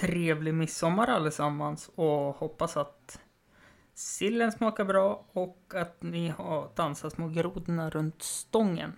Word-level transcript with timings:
trevlig 0.00 0.54
midsommar 0.54 1.06
allesammans 1.06 1.90
och 1.94 2.36
hoppas 2.36 2.76
att 2.76 3.20
sillen 3.94 4.52
smakar 4.52 4.84
bra 4.84 5.24
och 5.32 5.72
att 5.74 6.02
ni 6.02 6.28
har 6.28 6.70
dansat 6.74 7.12
små 7.12 7.28
grodorna 7.28 7.90
runt 7.90 8.22
stången. 8.22 8.92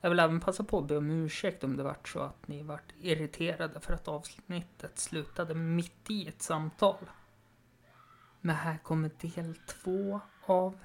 Jag 0.00 0.10
vill 0.10 0.20
även 0.20 0.40
passa 0.40 0.64
på 0.64 0.78
att 0.78 0.88
be 0.88 0.96
om 0.96 1.10
ursäkt 1.10 1.64
om 1.64 1.76
det 1.76 1.82
vart 1.82 2.08
så 2.08 2.20
att 2.20 2.48
ni 2.48 2.62
vart 2.62 2.92
irriterade 3.00 3.80
för 3.80 3.94
att 3.94 4.08
avsnittet 4.08 4.98
slutade 4.98 5.54
mitt 5.54 6.10
i 6.10 6.28
ett 6.28 6.42
samtal. 6.42 7.10
Men 8.40 8.56
här 8.56 8.78
kommer 8.78 9.10
del 9.20 9.54
två 9.54 10.20
av 10.46 10.78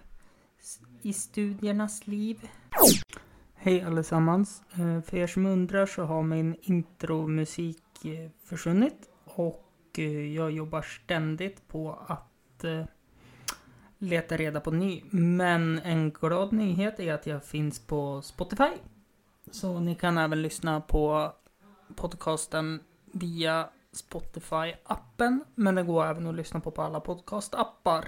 I 1.02 1.14
studiernas 1.14 2.08
liv. 2.08 2.50
Hej 3.56 3.82
allesammans! 3.82 4.62
Eh, 4.72 5.02
för 5.02 5.18
er 5.18 5.28
som 5.28 5.46
undrar 5.46 5.86
så 5.86 6.04
har 6.04 6.24
min 6.24 6.56
intromusik 6.62 8.06
eh, 8.06 8.30
försvunnit 8.44 9.10
och 9.40 10.00
eh, 10.00 10.34
jag 10.36 10.52
jobbar 10.52 10.82
ständigt 10.82 11.68
på 11.68 12.00
att 12.08 12.64
eh, 12.64 12.86
leta 13.98 14.38
reda 14.38 14.60
på 14.60 14.72
ny. 14.72 15.04
Men 15.10 15.80
en 15.80 16.12
glad 16.12 16.54
nyhet 16.54 17.00
är 17.00 17.14
att 17.14 17.28
jag 17.28 17.44
finns 17.44 17.80
på 17.88 18.22
Spotify. 18.22 18.72
Så 19.52 19.80
ni 19.80 19.96
kan 19.96 20.18
även 20.18 20.42
lyssna 20.42 20.82
på 20.82 21.34
podcasten 21.96 22.80
via 23.06 23.70
Spotify-appen. 23.92 25.40
Men 25.56 25.76
det 25.76 25.84
går 25.84 26.06
även 26.06 26.28
att 26.28 26.36
lyssna 26.36 26.60
på 26.60 26.72
på 26.72 26.82
alla 26.82 27.00
podcast-appar. 27.00 28.06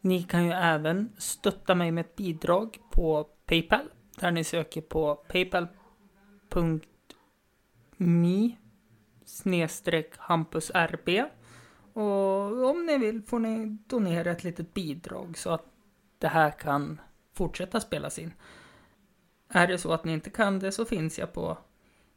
Ni 0.00 0.22
kan 0.22 0.44
ju 0.44 0.52
även 0.52 1.12
stötta 1.18 1.74
mig 1.74 1.92
med 1.92 2.00
ett 2.00 2.16
bidrag 2.16 2.78
på 2.90 3.24
Paypal. 3.46 3.90
Där 4.20 4.30
ni 4.30 4.44
söker 4.44 4.80
på 4.80 5.14
paypal.me 5.14 5.70
snedstreck 9.30 10.16
hampusrb. 10.18 11.08
Och 11.92 12.70
om 12.70 12.86
ni 12.86 12.98
vill 12.98 13.22
får 13.22 13.38
ni 13.38 13.78
donera 13.86 14.30
ett 14.30 14.44
litet 14.44 14.74
bidrag 14.74 15.38
så 15.38 15.50
att 15.50 15.64
det 16.18 16.28
här 16.28 16.50
kan 16.50 17.00
fortsätta 17.32 17.80
spelas 17.80 18.18
in. 18.18 18.32
Är 19.48 19.66
det 19.66 19.78
så 19.78 19.92
att 19.92 20.04
ni 20.04 20.12
inte 20.12 20.30
kan 20.30 20.58
det 20.58 20.72
så 20.72 20.84
finns 20.84 21.18
jag 21.18 21.32
på 21.32 21.58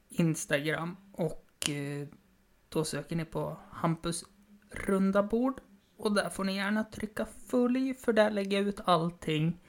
Instagram 0.10 0.98
och 1.14 1.70
eh, 1.70 2.08
då 2.70 2.84
söker 2.84 3.16
ni 3.16 3.26
på 3.26 3.58
Hampus 3.72 4.26
runda 4.72 5.24
bord 5.24 5.62
och 5.98 6.12
där 6.12 6.30
får 6.30 6.44
ni 6.44 6.56
gärna 6.56 6.84
trycka 6.84 7.26
följ 7.26 7.94
för 7.94 8.14
där 8.14 8.32
lägger 8.32 8.58
jag 8.58 8.68
ut 8.68 8.80
allting. 8.86 9.60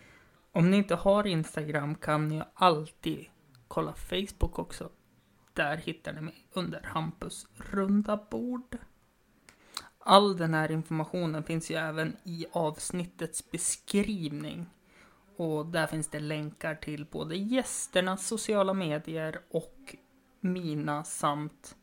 Om 0.53 0.71
ni 0.71 0.77
inte 0.77 0.95
har 0.95 1.27
Instagram 1.27 1.95
kan 1.95 2.29
ni 2.29 2.43
alltid 2.55 3.27
kolla 3.69 3.95
Facebook 3.95 4.59
också. 4.59 4.91
Där 5.55 5.77
hittar 5.77 6.13
ni 6.13 6.21
mig 6.21 6.47
under 6.53 6.83
Hampus 6.83 7.47
runda 7.57 8.27
bord. 8.31 8.79
All 9.99 10.37
den 10.37 10.55
här 10.55 10.71
informationen 10.71 11.45
finns 11.45 11.71
ju 11.71 11.75
även 11.75 12.17
i 12.25 12.47
avsnittets 12.53 13.51
beskrivning. 13.51 14.67
Och 15.37 15.67
där 15.67 15.87
finns 15.87 16.09
det 16.09 16.21
länkar 16.21 16.75
till 16.75 17.07
både 17.07 17.37
gästernas 17.37 18.27
sociala 18.27 18.75
medier 18.75 19.41
och 19.51 19.97
mina 20.41 21.05
samt 21.05 21.77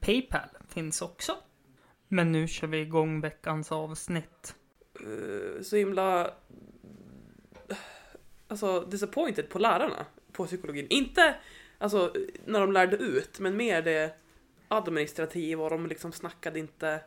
Paypal 0.00 0.48
finns 0.68 1.02
också. 1.02 1.36
Men 2.08 2.32
nu 2.32 2.48
kör 2.48 2.66
vi 2.66 2.78
igång 2.78 3.20
veckans 3.20 3.72
avsnitt. 3.72 4.54
Uh, 5.06 5.62
så 5.62 5.76
himla 5.76 6.30
alltså 8.48 8.80
disappointed 8.80 9.48
på 9.48 9.58
lärarna 9.58 10.06
på 10.32 10.46
psykologin. 10.46 10.86
Inte 10.90 11.36
alltså 11.78 12.12
när 12.44 12.60
de 12.60 12.72
lärde 12.72 12.96
ut, 12.96 13.38
men 13.40 13.56
mer 13.56 13.82
det 13.82 14.14
administrativa 14.68 15.64
och 15.64 15.70
de 15.70 15.86
liksom 15.86 16.12
snackade 16.12 16.58
inte 16.58 17.00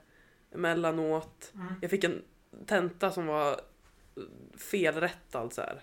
emellanåt. 0.53 1.51
Mm. 1.55 1.73
Jag 1.81 1.91
fick 1.91 2.03
en 2.03 2.21
tenta 2.65 3.11
som 3.11 3.25
var 3.27 3.59
felrättad 4.57 5.53
så 5.53 5.61
här. 5.61 5.81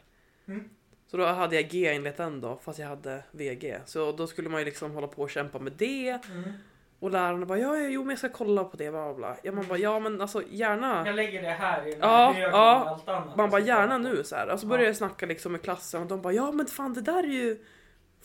Mm. 0.49 0.71
Så 1.07 1.17
då 1.17 1.25
hade 1.27 1.57
jag 1.57 1.69
G 1.71 1.87
enligt 1.95 2.17
den 2.17 2.41
då, 2.41 2.59
fast 2.63 2.79
jag 2.79 2.87
hade 2.87 3.23
VG. 3.31 3.79
Så 3.87 4.13
då 4.13 4.27
skulle 4.27 4.49
man 4.49 4.61
ju 4.61 4.65
liksom 4.65 4.91
hålla 4.91 5.07
på 5.07 5.23
och 5.23 5.31
kämpa 5.31 5.59
med 5.59 5.73
det. 5.73 6.09
Mm. 6.31 6.53
Och 6.99 7.11
lärarna 7.11 7.47
bara 7.47 7.59
ja, 7.59 7.77
ja, 7.77 7.89
jo 7.89 8.01
men 8.01 8.11
jag 8.11 8.19
ska 8.19 8.29
kolla 8.29 8.65
på 8.65 8.77
det, 8.77 8.91
bla 8.91 9.15
bla. 9.15 9.37
Ja, 9.43 9.53
man 9.53 9.67
bara 9.69 9.79
ja 9.79 9.99
men 10.01 10.21
alltså 10.21 10.43
gärna. 10.51 11.07
Jag 11.07 11.15
lägger 11.17 11.43
det 11.43 11.49
här 11.49 11.87
i 11.87 11.91
den 11.91 12.01
Ja, 12.01 12.33
här 12.37 12.41
ja. 12.43 12.85
allt 12.89 13.09
annat. 13.09 13.37
Man 13.37 13.51
bara 13.51 13.61
gärna 13.61 13.99
nu 13.99 14.25
så 14.25 14.37
här. 14.37 14.49
Och 14.49 14.61
så 14.61 14.67
Ja. 14.67 14.69
började 14.69 14.87
jag 14.87 14.97
snacka 14.97 15.27
liksom 15.27 15.53
med 15.53 15.63
klassen 15.63 16.03
och 16.03 16.09
de 16.09 16.23
bara 16.23 16.33
ja 16.33 16.53
men 16.53 16.67
fan 16.67 16.95
det 16.95 17.01
där 17.01 17.23
är 17.23 17.29
ju 17.29 17.65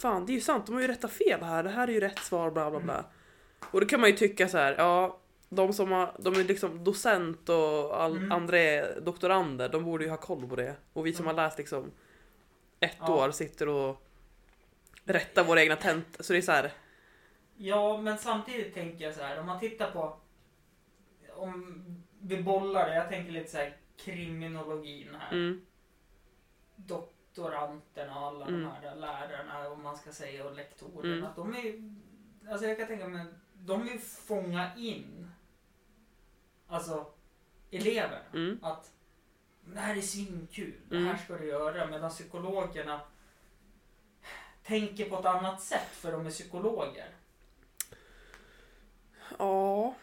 Fan 0.02 0.26
det 0.26 0.32
är 0.32 0.36
ju 0.36 0.42
sant, 0.42 0.66
de 0.66 0.74
har 0.76 0.82
ju 0.82 0.88
rättat 0.88 1.12
fel 1.12 1.44
här, 1.44 1.64
det 1.64 1.70
här 1.70 1.88
är 1.88 1.92
ju 1.92 2.00
rätt 2.00 2.20
svar 2.20 2.52
bla 2.52 2.72
bla 2.72 2.80
bla. 2.80 2.94
Mm. 2.94 3.06
Och 3.72 3.82
då 3.82 3.88
kan 3.88 4.00
man 4.02 4.10
ju 4.10 4.16
tycka 4.16 4.48
så 4.50 4.58
här, 4.58 4.76
ja 4.78 5.18
de 5.50 5.74
som 5.74 5.92
har, 5.92 6.16
de 6.20 6.34
är 6.36 6.44
liksom 6.44 6.84
docent 6.84 7.50
och 7.50 8.02
all, 8.02 8.18
Mm. 8.18 8.32
andra 8.32 8.60
är 8.60 9.02
doktorander, 9.02 9.70
de 9.70 9.84
borde 9.84 10.04
ju 10.04 10.10
ha 10.10 10.18
koll 10.18 10.48
på 10.50 10.56
det. 10.56 10.76
Och 10.94 11.06
vi 11.06 11.14
som 11.14 11.26
Mm. 11.26 11.38
har 11.38 11.44
läst 11.44 11.58
liksom 11.58 11.92
ett 12.80 12.98
Ja. 13.00 13.26
år 13.26 13.32
sitter 13.32 13.68
och 13.70 14.02
rättar 15.06 15.44
våra 15.44 15.62
egna 15.62 15.76
tentor. 15.76 16.24
Så 16.24 16.34
det 16.34 16.40
är 16.40 16.42
så 16.42 16.52
här, 16.52 16.72
Ja, 17.58 18.02
men 18.02 18.18
samtidigt 18.18 18.74
tänker 18.74 19.06
jag 19.06 19.16
så 19.16 19.22
här, 19.22 19.40
om 19.40 19.46
man 19.46 19.60
tittar 19.60 19.92
på... 19.92 20.18
Om 21.36 21.84
vi 22.22 22.38
bollar 22.44 22.90
det, 22.90 22.96
jag 22.96 23.10
tänker 23.10 23.32
lite 23.32 23.52
så 23.52 23.58
här 23.58 23.78
kriminologin 23.98 25.08
här. 25.20 25.32
mm, 25.32 25.62
Doktoranterna 27.36 28.20
och 28.20 28.28
alla 28.28 28.46
Mm. 28.48 28.62
de 28.62 28.68
här 28.70 28.96
lärarna, 28.96 29.70
om 29.70 29.84
man 29.84 29.98
ska 29.98 30.12
säga, 30.12 30.46
och 30.46 30.56
lektorerna. 30.56 31.14
Mm. 31.14 31.24
Att 31.26 31.36
de 31.36 31.56
är 31.56 31.94
Alltså 32.52 32.68
jag 32.68 32.78
kan 32.78 32.88
tänka 32.88 33.08
mig, 33.08 33.26
de 33.54 33.84
vill 33.84 34.00
fånga 34.00 34.76
in 34.76 35.32
alltså 36.68 37.06
eleverna. 37.72 38.20
mm, 38.34 38.60
Att 38.62 38.92
det 39.66 39.80
här 39.80 39.96
är 39.98 40.02
svinkul, 40.02 40.74
det 40.90 40.96
Mm. 40.96 41.08
här 41.08 41.18
ska 41.18 41.38
du 41.38 41.46
göra. 41.48 41.88
Medan 41.88 42.10
psykologerna 42.10 43.02
tänker 44.64 45.10
på 45.10 45.20
ett 45.20 45.26
annat 45.26 45.62
sätt 45.62 45.88
för 45.92 46.12
de 46.12 46.26
är 46.26 46.30
psykologer. 46.30 47.10
ja. 49.40 49.94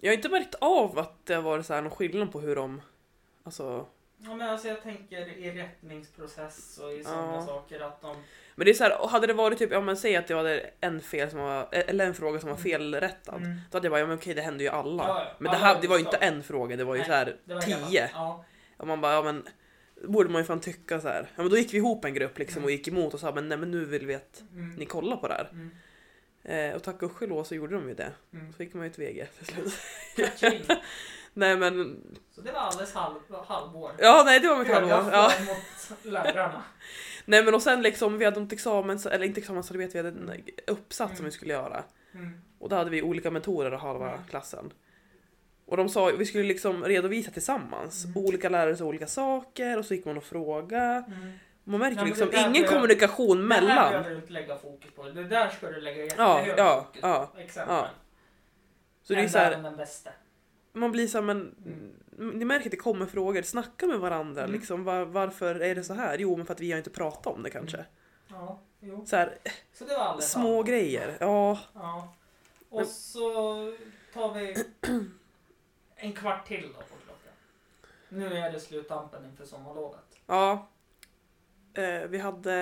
Jag 0.00 0.10
har 0.10 0.16
inte 0.16 0.28
märkt 0.28 0.54
av 0.54 0.98
att 0.98 1.26
det 1.26 1.34
har 1.34 1.42
varit 1.42 1.66
så 1.66 1.74
här 1.74 1.82
någon 1.82 1.90
skillnad 1.90 2.32
på 2.32 2.40
hur 2.40 2.56
de, 2.56 2.80
alltså 3.42 3.86
Ja 4.24 4.34
men 4.34 4.48
alltså 4.48 4.68
jag 4.68 4.82
tänker 4.82 5.28
i 5.38 5.50
rättningsprocess 5.62 6.78
och 6.78 6.92
i 6.92 7.04
sådana 7.04 7.34
Ja. 7.34 7.46
saker 7.46 7.80
att 7.80 8.00
de... 8.02 8.16
Men 8.54 8.64
det 8.64 8.70
är 8.70 8.74
så 8.74 8.84
här, 8.84 9.08
hade 9.08 9.26
det 9.26 9.32
varit 9.32 9.58
typ, 9.58 9.72
ja 9.72 9.80
men 9.80 9.96
säg 9.96 10.16
att 10.16 10.26
det 10.26 10.34
var 10.34 10.60
en 10.80 11.00
fel 11.00 11.30
som 11.30 11.40
var, 11.40 11.68
eller 11.72 12.06
en 12.06 12.14
fråga 12.14 12.40
som 12.40 12.50
var 12.50 12.56
felrättad. 12.56 13.36
Mm. 13.42 13.60
Då 13.70 13.76
hade 13.76 13.86
jag 13.86 13.92
bara, 13.92 14.00
ja 14.00 14.06
men 14.06 14.16
okej 14.18 14.34
det 14.34 14.42
händer 14.42 14.64
ju 14.64 14.70
alla. 14.70 15.02
Ja, 15.08 15.18
ja. 15.24 15.36
Men 15.38 15.52
det, 15.52 15.58
här, 15.58 15.78
det 15.82 15.88
var 15.88 15.96
ju 15.98 16.04
inte 16.04 16.16
en 16.16 16.42
fråga, 16.42 16.76
det 16.76 16.84
var 16.84 16.94
ju 16.94 16.98
Nej, 17.00 17.08
så 17.08 17.14
här 17.14 17.36
tio. 17.60 18.10
Och 18.76 18.86
man 18.86 19.00
bara, 19.00 19.12
ja 19.12 19.22
men 19.22 19.44
borde 20.04 20.30
man 20.30 20.40
ju 20.40 20.46
fan 20.46 20.60
tycka 20.60 21.00
så 21.00 21.08
här. 21.08 21.22
Ja 21.36 21.42
men 21.42 21.50
då 21.50 21.56
gick 21.58 21.72
vi 21.74 21.76
ihop 21.78 22.04
en 22.04 22.14
grupp 22.14 22.38
liksom 22.38 22.56
Mm. 22.58 22.64
och 22.64 22.70
gick 22.70 22.88
emot 22.88 23.14
och 23.14 23.20
sa 23.20 23.32
men 23.34 23.48
nej 23.48 23.58
men 23.58 23.70
nu 23.70 23.84
vill 23.84 24.06
vi 24.06 24.14
att 24.14 24.42
Mm. 24.52 24.74
ni 24.74 24.84
kollar 24.86 25.16
på 25.16 25.28
det 25.28 25.34
här. 25.34 25.48
Mm. 25.52 25.70
Eh, 26.44 26.76
och 26.76 26.82
tack 26.82 26.94
och 26.94 27.00
gudskelov 27.00 27.44
så 27.44 27.54
gjorde 27.54 27.74
de 27.74 27.88
ju 27.88 27.94
det. 27.94 28.12
Mm. 28.32 28.52
Så 28.52 28.56
fick 28.56 28.74
man 28.74 28.84
ju 28.84 28.90
ett 28.90 28.98
VG 28.98 29.26
till 29.38 29.46
slut. 29.46 30.68
Nej 31.34 31.56
men, 31.56 32.00
Så 32.34 32.40
det 32.40 32.52
var 32.52 32.60
alldeles 32.60 32.94
halv, 32.94 33.14
halvår. 33.46 33.92
ja 33.98 34.22
nej 34.26 34.40
det 34.40 34.48
var 34.48 34.58
mitt 34.58 34.68
halvår. 34.72 34.90
Ja. 35.12 35.32
mot 35.46 36.04
lärarna. 36.04 36.62
Nej 37.24 37.44
men 37.44 37.54
och 37.54 37.62
sen 37.62 37.82
liksom 37.82 38.18
vi 38.18 38.24
hade 38.24 38.40
något 38.40 38.52
examens, 38.52 39.06
eller 39.06 39.26
inte 39.26 39.40
examensarbete, 39.40 39.92
vi 39.92 39.98
hade 39.98 40.08
en 40.32 40.42
uppsats 40.66 40.96
som 41.16 41.18
Mm. 41.18 41.24
vi 41.24 41.30
skulle 41.30 41.52
göra. 41.52 41.84
Mm. 42.14 42.40
Och 42.58 42.68
då 42.68 42.76
hade 42.76 42.90
vi 42.90 43.02
olika 43.02 43.30
mentorer 43.30 43.70
halva 43.70 44.08
Mm. 44.12 44.20
klassen. 44.30 44.72
Och 45.66 45.76
de 45.76 45.88
sa 45.88 46.06
vi 46.18 46.26
skulle 46.26 46.44
liksom 46.44 46.84
redovisa 46.84 47.30
tillsammans. 47.30 48.04
Mm. 48.04 48.16
Olika 48.16 48.48
lärare 48.48 48.76
sa 48.76 48.84
olika 48.84 49.06
saker 49.06 49.78
och 49.78 49.84
så 49.84 49.94
gick 49.94 50.04
man 50.04 50.16
och 50.16 50.24
frågade. 50.24 51.04
Mm. 51.06 51.32
Man 51.64 51.80
märker 51.80 51.96
Ja, 51.96 52.02
men 52.02 52.08
liksom 52.08 52.30
ingen 52.50 52.64
kommunikation 52.68 53.48
Det 53.48 53.54
här 53.54 53.60
mellan. 53.62 53.90
behöver 53.90 54.10
du 54.10 54.16
inte 54.16 54.32
lägga 54.32 54.56
fokus 54.58 54.90
på. 54.94 55.02
Det 55.02 55.24
där 55.24 55.48
ska 55.48 55.66
du 55.70 55.80
lägga 55.80 56.04
Ja, 56.04 56.38
jättehögt 56.38 56.58
ja, 56.58 56.84
fokus 56.86 57.00
ja, 57.02 57.30
på. 57.34 57.40
Exempel. 57.40 57.74
ja. 57.76 57.86
Så 59.02 59.14
det 59.14 59.20
är 59.20 59.28
så 59.28 59.38
här, 59.38 59.62
den 59.62 59.76
bästa. 59.76 60.10
Man 60.72 60.92
blir 60.92 61.06
så 61.06 61.18
här, 61.18 61.24
men 61.24 61.54
Mm. 62.18 62.38
ni 62.38 62.44
märker 62.44 62.66
att 62.66 62.70
det 62.70 62.76
kommer 62.76 63.06
frågor, 63.06 63.42
snacka 63.42 63.86
med 63.86 63.98
varandra. 63.98 64.42
Mm. 64.42 64.52
Liksom, 64.52 64.84
var, 64.84 65.04
varför 65.04 65.54
är 65.54 65.74
det 65.74 65.84
så 65.84 65.94
här? 65.94 66.18
Jo, 66.18 66.36
men 66.36 66.46
för 66.46 66.54
att 66.54 66.60
vi 66.60 66.70
har 66.70 66.78
inte 66.78 66.90
pratat 66.90 67.26
om 67.34 67.42
det 67.42 67.50
kanske. 67.50 67.76
Mm. 67.76 67.88
Ja, 68.28 68.60
jo. 68.80 69.04
Så 69.06 69.16
här, 69.16 69.38
Så 69.72 69.84
det 69.84 69.94
var 69.94 70.00
alldeles 70.04 70.30
små 70.32 70.42
halvår. 70.42 70.64
grejer. 70.64 71.16
Ja, 71.20 71.58
Ja. 71.74 72.14
Och 72.68 72.78
Men- 72.78 72.86
så 72.86 73.32
tar 74.14 74.34
vi 74.34 74.64
en 75.96 76.12
kvart 76.12 76.46
till 76.46 76.62
då 76.62 76.78
på 76.78 76.94
klockan. 77.04 77.32
Nu 78.08 78.36
är 78.38 78.52
det 78.52 78.60
sluttampen 78.60 79.24
inför 79.24 79.44
sommarlovet. 79.44 80.20
ja. 80.26 80.68
Eh, 81.74 82.08
vi 82.08 82.18
hade 82.18 82.54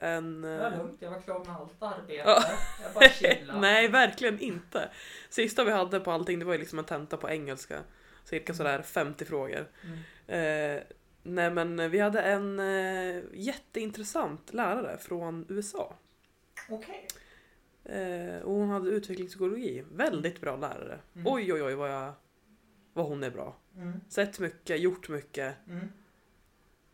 en... 0.00 0.42
Det 0.42 0.58
var 0.58 0.72
eh, 0.72 0.78
lugnt, 0.78 0.96
jag 1.02 1.10
var 1.10 1.20
klar 1.20 1.44
med 1.44 1.56
allt 1.56 1.82
arbete. 1.82 2.22
Ja. 2.26 2.42
Jag 2.82 2.94
bara 2.94 3.08
chillade. 3.08 3.60
Nej, 3.60 3.88
verkligen 3.88 4.40
inte. 4.40 4.88
Sista 5.30 5.64
vi 5.64 5.70
hade 5.70 6.00
på 6.00 6.10
allting 6.10 6.38
det 6.38 6.44
var 6.44 6.52
ju 6.52 6.58
liksom 6.58 6.78
en 6.78 6.84
tenta 6.84 7.16
på 7.16 7.30
engelska. 7.30 7.80
Cirka 8.24 8.54
sådär 8.54 8.82
50 8.82 9.24
frågor. 9.24 9.68
Mm. 9.84 9.98
Eh, 10.26 10.82
nej 11.22 11.50
men 11.50 11.90
vi 11.90 11.98
hade 11.98 12.20
en 12.20 12.58
eh, 12.60 13.22
jätteintressant 13.32 14.52
lärare 14.52 14.98
från 14.98 15.46
USA. 15.48 15.94
Okej. 16.68 17.06
Eh, 17.84 18.42
och 18.42 18.54
hon 18.54 18.68
hade 18.68 18.90
utvecklingspsykologi. 18.90 19.84
Väldigt 19.92 20.40
bra 20.40 20.56
lärare. 20.56 20.98
Mm. 21.14 21.32
Oj 21.32 21.52
oj 21.52 21.62
oj 21.62 21.74
vad, 21.74 21.90
jag, 21.90 22.12
vad 22.92 23.06
hon 23.06 23.22
är 23.22 23.30
bra. 23.30 23.56
Mm. 23.76 24.00
Sett 24.08 24.38
mycket, 24.38 24.80
gjort 24.80 25.08
mycket. 25.08 25.54
Mm. 25.68 25.88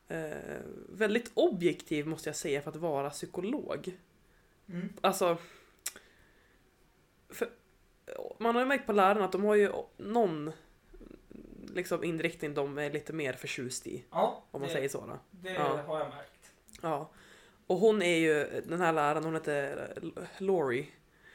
Eh, 0.09 0.59
väldigt 0.89 1.31
objektiv 1.35 2.07
måste 2.07 2.29
jag 2.29 2.37
säga 2.37 2.63
för 2.63 2.71
att 2.71 2.77
vara 2.77 3.11
psykolog. 3.11 3.97
Mm. 4.69 4.93
Alltså... 5.01 5.39
För, 7.29 7.49
man 8.39 8.55
har 8.55 8.63
ju 8.63 8.69
märkt 8.69 8.87
på 8.87 8.93
lärarna 8.93 9.25
att 9.25 9.33
de 9.33 9.45
har 9.45 9.55
ju 9.55 9.73
någon 9.97 10.53
liksom 11.75 12.05
inriktning 12.05 12.55
de 12.55 12.79
är 12.79 12.91
lite 12.91 13.13
mer 13.13 13.33
förtjust 13.33 13.87
i. 13.87 14.05
Ja, 14.11 14.45
Om 14.51 14.61
man 14.61 14.69
det, 14.69 14.75
säger 14.75 14.89
så. 14.89 15.07
Då. 15.07 15.19
det 15.31 15.53
Ja. 15.53 15.81
har 15.87 15.99
jag 15.99 16.09
märkt. 16.09 16.53
Ja. 16.83 17.11
Och 17.67 17.77
hon 17.79 18.03
är 18.03 18.17
ju, 18.17 18.63
den 18.67 18.81
här 18.81 18.93
läraren, 18.93 19.25
hon 19.25 19.35
heter 19.35 19.93
Laurie. 20.39 20.87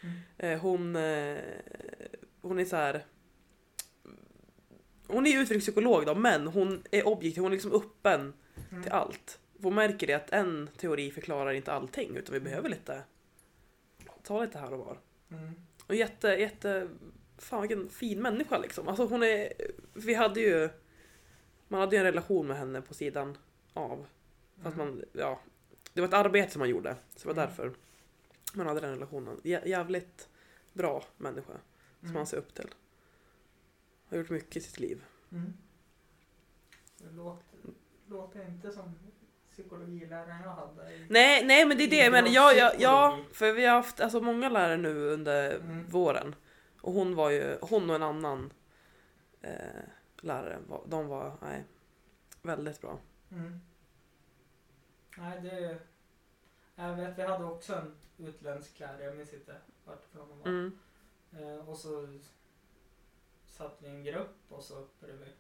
Mm. 0.02 0.16
Eh, 0.38 0.60
Hon, 0.62 0.96
eh, 0.96 1.38
hon 2.42 2.60
är 2.60 2.66
så 2.66 2.76
här. 2.76 3.06
Hon 5.08 5.26
är 5.26 5.32
ju 5.32 5.38
utvecklingspsykolog 5.38 6.06
då, 6.06 6.16
men 6.16 6.48
hon 6.48 6.84
är 6.92 7.08
objektiv, 7.08 7.44
hon 7.44 7.52
är 7.52 7.56
liksom 7.56 7.72
öppen. 7.74 8.34
Till 8.84 8.92
allt. 8.92 9.40
Hon 9.62 9.76
märker 9.76 10.08
det 10.08 10.14
att 10.14 10.30
en 10.30 10.70
teori 10.78 11.12
förklarar 11.12 11.54
inte 11.54 11.74
allting, 11.74 12.16
utan 12.18 12.34
vi 12.34 12.40
behöver 12.40 12.70
lite 12.70 13.04
ta 14.24 14.42
lite 14.46 14.60
här 14.60 14.74
och 14.74 14.80
var. 14.80 15.00
Mm. 15.32 15.52
Och 15.88 15.96
jätte, 15.96 16.28
jätte, 16.28 16.90
fan 17.38 17.62
vilken 17.62 17.90
fin 17.90 18.22
människa 18.22 18.58
liksom. 18.58 18.88
Alltså 18.88 19.06
hon 19.06 19.24
är, 19.24 19.54
vi 19.94 20.14
hade 20.14 20.40
ju, 20.42 20.70
man 21.68 21.80
hade 21.80 21.96
ju 21.96 22.00
en 22.00 22.06
relation 22.06 22.48
med 22.48 22.58
henne 22.58 22.82
på 22.82 22.94
sidan 22.94 23.38
av. 23.74 24.06
Fast 24.62 24.76
Mm. 24.76 24.88
man, 24.88 25.04
ja, 25.14 25.40
det 25.94 26.02
var 26.02 26.08
ett 26.08 26.14
arbete 26.14 26.52
som 26.52 26.60
man 26.60 26.70
gjorde. 26.70 26.96
Så 27.16 27.28
det 27.30 27.36
var 27.36 27.44
Mm. 27.44 27.48
därför 27.50 27.74
man 28.54 28.68
hade 28.68 28.80
den 28.80 28.90
relationen. 28.94 29.38
Jä- 29.44 29.68
jävligt 29.68 30.30
bra 30.74 31.04
människa 31.18 31.54
som 32.00 32.08
Mm. 32.10 32.14
man 32.14 32.28
ser 32.28 32.38
upp 32.38 32.54
till. 32.54 32.70
Har 34.10 34.18
gjort 34.18 34.30
mycket 34.30 34.56
i 34.58 34.60
sitt 34.62 34.80
liv. 34.80 35.04
Mm. 35.32 35.54
Det 36.98 37.12
låter, 37.12 37.53
låter 38.14 38.48
inte 38.48 38.72
som 38.72 38.96
psykologiläraren 39.52 40.42
jag 40.44 40.50
hade. 40.50 41.06
Nej, 41.10 41.46
nej 41.46 41.66
men 41.66 41.78
det 41.78 41.84
är 41.84 41.90
det. 41.90 42.12
Men 42.12 42.34
ja, 42.34 42.54
ja, 42.54 42.72
ja, 42.80 43.20
för 43.34 43.54
vi 43.54 43.66
har 43.66 43.76
haft 43.76 44.00
alltså, 44.00 44.22
många 44.22 44.50
lärare 44.50 44.78
nu 44.78 45.08
under 45.08 45.56
Mm. 45.56 45.88
våren. 45.90 46.36
Och 46.82 46.94
hon 46.94 47.16
var 47.16 47.30
ju, 47.30 47.58
hon 47.62 47.90
och 47.90 47.96
en 47.96 48.04
annan 48.04 48.54
eh, 49.42 49.84
lärare, 50.22 50.60
de 50.86 51.08
var, 51.08 51.38
nej, 51.42 51.64
väldigt 52.42 52.82
bra. 52.82 53.00
Mm. 53.32 53.60
Nej, 55.18 55.42
det... 55.42 55.78
Jag 56.76 56.96
vet, 56.96 57.18
vi 57.18 57.22
hade 57.22 57.46
också 57.46 57.74
en 57.76 57.96
utländsk 58.28 58.80
lärare, 58.80 59.04
jag 59.04 59.16
minns 59.18 59.34
inte 59.34 59.56
vart 59.86 60.06
hon 60.14 60.40
var. 60.40 60.48
Mm. 60.48 60.78
Eh, 61.38 61.70
och 61.70 61.78
så 61.78 62.20
satt 63.46 63.78
vi 63.82 63.88
i 63.88 63.92
en 63.92 64.04
grupp 64.04 64.36
och 64.50 64.64
så 64.64 64.88
började 65.00 65.20
vi 65.26 65.32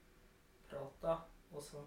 prata 0.69 1.21
och 1.51 1.63
så 1.63 1.85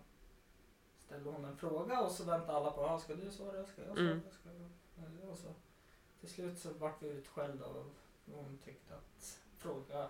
ställde 1.07 1.31
hon 1.31 1.45
en 1.45 1.57
fråga 1.57 2.01
och 2.01 2.13
så 2.13 2.25
väntade 2.25 2.59
alla 2.59 2.71
på, 2.71 2.99
ska 2.99 3.15
du 3.15 3.31
svara, 3.31 3.51
ska 3.67 3.83
jag 3.83 3.97
svara, 3.97 4.01
Mm. 4.01 4.21
ska 4.41 4.49
jag? 4.49 5.05
Eh, 5.25 5.31
Och 5.31 5.39
så 5.39 5.49
till 6.21 6.29
slut 6.29 6.59
så 6.59 6.69
vart 6.79 7.03
vi 7.03 7.09
utskällda 7.09 7.65
och 7.67 7.85
hon 8.35 8.59
tyckte 8.65 8.95
att 8.95 9.39
fråga 9.59 10.09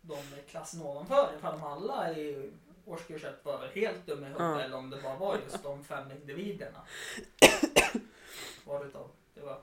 de 0.00 0.14
i 0.18 0.42
klassen 0.48 0.82
ovanför 0.82 1.32
ifall 1.38 1.52
de 1.52 1.64
alla 1.64 2.12
i 2.18 2.50
årskurs 2.84 3.24
ett 3.24 3.44
var 3.44 3.66
helt 3.74 4.06
dumma 4.06 4.20
i 4.26 4.30
huvudet 4.30 4.40
Ja. 4.56 4.60
eller 4.60 4.76
om 4.76 4.90
det 4.90 5.02
bara 5.02 5.16
var 5.16 5.38
just 5.38 5.62
de 5.62 5.84
fem 5.84 6.10
individerna. 6.12 6.82
Var 8.64 8.84
det 8.84 8.90
då? 8.90 9.08
Det 9.34 9.40
var... 9.40 9.58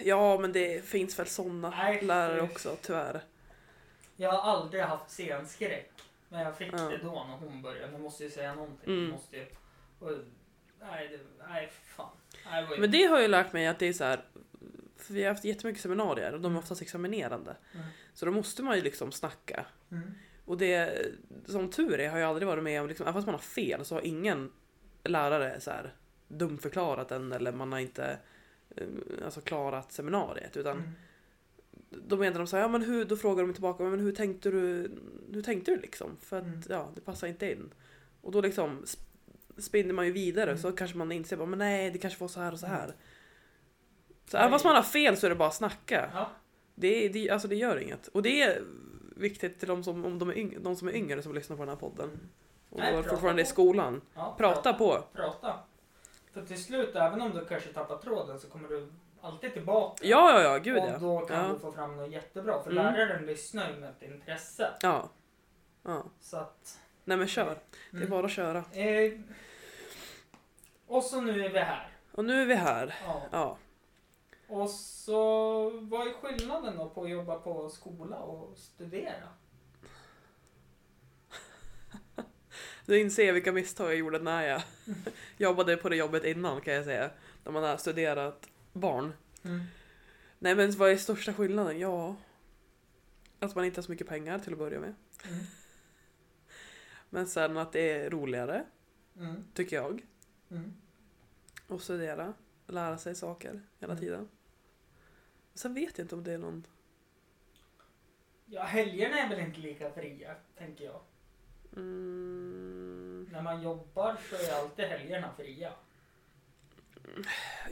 Ja, 0.00 0.38
men 0.38 0.52
det 0.52 0.84
finns 0.84 1.18
väl 1.18 1.26
sådana 1.26 1.92
lärare 2.02 2.42
också, 2.42 2.76
tyvärr. 2.82 3.20
Jag 4.16 4.32
har 4.32 4.52
aldrig 4.52 4.82
haft 4.82 5.10
scenskräck. 5.10 5.92
Men 6.28 6.40
jag 6.40 6.56
fick 6.56 6.72
det 6.72 6.98
då 7.02 7.24
när 7.24 7.48
hon 7.48 7.62
började. 7.62 7.92
Nu 7.92 7.98
måste 7.98 8.24
ju 8.24 8.30
säga 8.30 8.54
någonting. 8.54 8.86
Mm. 8.86 8.98
Mm. 8.98 9.10
Måste 9.10 9.36
ju, 9.36 9.46
och, 9.98 10.10
nej, 10.80 11.08
det, 11.08 11.46
nej, 11.48 11.70
fan. 11.84 12.16
Nej, 12.50 12.66
det 12.70 12.78
Men 12.78 12.90
det 12.90 13.04
har 13.04 13.20
ju 13.20 13.28
lärt 13.28 13.52
mig 13.52 13.66
att 13.66 13.78
det 13.78 13.88
är 13.88 13.92
så 13.92 14.04
här. 14.04 14.24
För 14.96 15.14
vi 15.14 15.22
har 15.22 15.30
haft 15.30 15.44
jättemycket 15.44 15.82
seminarier 15.82 16.32
och 16.32 16.40
de 16.40 16.54
är 16.54 16.58
oftast 16.58 16.82
examinerande. 16.82 17.56
Mm. 17.74 17.86
Så 18.14 18.26
då 18.26 18.32
måste 18.32 18.62
man 18.62 18.76
ju 18.76 18.82
liksom 18.82 19.12
snacka. 19.12 19.66
Mm. 19.90 20.14
Och 20.44 20.58
det, 20.58 21.06
som 21.46 21.70
tur 21.70 22.00
är 22.00 22.10
har 22.10 22.18
jag 22.18 22.28
aldrig 22.28 22.48
varit 22.48 22.64
med 22.64 22.80
om, 22.80 22.88
liksom, 22.88 23.04
även 23.04 23.14
fast 23.14 23.26
man 23.26 23.34
har 23.34 23.40
fel 23.40 23.84
så 23.84 23.94
har 23.94 24.02
ingen 24.02 24.52
lärare 25.04 25.60
så 25.60 25.70
här 25.70 25.94
dumförklarat 26.28 27.12
en 27.12 27.32
eller 27.32 27.52
man 27.52 27.72
har 27.72 27.78
inte 27.78 28.18
eh, 28.76 28.86
alltså, 29.24 29.40
klarat 29.40 29.92
seminariet. 29.92 30.56
Utan 30.56 30.76
Mm. 30.76 30.92
Då 31.90 32.16
menar 32.16 32.38
de 32.38 32.46
så 32.46 32.56
här, 32.56 32.62
ja 32.62 32.68
men 32.68 32.82
hur, 32.82 33.04
då 33.04 33.16
frågar 33.16 33.44
de 33.44 33.52
tillbaka, 33.52 33.82
men 33.84 34.00
hur 34.00 34.12
tänkte 34.12 34.50
du, 34.50 34.90
hur 35.32 35.42
tänkte 35.42 35.70
du 35.70 35.76
liksom? 35.80 36.16
För 36.20 36.36
att 36.38 36.44
Mm. 36.44 36.62
ja, 36.68 36.88
det 36.94 37.00
passar 37.00 37.26
inte 37.26 37.50
in. 37.52 37.70
Och 38.22 38.32
då 38.32 38.40
liksom 38.40 38.84
sp- 38.84 39.60
spinner 39.60 39.94
man 39.94 40.06
ju 40.06 40.12
vidare 40.12 40.50
Mm. 40.50 40.62
så 40.62 40.72
kanske 40.72 40.96
man 40.96 41.12
inser, 41.12 41.36
bara, 41.36 41.46
men 41.46 41.58
nej 41.58 41.90
det 41.90 41.98
kanske 41.98 42.20
var 42.20 42.28
så 42.28 42.40
här 42.40 42.52
och 42.52 42.58
så 42.60 42.66
här. 42.66 42.86
Så 44.30 44.36
Nej. 44.36 44.40
även 44.40 44.50
fast 44.50 44.64
man 44.64 44.76
har 44.76 44.82
fel 44.82 45.16
så 45.16 45.26
är 45.26 45.30
det 45.30 45.36
bara 45.36 45.48
att 45.48 45.54
snacka. 45.54 46.10
Ja. 46.14 46.30
Det, 46.74 47.08
det, 47.08 47.30
alltså 47.30 47.48
det 47.48 47.56
gör 47.56 47.76
inget. 47.76 48.06
Och 48.08 48.22
det 48.22 48.42
är 48.42 48.62
viktigt 49.16 49.58
till 49.58 49.68
de 49.68 49.84
som, 49.84 50.04
om 50.04 50.18
de, 50.18 50.28
är 50.28 50.38
yng, 50.38 50.62
de 50.62 50.76
som 50.76 50.88
är 50.88 50.92
yngre 50.92 51.22
som 51.22 51.34
lyssnar 51.34 51.56
på 51.56 51.62
den 51.62 51.68
här 51.68 51.76
podden. 51.76 52.10
Och 52.70 52.78
Nej, 52.80 52.92
prata 52.92 53.08
fortfarande 53.10 53.42
i 53.42 53.44
skolan. 53.44 54.00
Ja, 54.14 54.34
Prata 54.38 54.72
på! 54.72 55.04
Prata. 55.12 55.54
För 56.32 56.42
till 56.42 56.64
slut, 56.64 56.96
även 56.96 57.20
om 57.20 57.30
du 57.30 57.44
kanske 57.44 57.72
tappar 57.72 57.96
tråden 57.98 58.38
så 58.40 58.48
kommer 58.48 58.68
du 58.68 58.88
alltid 59.20 59.52
tillbaka. 59.52 60.06
Ja, 60.06 60.32
ja, 60.32 60.42
ja, 60.42 60.58
gud 60.58 60.82
och 60.94 61.00
då 61.00 61.20
kan 61.20 61.44
Ja. 61.46 61.52
du 61.52 61.58
få 61.58 61.72
fram 61.72 61.96
något 61.96 62.10
jättebra. 62.12 62.62
För 62.62 62.70
Mm. 62.70 62.84
läraren 62.84 63.26
lyssnar 63.26 63.70
ju 63.70 63.76
med 63.76 63.90
ett 63.90 64.02
intresse. 64.02 64.70
Ja. 64.80 65.08
ja. 65.82 66.04
Så 66.20 66.36
att... 66.36 66.78
Nej 67.04 67.16
men 67.16 67.28
kör. 67.28 67.58
Det 67.90 67.96
är 67.96 68.00
Mm. 68.00 68.10
bara 68.10 68.26
att 68.26 68.32
köra. 68.32 68.58
Eh, 68.72 69.12
och 70.86 71.02
så 71.02 71.20
nu 71.20 71.44
är 71.44 71.48
vi 71.48 71.58
här. 71.58 71.88
Och 72.12 72.24
nu 72.24 72.42
är 72.42 72.46
vi 72.46 72.54
här. 72.54 72.94
Ja. 73.06 73.22
Ja. 73.32 73.58
Och 74.48 74.70
så, 74.70 75.70
vad 75.70 76.08
är 76.08 76.12
skillnaden 76.12 76.76
då 76.76 76.88
på 76.88 77.02
att 77.04 77.10
jobba 77.10 77.38
på 77.38 77.68
skola 77.68 78.16
och 78.16 78.58
studera? 78.58 79.28
Du 82.86 83.00
inser 83.00 83.32
vilka 83.32 83.52
misstag 83.52 83.86
jag 83.88 83.96
gjorde 83.96 84.18
när 84.18 84.42
jag 84.48 84.62
jobbade 85.36 85.76
på 85.76 85.88
det 85.88 85.96
jobbet 85.96 86.24
innan 86.24 86.60
kan 86.60 86.74
jag 86.74 86.84
säga. 86.84 87.10
När 87.44 87.52
man 87.52 87.62
har 87.62 87.76
studerat 87.76 88.46
barn. 88.80 89.12
Nej 90.38 90.54
men 90.54 90.70
vad 90.70 90.90
är 90.90 90.96
största 90.96 91.32
skillnaden? 91.34 91.78
Ja. 91.78 92.16
Att 93.38 93.54
man 93.54 93.64
inte 93.64 93.78
har 93.78 93.82
så 93.82 93.90
mycket 93.92 94.08
pengar 94.08 94.38
till 94.38 94.52
att 94.52 94.58
börja 94.58 94.80
med. 94.80 94.94
Mm. 95.24 95.38
Men 97.10 97.26
sen 97.26 97.56
att 97.56 97.72
det 97.72 97.90
är 97.92 98.10
roligare, 98.10 98.64
Mm. 99.16 99.44
tycker 99.54 99.76
jag. 99.76 100.02
Mm. 100.50 100.74
Att 101.68 101.82
studera. 101.82 102.34
Lära 102.66 102.98
sig 102.98 103.14
saker 103.14 103.62
hela 103.78 103.92
Mm. 103.92 104.04
tiden. 104.04 104.28
Sen 105.54 105.74
vet 105.74 105.98
jag 105.98 106.04
inte 106.04 106.14
om 106.14 106.24
det 106.24 106.32
är 106.32 106.38
någon... 106.38 106.66
Ja, 108.46 108.62
helgerna 108.62 109.18
är 109.18 109.28
väl 109.28 109.38
inte 109.40 109.60
lika 109.60 109.90
fria, 109.90 110.34
tänker 110.58 110.84
jag. 110.84 111.00
Mm, 111.76 113.28
När 113.32 113.42
man 113.42 113.62
jobbar 113.62 114.16
så 114.30 114.36
är 114.36 114.60
alltid 114.62 114.84
helgerna 114.84 115.30
fria. 115.36 115.72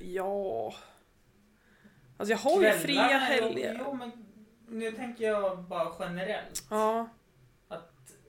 ja... 0.01 0.75
Alltså 2.17 2.33
jag 2.33 2.39
har 2.39 2.63
ju 2.63 2.73
fria 2.73 3.03
helger. 3.03 3.83
Jo, 3.85 3.93
men 3.95 4.11
nu 4.69 4.93
tänker 4.93 5.25
jag 5.25 5.59
bara 5.63 5.93
generellt. 5.99 6.65
Ja. 6.71 7.09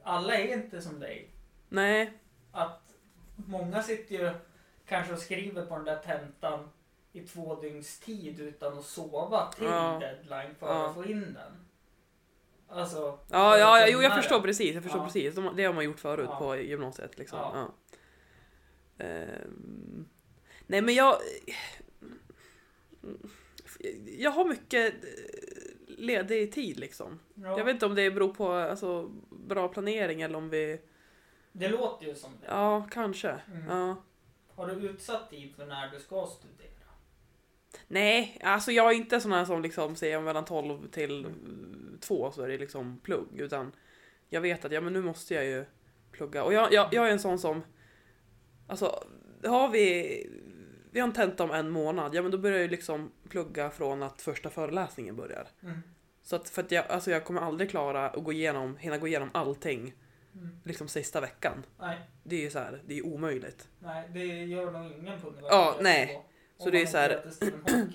Alla 0.04 0.36
är 0.38 0.54
inte 0.54 0.82
som 0.82 1.00
dig. 1.00 1.30
Nej. 1.70 2.14
Att 2.52 2.94
många 3.36 3.84
sitter 3.84 4.16
ju 4.16 4.32
kanske 4.86 5.14
och 5.14 5.20
skriver 5.20 5.66
på 5.66 5.76
den 5.76 5.86
där 5.86 6.00
tentan 6.00 6.70
i 7.12 7.22
två 7.22 7.56
dygns 7.62 8.00
tid 8.00 8.40
utan 8.40 8.78
att 8.78 8.86
sova 8.86 9.52
till 9.52 9.66
Ja. 9.66 9.98
deadline 10.00 10.56
för 10.60 10.68
Ja. 10.68 10.88
att 10.90 10.96
få 10.96 11.06
in 11.06 11.34
den. 11.34 11.68
Alltså. 12.70 13.20
Ja, 13.32 13.58
ja, 13.58 13.76
att 13.76 13.82
ja 13.82 13.88
jo, 13.92 14.02
jag 14.02 14.16
förstår 14.16 14.42
precis. 14.42 14.74
Jag 14.76 14.84
förstår 14.84 15.02
Ja. 15.02 15.06
precis. 15.06 15.36
De- 15.36 15.56
Det 15.56 15.64
har 15.66 15.74
man 15.74 15.86
gjort 15.86 16.00
förut 16.00 16.28
Ja. 16.30 16.40
på 16.40 16.56
gymnasiet. 16.58 17.18
Liksom. 17.18 17.40
Ja. 17.40 17.74
Ehm, 19.06 20.10
nej, 20.68 20.82
men 20.82 20.96
jag... 20.96 21.16
Jag 24.18 24.32
har 24.32 24.46
mycket 24.46 24.94
eh, 24.94 25.88
ledig 25.88 26.52
tid 26.52 26.80
liksom. 26.80 27.20
Ja, 27.34 27.58
Jag 27.58 27.66
vet 27.66 27.74
inte 27.74 27.86
om 27.86 27.96
det 27.96 28.12
beror 28.12 28.34
på 28.34 28.52
alltså, 28.52 29.12
bra 29.30 29.68
planering 29.68 30.22
eller 30.22 30.38
om 30.38 30.50
vi... 30.50 30.82
Det 31.52 31.68
låter 31.68 32.06
ju 32.06 32.16
som 32.16 32.32
det. 32.42 32.48
Ja, 32.48 32.88
kanske. 32.92 33.30
Mm. 33.30 33.68
Ja. 33.70 33.96
Har 34.56 34.68
du 34.68 34.90
utsatt 34.90 35.30
tid 35.30 35.56
för 35.56 35.66
när 35.66 35.92
du 35.92 36.00
ska 36.00 36.26
studera? 36.26 36.68
Nej, 37.88 38.40
alltså 38.44 38.72
jag 38.72 38.92
är 38.92 38.96
inte 38.96 39.22
sån 39.22 39.32
här 39.32 39.46
som 39.46 39.62
liksom 39.62 39.96
säger 39.96 40.22
mellan 40.22 40.46
12 40.46 40.88
till 40.88 41.28
2 42.00 42.32
så 42.32 42.42
är 42.42 42.48
det 42.48 42.58
liksom 42.58 43.00
plugg. 43.04 43.40
Utan 43.40 43.72
jag 44.30 44.42
vet 44.42 44.66
att 44.66 44.72
ja, 44.72 44.82
men 44.82 44.94
nu 44.94 45.02
måste 45.02 45.34
jag 45.34 45.46
ju 45.46 45.66
plugga. 46.12 46.44
Och 46.44 46.54
jag, 46.54 46.74
jag, 46.74 46.90
jag 46.92 47.08
är 47.08 47.12
en 47.12 47.20
sån 47.20 47.40
som... 47.40 47.64
Alltså, 48.68 49.04
har 49.44 49.70
vi... 49.70 50.30
vi 50.98 51.02
har 51.02 51.08
en 51.08 51.14
tenta 51.14 51.44
om 51.44 51.52
en 51.52 51.70
månad, 51.70 52.16
ja 52.16 52.22
men 52.22 52.32
då 52.32 52.38
börjar 52.38 52.58
jag 52.58 52.64
ju 52.64 52.70
liksom 52.70 53.12
plugga 53.30 53.70
från 53.70 54.04
att 54.04 54.22
första 54.22 54.50
föreläsningen 54.50 55.16
börjar. 55.16 55.48
Mm. 55.64 55.80
Så 56.22 56.36
att, 56.36 56.50
för 56.50 56.64
att 56.64 56.72
jag, 56.72 56.86
alltså 56.88 57.12
jag 57.12 57.24
kommer 57.26 57.42
aldrig 57.42 57.70
klara 57.70 58.10
att 58.10 58.24
gå 58.24 58.34
igenom, 58.34 58.78
hinna 58.78 58.98
gå 58.98 59.08
igenom 59.08 59.30
allting 59.34 59.94
Mm. 60.36 60.60
liksom 60.64 60.88
sista 60.88 61.22
veckan. 61.22 61.66
Nej, 61.80 62.00
Det 62.24 62.36
är 62.36 62.40
ju 62.40 62.50
så 62.50 62.60
här, 62.60 62.82
det 62.86 62.98
är 62.98 63.06
omöjligt. 63.06 63.70
nej, 63.80 64.10
det 64.14 64.26
gör 64.26 64.72
nog 64.72 64.92
ingen 64.92 65.22
på 65.22 65.28
universitetet. 65.28 65.46
Ja, 65.52 65.78
nej. 65.82 66.24
då. 66.58 66.64
Så 66.64 66.70
det 66.70 66.82
är 66.82 66.86
så 66.86 66.98
här-. 66.98 67.32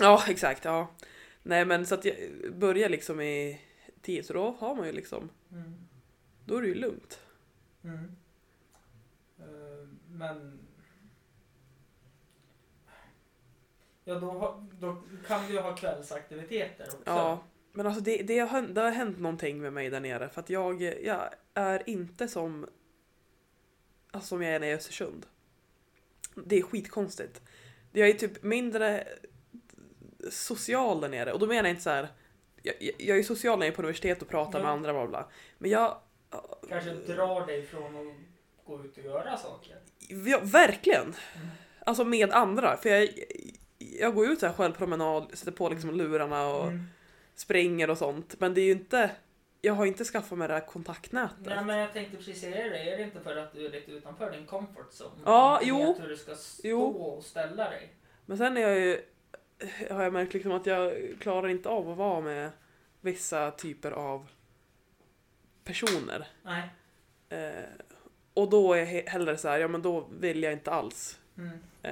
Ja, 0.00 0.24
exakt. 0.28 0.64
Ja. 0.64 0.90
Nej 1.42 1.64
men 1.64 1.86
så 1.86 1.94
att 1.94 2.04
jag 2.04 2.14
börjar 2.54 2.88
liksom 2.88 3.20
i 3.20 3.60
tid, 4.02 4.26
så 4.26 4.32
då 4.32 4.56
har 4.58 4.74
man 4.74 4.86
ju 4.86 4.92
liksom, 4.92 5.30
Mm. 5.52 5.74
då 6.44 6.56
är 6.56 6.62
det 6.62 6.68
ju 6.68 6.74
lugnt. 6.74 7.20
Mm. 7.84 8.16
Eh, 9.38 9.88
Men... 10.08 10.58
Ja, 14.04 14.14
då, 14.14 14.64
då 14.80 15.02
kan 15.26 15.46
du 15.46 15.52
ju 15.52 15.60
ha 15.60 15.76
kvällsaktiviteter 15.76 16.84
också. 16.84 16.98
Ja, 17.04 17.44
men 17.72 17.86
alltså 17.86 18.00
det, 18.02 18.16
det, 18.22 18.38
har, 18.38 18.48
hänt- 18.48 18.74
det 18.74 18.80
har 18.80 18.90
hänt 18.90 19.18
någonting 19.18 19.60
med 19.60 19.72
mig 19.72 19.90
där 19.90 20.00
nere 20.00 20.28
för 20.28 20.40
att 20.40 20.50
jag, 20.50 20.82
jag 20.82 21.20
är 21.54 21.82
inte 21.88 22.28
som, 22.28 22.66
alltså 24.10 24.28
som 24.28 24.42
jag 24.42 24.54
är 24.54 24.60
nere 24.60 24.70
i 24.70 24.74
Östersund. 24.74 25.26
Det 26.34 26.58
är 26.58 26.62
skitkonstigt. 26.62 27.42
Jag 27.92 28.08
är 28.08 28.12
typ 28.12 28.42
mindre 28.42 29.08
social 30.30 31.00
där 31.00 31.08
nere 31.08 31.32
och 31.32 31.38
då 31.38 31.46
menar 31.46 31.62
jag 31.62 31.70
inte 31.70 31.82
så 31.82 31.90
här. 31.90 32.08
Jag, 32.62 32.74
jag- 32.80 32.94
jag 32.98 33.18
är 33.18 33.22
social 33.22 33.58
när 33.58 33.66
jag 33.66 33.72
är 33.72 33.76
på 33.76 33.82
universitet 33.82 34.22
och 34.22 34.28
pratar 34.28 34.58
Ja. 34.58 34.62
med 34.64 34.72
andra 34.72 34.92
bla 34.92 35.06
bla. 35.06 35.28
Men 35.58 35.70
jag, 35.70 35.96
Kanske 36.68 36.90
drar 36.94 37.46
dig 37.46 37.66
från 37.66 37.96
att 38.08 38.14
gå 38.66 38.84
ut 38.84 38.98
och 38.98 39.04
göra 39.04 39.36
saker. 39.36 39.76
ja, 40.08 40.40
verkligen. 40.42 41.02
Mm. 41.02 41.48
Alltså 41.86 42.04
med 42.04 42.30
andra. 42.32 42.76
För 42.76 42.88
jag, 42.88 43.08
jag 44.00 44.14
går 44.14 44.26
ut 44.26 44.40
så 44.40 44.46
här 44.46 44.52
själv 44.52 44.72
promenad, 44.72 45.26
sätter 45.32 45.52
på 45.52 45.68
liksom 45.68 45.90
lurarna 45.94 46.46
och 46.48 46.66
Mm. 46.68 46.84
springer 47.34 47.90
och 47.90 47.98
sånt. 47.98 48.34
Men 48.40 48.54
det 48.54 48.60
är 48.60 48.64
ju 48.64 48.72
inte, 48.72 49.10
jag 49.60 49.74
har 49.74 49.86
inte 49.86 50.04
skaffat 50.04 50.38
mig 50.38 50.48
det 50.48 50.54
här 50.54 50.66
kontaktnätet. 50.66 51.36
Nej, 51.46 51.64
men 51.64 51.78
jag 51.78 51.92
tänkte 51.92 52.16
precis 52.16 52.40
säga 52.40 52.56
det. 52.70 52.78
Är 52.92 52.96
det 52.96 53.02
inte 53.02 53.20
för 53.20 53.36
att 53.36 53.52
du 53.52 53.66
är 53.66 53.70
lite 53.70 53.90
utanför 53.92 54.30
din 54.30 54.46
comfort 54.46 54.90
zone? 54.92 55.22
Ja, 55.24 55.58
Du 55.62 55.68
jo. 55.68 55.78
vet 55.92 56.00
hur 56.02 56.08
du 56.08 56.16
ska 56.16 56.34
stå 56.34 56.68
Jo. 56.68 56.80
och 56.82 57.24
ställa 57.24 57.70
dig. 57.70 57.92
Men 58.26 58.38
sen 58.38 58.56
är 58.56 58.60
jag 58.60 58.78
ju, 58.80 59.00
har 59.90 60.02
jag 60.02 60.12
märkt 60.12 60.34
liksom 60.34 60.52
att 60.52 60.66
jag 60.66 60.92
klarar 61.20 61.48
inte 61.48 61.68
av 61.68 61.90
att 61.90 61.96
vara 61.96 62.20
med 62.20 62.50
vissa 63.00 63.50
typer 63.50 63.90
av 63.90 64.26
personer. 65.64 66.26
Nej. 66.42 66.68
Eh, 67.28 67.64
och 68.34 68.50
då 68.50 68.72
är 68.72 68.78
jag 68.78 68.86
he- 68.86 69.08
hellre 69.08 69.36
så 69.36 69.48
här, 69.48 69.58
ja 69.58 69.68
men 69.68 69.82
då 69.82 70.08
vill 70.20 70.42
jag 70.42 70.52
inte 70.52 70.70
alls. 70.70 71.18
Mm. 71.38 71.58
Ja, 71.82 71.90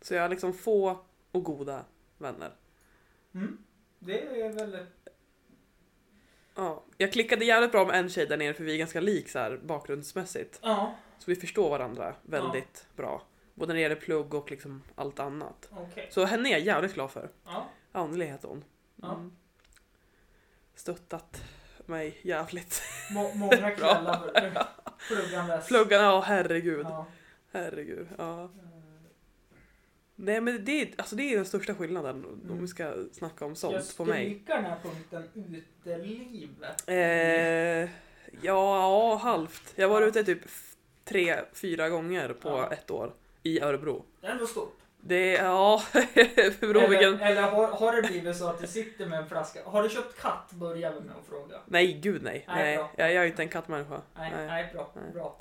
så 0.00 0.14
jag 0.14 0.22
har 0.22 0.28
liksom 0.28 0.52
få 0.52 0.98
och 1.32 1.44
goda 1.44 1.84
vänner. 2.18 2.52
Mm. 3.34 3.58
Det 3.98 4.40
är 4.42 4.48
väl... 4.52 4.86
Ja, 6.54 6.84
jag 6.96 7.12
klickade 7.12 7.44
jävligt 7.44 7.72
bra 7.72 7.84
med 7.86 7.98
en 7.98 8.08
tjej 8.08 8.26
där 8.26 8.36
nere 8.36 8.54
för 8.54 8.64
vi 8.64 8.72
är 8.74 8.78
ganska 8.78 9.00
lik 9.00 9.28
så 9.28 9.38
här 9.38 9.60
bakgrundsmässigt. 9.62 10.58
Ja, 10.62 10.94
Så 11.18 11.24
vi 11.30 11.36
förstår 11.36 11.70
varandra 11.70 12.14
väldigt 12.22 12.86
bra. 12.96 13.22
Både 13.54 13.68
när 13.68 13.74
det 13.74 13.80
gäller 13.80 13.96
plugg 13.96 14.34
och 14.34 14.50
liksom 14.50 14.82
allt 14.94 15.20
annat. 15.20 15.68
okej. 15.70 16.08
Så 16.10 16.24
henne 16.24 16.48
är 16.48 16.52
jag 16.52 16.60
jävligt 16.60 16.94
glad 16.94 17.10
för. 17.10 17.30
Ja. 17.44 17.66
Andlig 17.92 18.26
heter 18.26 18.48
hon. 18.48 18.64
Ja. 18.96 19.14
Mm. 19.14 19.36
Stöttat 20.74 21.42
mig 21.86 22.20
jävligt. 22.22 22.82
Må, 23.10 23.32
många 23.34 23.70
kvällar 23.70 24.30
pluggandes. 25.08 25.68
Pluggarna, 25.68 26.04
ja 26.04 26.20
herregud. 26.20 26.86
Ja. 26.86 27.06
Herregud. 27.52 28.08
Ja. 28.18 28.44
Eh, 28.44 28.50
Nej 30.22 30.40
men 30.40 30.64
det 30.64 30.82
är, 30.82 30.88
alltså 30.98 31.16
det 31.16 31.22
är 31.32 31.36
den 31.36 31.44
största 31.44 31.74
skillnaden 31.74 32.24
om 32.24 32.40
Mm. 32.44 32.60
vi 32.60 32.68
ska 32.68 32.92
snacka 33.12 33.44
om 33.44 33.50
Jag 33.50 33.58
sånt 33.58 33.96
på 33.96 34.04
mig. 34.04 34.24
stryker 34.26 34.54
den 34.54 34.64
här 34.64 34.76
punkten 34.82 35.24
utelivet. 35.84 36.88
Eh, 36.88 37.90
ja, 38.42 39.16
halvt. 39.16 39.72
Jag 39.76 39.88
var 39.88 40.00
Ja. 40.02 40.06
ute 40.08 40.24
typ 40.24 40.40
tre, 41.04 41.36
fyra 41.52 41.88
gånger 41.88 42.28
på 42.32 42.48
Ja. 42.48 42.72
ett 42.72 42.90
år 42.90 43.12
i 43.42 43.60
Örebro. 43.60 44.04
Det 44.20 44.26
är 44.26 44.30
ändå 44.30 44.46
stort. 44.46 44.76
Det 45.02 45.36
är, 45.36 45.44
ja, 45.44 45.82
beror 46.60 46.88
vilken... 46.88 47.20
Eller, 47.20 47.42
har, 47.42 47.66
har 47.66 47.96
det 47.96 48.02
blivit 48.08 48.36
så 48.36 48.48
att 48.48 48.60
du 48.60 48.66
sitter 48.66 49.06
med 49.06 49.18
en 49.18 49.28
flaska? 49.28 49.60
Har 49.64 49.82
du 49.82 49.88
köpt 49.88 50.20
katt? 50.20 50.50
Börjar 50.52 50.92
vi 50.92 51.00
med 51.00 51.16
att 51.20 51.26
fråga. 51.28 51.56
Nej, 51.66 51.92
gud 51.92 52.22
nej. 52.22 52.44
Nej, 52.48 52.76
Nej, 52.76 52.86
jag, 52.96 53.12
jag 53.14 53.22
är 53.24 53.26
inte 53.26 53.42
en 53.42 53.48
kattmänniska. 53.48 54.00
Nej, 54.16 54.32
Nej. 54.36 54.46
nej, 54.46 54.70
bra, 54.72 54.92
Nej. 54.94 55.12
bra. 55.12 55.38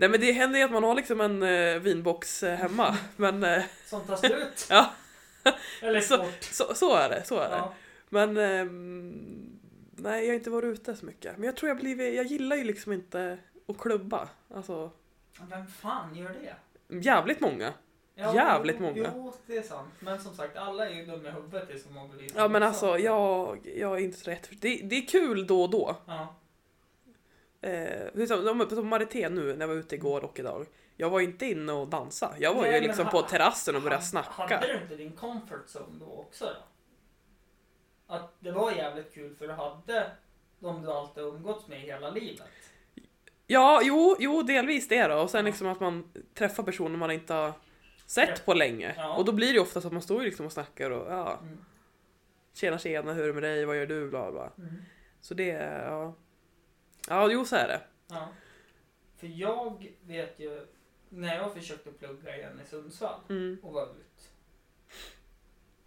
Nej 0.00 0.08
men 0.08 0.20
det 0.20 0.32
händer 0.32 0.58
ju 0.58 0.64
att 0.64 0.70
man 0.72 0.82
har 0.84 0.94
liksom 0.94 1.20
en 1.20 1.42
eh, 1.42 1.78
vinbox 1.80 2.42
eh, 2.42 2.56
hemma. 2.56 2.96
Men 3.16 3.44
eh, 3.44 3.62
Som 3.86 4.00
tar 4.00 4.16
slut. 4.16 4.66
Ja. 4.70 4.90
Eller 5.82 6.00
Så- 6.00 6.26
så, 6.40 6.74
så 6.74 6.94
är 6.96 7.08
det, 7.08 7.24
så 7.24 7.38
är 7.38 7.50
det. 7.50 7.56
Ja. 7.56 7.72
Men 8.08 8.36
ehm, 8.36 9.58
nej, 9.96 10.24
jag 10.24 10.30
har 10.30 10.34
inte 10.34 10.50
varit 10.50 10.64
ute 10.78 10.96
så 10.96 11.06
mycket. 11.06 11.36
Men 11.36 11.44
jag 11.46 11.56
tror 11.56 11.68
jag 11.68 11.76
blivit, 11.78 12.14
jag 12.14 12.26
gillar 12.26 12.56
ju 12.56 12.64
liksom 12.64 12.92
inte 12.92 13.38
att 13.68 13.78
klubba. 13.78 14.28
Alltså, 14.54 14.90
Vem 15.50 15.66
fan 15.66 16.14
gör 16.14 16.28
det? 16.42 16.54
jävligt 17.00 17.40
många. 17.40 17.72
Jävligt 18.14 18.76
jo, 18.78 18.82
många. 18.82 19.10
Jo, 19.14 19.32
det 19.46 19.56
är 19.56 19.62
sant. 19.62 19.92
Men 20.00 20.20
som 20.20 20.34
sagt, 20.34 20.56
alla 20.56 20.88
är 20.88 20.94
ju 20.94 21.06
dumma 21.06 21.28
i 21.28 21.32
huvudet 21.32 21.68
blir. 22.16 22.30
Ja 22.36 22.48
men 22.48 22.62
alltså, 22.62 22.98
jag, 22.98 23.58
jag 23.76 23.92
är 23.98 24.02
inte 24.04 24.18
så 24.18 24.30
rätt 24.30 24.46
för 24.46 24.54
det. 24.54 24.80
Det 24.84 24.96
är 24.96 25.06
kul 25.06 25.46
då 25.46 25.62
och 25.62 25.70
då. 25.70 25.96
Ja. 26.06 26.34
Eh, 27.60 28.06
de- 28.14 28.66
som 28.70 28.88
Marité 28.88 29.28
nu 29.28 29.52
när 29.52 29.60
jag 29.60 29.68
var 29.68 29.74
ute 29.74 29.94
igår 29.94 30.24
och 30.24 30.38
idag. 30.38 30.66
Jag 30.96 31.10
var 31.10 31.20
inte 31.20 31.46
inne 31.46 31.72
och 31.72 31.88
dansa. 31.88 32.34
Jag 32.38 32.54
var 32.54 32.62
Nej, 32.62 32.74
ju 32.74 32.80
liksom 32.80 33.04
ha- 33.04 33.12
på 33.12 33.22
terrassen 33.22 33.76
och 33.76 33.82
började 33.82 33.96
Hade- 33.96 34.06
snacka. 34.06 34.54
Hade 34.54 34.66
du 34.66 34.82
inte 34.82 34.96
din 34.96 35.12
comfort 35.12 35.66
zone 35.66 35.98
då 36.00 36.06
också 36.06 36.44
då? 36.44 36.50
Att 38.14 38.34
det 38.40 38.50
var 38.52 38.72
jävligt 38.72 39.14
kul 39.14 39.34
för 39.36 39.46
du 39.48 39.52
hade 39.52 40.10
de 40.58 40.82
du 40.82 40.92
alltid 40.92 41.24
umgåtts 41.24 41.68
med 41.68 41.80
hela 41.80 42.10
livet. 42.10 42.48
Ja, 43.46 43.80
jo, 43.84 44.16
jo, 44.18 44.42
delvis 44.42 44.88
det 44.88 45.06
då. 45.06 45.14
Och 45.16 45.30
sen 45.30 45.44
liksom 45.44 45.66
att 45.66 45.80
man 45.80 46.12
träffar 46.34 46.62
personer 46.62 46.96
man 46.98 47.10
inte 47.10 47.34
har 47.34 47.52
sett 48.06 48.44
på 48.46 48.54
länge. 48.54 48.94
Ja. 48.96 49.16
Och 49.16 49.24
då 49.24 49.32
blir 49.32 49.52
det 49.52 49.60
ofta 49.60 49.80
så 49.80 49.86
att 49.86 49.92
man 49.92 50.02
står 50.02 50.20
ju 50.20 50.26
liksom 50.26 50.46
och 50.46 50.52
snackar 50.52 50.90
och 50.90 51.12
ja, 51.12 51.38
Mm. 51.42 51.58
tjena 52.54 52.78
tjena, 52.78 53.12
hur 53.12 53.22
är 53.22 53.26
det 53.26 53.32
med 53.32 53.42
dig, 53.42 53.64
vad 53.64 53.76
gör 53.76 53.86
du, 53.86 54.08
bla 54.10 54.32
bla. 54.32 54.50
Mm. 54.58 54.74
Så 55.20 55.34
det, 55.34 55.46
ja. 55.86 56.14
Ja, 57.08 57.30
jo 57.30 57.44
så 57.44 57.56
är 57.56 57.68
det. 57.68 57.80
Ja. 58.06 58.28
För 59.16 59.26
jag 59.26 59.92
vet 60.06 60.38
ju, 60.40 60.66
när 61.08 61.36
jag 61.36 61.52
försökte 61.54 61.92
plugga 61.92 62.36
igen 62.36 62.60
i 62.64 62.68
Sundsvall 62.68 63.20
Mm. 63.28 63.58
och 63.62 63.72
var 63.72 63.82
ut. 63.86 64.30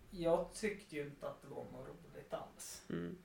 Jag 0.09 0.53
tyckte 0.53 0.95
ju 0.95 1.01
inte 1.01 1.27
att 1.27 1.41
det 1.41 1.47
var 1.47 1.63
något 1.63 1.87
roligt 1.87 2.33
alls. 2.33 2.83
Mm. 2.89 3.17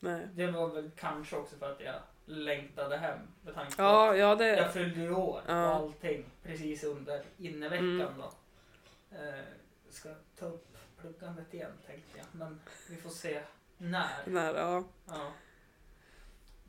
Nej. 0.00 0.28
Det 0.34 0.46
var 0.50 0.68
väl 0.68 0.90
kanske 0.96 1.36
också 1.36 1.56
för 1.56 1.72
att 1.72 1.80
jag 1.80 1.94
längtade 2.24 2.96
hem 2.96 3.18
med 3.42 3.54
tanke 3.54 3.76
på 3.76 3.82
Ja, 3.82 4.16
ja 4.16 4.34
det... 4.34 4.46
Jag 4.56 4.72
fyllde 4.72 5.00
ju 5.00 5.14
år 5.14 5.42
Ja. 5.46 5.68
och 5.78 5.84
allting 5.84 6.24
precis 6.42 6.84
under 6.84 7.24
inneveckan 7.38 8.00
Mm. 8.00 8.18
då. 8.18 8.32
Eh, 9.16 9.44
ska 9.90 10.08
ta 10.38 10.46
upp 10.46 10.76
pluggandet 11.00 11.54
igen 11.54 11.72
tänkte 11.86 12.18
jag. 12.18 12.26
Men 12.32 12.60
vi 12.90 12.96
får 12.96 13.10
se 13.10 13.42
när. 13.78 14.22
Nej, 14.26 14.52
ja. 14.56 14.84
Ja. 15.06 15.32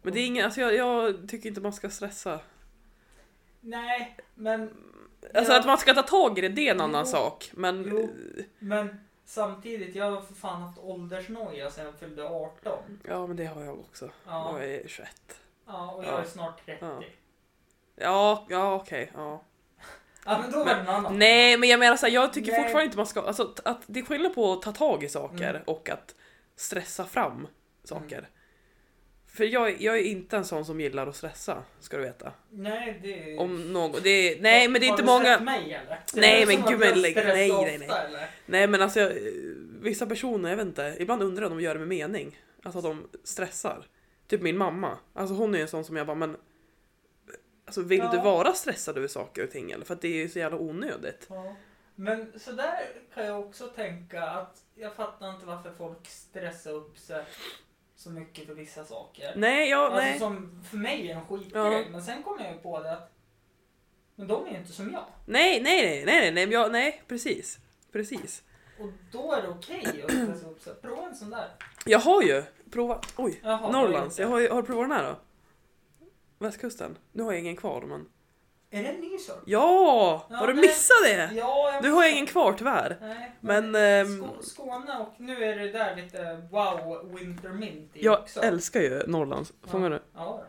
Men 0.06 0.14
det 0.14 0.20
är 0.20 0.26
ingen, 0.26 0.46
alltså 0.46 0.62
jag, 0.62 0.76
jag 0.76 1.30
tycker 1.30 1.50
inte 1.50 1.62
man 1.62 1.74
ska 1.74 1.90
stressa. 1.90 2.40
Nej, 3.62 4.18
men, 4.36 4.74
Alltså 5.34 5.54
Ja. 5.54 5.60
att 5.60 5.66
man 5.66 5.78
ska 5.78 5.94
ta 5.94 6.02
tag 6.04 6.38
i 6.38 6.42
det, 6.42 6.50
det 6.50 6.68
är 6.68 6.72
en 6.76 6.82
annan 6.82 7.06
Jo. 7.06 7.12
sak. 7.12 7.52
Men 7.54 7.88
Jo. 7.92 8.10
men 8.60 9.00
samtidigt, 9.26 9.96
jag 9.96 10.12
har 10.12 10.22
för 10.22 10.34
fan 10.34 10.62
haft 10.62 10.80
åldersnoja 10.80 11.72
sedan 11.72 11.86
jag 11.86 11.96
fyllde 12.00 12.24
18. 12.30 13.00
ja, 13.08 13.28
men 13.28 13.38
det 13.38 13.46
har 13.46 13.64
jag 13.64 13.80
också. 13.80 14.10
Ja, 14.26 14.60
Jag 14.60 14.70
är 14.70 14.88
21. 14.88 15.10
ja 15.68 15.92
och 15.92 16.04
jag 16.04 16.14
Ja. 16.14 16.20
är 16.22 16.26
snart 16.26 16.66
30. 16.66 16.86
Ja. 16.86 17.02
Ja, 17.02 17.06
Ja, 17.96 18.46
ja 18.50 18.76
okej. 18.76 19.12
ja. 19.16 19.42
men 20.26 20.52
då 20.52 20.58
var 20.58 20.66
det 20.66 20.72
en 20.82 20.88
annan. 20.90 21.20
Nej, 21.20 21.58
men 21.58 21.70
jag 21.70 21.80
menar 21.80 21.98
så 21.98 22.06
här, 22.06 22.14
jag 22.14 22.34
tycker 22.34 22.52
Nej. 22.52 22.62
fortfarande 22.62 22.86
inte 22.86 22.98
man 22.98 23.06
ska, 23.08 23.22
alltså 23.22 23.54
att 23.66 23.84
det 23.88 24.00
är 24.00 24.04
skillnad 24.06 24.36
på 24.36 24.54
att 24.54 24.62
ta 24.62 24.72
tag 24.72 25.04
i 25.04 25.10
saker 25.10 25.50
Mm. 25.50 25.62
och 25.66 25.90
att 25.90 26.16
stressa 26.56 27.06
fram 27.06 27.48
saker. 27.84 28.30
För 29.36 29.44
jag, 29.44 29.82
jag 29.82 29.98
är 29.98 30.04
inte 30.04 30.38
en 30.38 30.46
sån 30.46 30.66
som 30.66 30.82
gillar 30.82 31.08
att 31.08 31.16
stressa, 31.16 31.64
ska 31.80 31.98
du 31.98 32.04
veta. 32.04 32.34
Nej, 32.50 33.00
det 33.04 33.34
är... 33.34 33.40
Om 33.40 33.74
någon, 33.74 34.00
det 34.04 34.10
är, 34.10 34.42
nej 34.42 34.68
men 34.68 34.82
det 34.82 34.88
är 34.88 34.90
Har 34.90 34.94
inte 34.94 35.04
du 35.04 35.06
många, 35.06 35.26
sett 35.36 35.44
mig 35.44 35.74
eller? 35.74 36.00
Nej, 36.14 36.46
men 36.46 36.56
gud, 36.70 36.80
men 36.80 37.02
lägg- 37.02 37.16
nej, 37.16 37.52
nej, 37.52 37.78
nej. 38.12 38.30
nej 38.46 38.68
men 38.68 38.82
alltså 38.82 39.00
jag, 39.00 39.12
vissa 39.82 40.06
personer, 40.06 40.50
jag 40.50 40.58
vet 40.58 40.66
inte, 40.66 40.96
ibland 41.00 41.24
undrar 41.24 41.44
jag 41.44 41.52
om 41.52 41.58
de 41.58 41.64
gör 41.64 41.74
det 41.74 41.80
med 41.80 41.88
mening. 41.88 42.40
Alltså 42.64 42.78
att 42.78 42.84
de 42.84 43.08
stressar. 43.24 43.86
Typ 44.28 44.42
min 44.42 44.58
mamma, 44.58 44.98
alltså 45.14 45.36
hon 45.36 45.56
är 45.56 45.60
en 45.60 45.68
sån 45.68 45.84
som 45.86 45.96
jag 45.96 46.08
bara 46.08 46.16
men 46.16 46.38
Alltså 47.68 47.82
vill 47.82 48.00
Ja. 48.00 48.12
du 48.12 48.18
vara 48.18 48.54
stressad 48.54 48.98
över 48.98 49.08
saker 49.08 49.44
och 49.44 49.52
ting 49.52 49.72
eller? 49.72 49.86
För 49.86 49.94
att 49.94 50.02
det 50.02 50.08
är 50.08 50.14
ju 50.16 50.30
så 50.30 50.40
jävla 50.40 50.58
onödigt. 50.58 51.26
Ja. 51.30 51.56
Men 51.96 52.40
så 52.40 52.52
där 52.52 52.80
kan 53.14 53.26
jag 53.26 53.40
också 53.40 53.68
tänka 53.68 54.24
att 54.24 54.64
jag 54.76 54.96
fattar 54.96 55.30
inte 55.34 55.46
varför 55.46 55.72
folk 55.78 56.08
stressar 56.08 56.72
upp 56.72 56.98
sig 56.98 57.24
så 57.96 58.10
mycket 58.10 58.48
för 58.48 58.54
vissa 58.54 58.86
saker. 58.86 59.34
Nej, 59.36 59.70
ja, 59.70 59.78
alltså 59.86 59.98
nej. 60.02 60.20
som 60.20 60.64
för 60.70 60.78
mig 60.78 61.12
är 61.12 61.16
en 61.16 61.26
skitgrej. 61.26 61.64
Ja. 61.82 61.84
Men 61.92 62.04
sen 62.04 62.24
kommer 62.24 62.44
jag 62.44 62.54
ju 62.54 62.60
på 62.60 62.80
det 62.84 62.92
att 62.92 63.12
Men 64.16 64.28
de 64.28 64.46
är 64.48 64.52
ju 64.52 64.58
inte 64.58 64.72
som 64.74 64.92
jag. 64.92 65.04
Nej, 65.26 65.62
nej, 65.62 65.86
nej, 65.86 66.06
nej, 66.06 66.32
nej, 66.32 66.46
nej, 66.46 66.54
jag, 66.54 66.72
nej, 66.72 67.04
precis. 67.08 67.60
Precis. 67.92 68.44
Och 68.80 68.90
då 69.12 69.32
är 69.34 69.42
det 69.42 69.48
okej 69.48 70.04
att 70.04 70.12
spesa 70.12 70.48
upp 70.50 70.62
sig. 70.62 70.76
Prova 70.82 71.06
en 71.08 71.16
sån 71.16 71.30
där. 71.30 71.48
Jag 71.86 72.00
har 72.00 72.22
ju 72.22 72.44
provat, 72.72 73.14
oj, 73.18 73.40
Jaha, 73.44 73.72
Norrlands. 73.72 74.20
Jag 74.20 74.28
har, 74.28 74.40
ju- 74.40 74.50
har 74.50 74.62
du 74.62 74.68
provat 74.68 74.90
den 74.90 74.98
här 74.98 75.04
då? 75.04 75.16
Västkusten. 76.40 76.98
Nu 77.12 77.24
har 77.24 77.32
jag 77.32 77.40
ingen 77.42 77.56
kvar 77.56 77.82
men. 77.82 78.10
Är 78.76 78.84
det? 78.84 78.90
En 78.90 78.96
ny 78.96 79.18
sort? 79.18 79.42
Ja! 79.46 80.26
Ja, 80.30 80.36
har 80.38 80.48
du 80.48 80.54
missat 80.54 80.96
det? 81.04 81.30
Ja, 81.36 81.72
jag 81.74 81.84
Nu 81.84 81.90
har 81.92 82.04
jag 82.04 82.12
ingen 82.12 82.26
kvar 82.26 82.54
tyvärr. 82.58 82.98
Nej, 83.02 83.32
Men, 83.40 83.76
ehm, 83.76 84.24
Skå- 84.24 84.42
Skåne 84.42 84.98
och 85.00 85.14
nu 85.18 85.44
är 85.44 85.56
det 85.60 85.72
där 85.72 85.96
lite 85.96 86.48
wow 86.52 87.12
winter 87.20 87.50
mint 87.50 87.96
i 87.96 88.06
Jag 88.06 88.20
också. 88.20 88.40
älskar 88.42 88.82
ju 88.82 89.04
Norrlands. 89.08 89.54
Fångar 89.68 89.90
du? 89.90 90.00
Ja, 90.16 90.44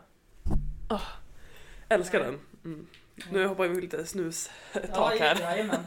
Älskar 1.89 2.19
Nej. 2.19 2.27
den. 2.31 2.39
Mm. 2.73 2.87
Nu 3.31 3.45
hoppar 3.45 3.67
vi 3.67 3.81
lite 3.81 4.05
snus 4.05 4.51
ja, 4.93 5.11
här. 5.19 5.39
jajamän. 5.41 5.79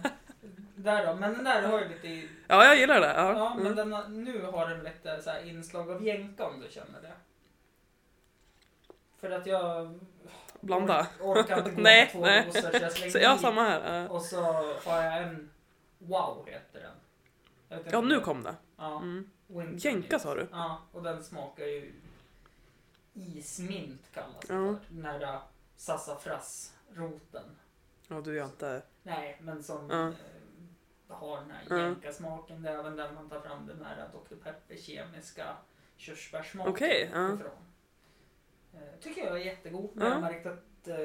Där 0.76 1.06
då, 1.06 1.14
men 1.14 1.32
den 1.34 1.44
där 1.44 1.62
har 1.62 1.80
ju 1.80 1.88
lite 1.88 2.06
i, 2.08 2.28
Ja, 2.48 2.64
jag 2.64 2.78
gillar 2.78 3.00
det. 3.00 3.12
Ja. 3.16 3.32
Ja, 3.38 3.54
men 3.58 3.66
Mm. 3.78 3.90
den 3.90 4.24
nu 4.24 4.42
har 4.42 4.68
den 4.68 4.78
lite 4.84 5.22
så 5.22 5.30
inslag 5.48 5.90
av 5.90 6.06
jänka 6.06 6.44
om 6.46 6.60
du 6.60 6.70
känner 6.70 7.00
det. 7.02 7.12
För 9.20 9.30
att 9.30 9.46
jag 9.46 9.98
Blanda. 10.60 11.00
ork- 11.20 11.38
orkar 11.38 11.58
inte 11.58 11.70
gå 11.74 11.80
Nej, 11.82 12.08
två 12.12 12.20
nej. 12.20 12.46
doser 12.46 12.60
så 12.60 12.68
jag 12.82 12.92
slänger 12.92 13.10
Så 13.12 13.18
jag 13.18 13.36
i. 13.36 13.38
samma 13.40 13.62
här. 13.62 14.10
Och 14.12 14.22
så 14.22 14.42
har 14.84 15.02
jag 15.02 15.22
en 15.22 15.50
Wow 15.98 16.46
heter 16.48 16.80
den. 17.68 17.84
Ja, 17.92 18.00
nu 18.00 18.20
kom 18.20 18.42
det. 18.42 18.54
Ja, 18.76 18.96
Mm. 18.98 19.76
Jänka 19.76 20.18
sa 20.18 20.34
du? 20.34 20.48
Ja, 20.52 20.78
och 20.92 21.02
den 21.02 21.24
smakar 21.24 21.64
ju 21.64 21.92
ismint 23.14 24.02
kallas 24.14 24.40
det 24.48 24.54
Ja. 24.54 24.74
för. 24.86 24.94
Den 24.94 25.04
här 25.04 25.22
äh, 25.22 25.40
sassafrasroten. 25.76 27.44
Ja, 28.08 28.20
du 28.20 28.40
är 28.40 28.44
inte... 28.44 28.82
Nej, 29.02 29.38
men 29.42 29.62
som 29.62 29.90
Ja. 29.90 30.08
eh, 30.08 31.16
har 31.16 31.40
den 31.40 31.50
här 31.50 31.78
jänkasmaken. 31.78 32.62
Det 32.62 32.70
är 32.70 32.78
även 32.78 32.96
där 32.96 33.12
man 33.12 33.28
tar 33.28 33.40
fram 33.40 33.66
den 33.66 33.84
här 33.84 34.08
Dr. 34.12 34.34
Pepper 34.44 34.76
kemiska 34.76 35.56
körsbärssmaken 35.96 36.72
Okej, 36.72 37.10
ja. 37.14 37.34
ifrån. 37.34 37.50
Eh, 38.74 38.78
tycker 39.00 39.24
jag 39.26 39.32
är 39.40 39.44
jättegod. 39.44 39.90
Ja. 39.96 40.04
Jag 40.04 40.10
har 40.14 40.20
märkt 40.20 40.46
att 40.46 40.88
eh, 40.88 40.96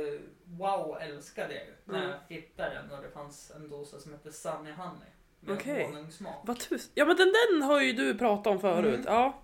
Wow 0.45 0.98
älskade 1.01 1.53
jag 1.53 1.65
ju 1.65 1.74
när 1.86 2.03
Ja. 2.03 2.10
jag 2.29 2.36
hittade 2.36 2.74
den 2.75 2.91
och 2.91 3.03
det 3.03 3.10
fanns 3.10 3.51
en 3.51 3.69
dosa 3.69 4.00
som 4.00 4.12
hette 4.12 4.31
Sunny 4.31 4.72
Honey. 4.72 5.10
Med 5.39 5.55
Okej. 5.57 5.86
honungssmak. 5.86 6.41
Vad 6.43 6.60
tusen... 6.60 6.91
Ja, 6.95 7.05
men 7.05 7.17
den, 7.17 7.34
den 7.51 7.62
har 7.62 7.81
ju 7.81 7.93
du 7.93 8.17
pratat 8.17 8.48
om 8.48 8.60
förut. 8.60 8.93
Mm. 9.00 9.13
Ja, 9.13 9.41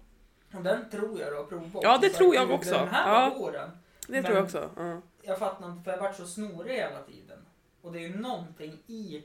Och 0.53 0.63
den 0.63 0.89
tror 0.89 1.19
jag 1.19 1.31
du 1.33 1.37
har 1.37 1.43
provat. 1.45 1.83
Ja, 1.83 1.97
det 1.97 2.09
Så 2.09 2.17
tror 2.17 2.35
jag 2.35 2.47
"Gud, 2.47 2.55
också. 2.55 2.71
Den 2.73 2.87
här 2.87 3.13
Ja. 3.23 3.29
var 3.29 3.37
god 3.39 3.53
den. 3.53 3.69
det 3.69 3.77
Men- 4.13 4.23
tror 4.23 4.35
jag 4.35 4.43
också. 4.45 4.69
Ja. 4.77 5.01
Jag 5.21 5.39
fattar 5.39 5.71
inte 5.71 5.83
för 5.83 5.91
jag 5.91 5.97
varit 5.99 6.15
så 6.15 6.25
snorig 6.25 6.73
hela 6.75 7.01
tiden. 7.03 7.45
Och 7.81 7.91
det 7.93 7.99
är 7.99 8.07
ju 8.07 8.19
någonting 8.19 8.71
i 8.87 9.23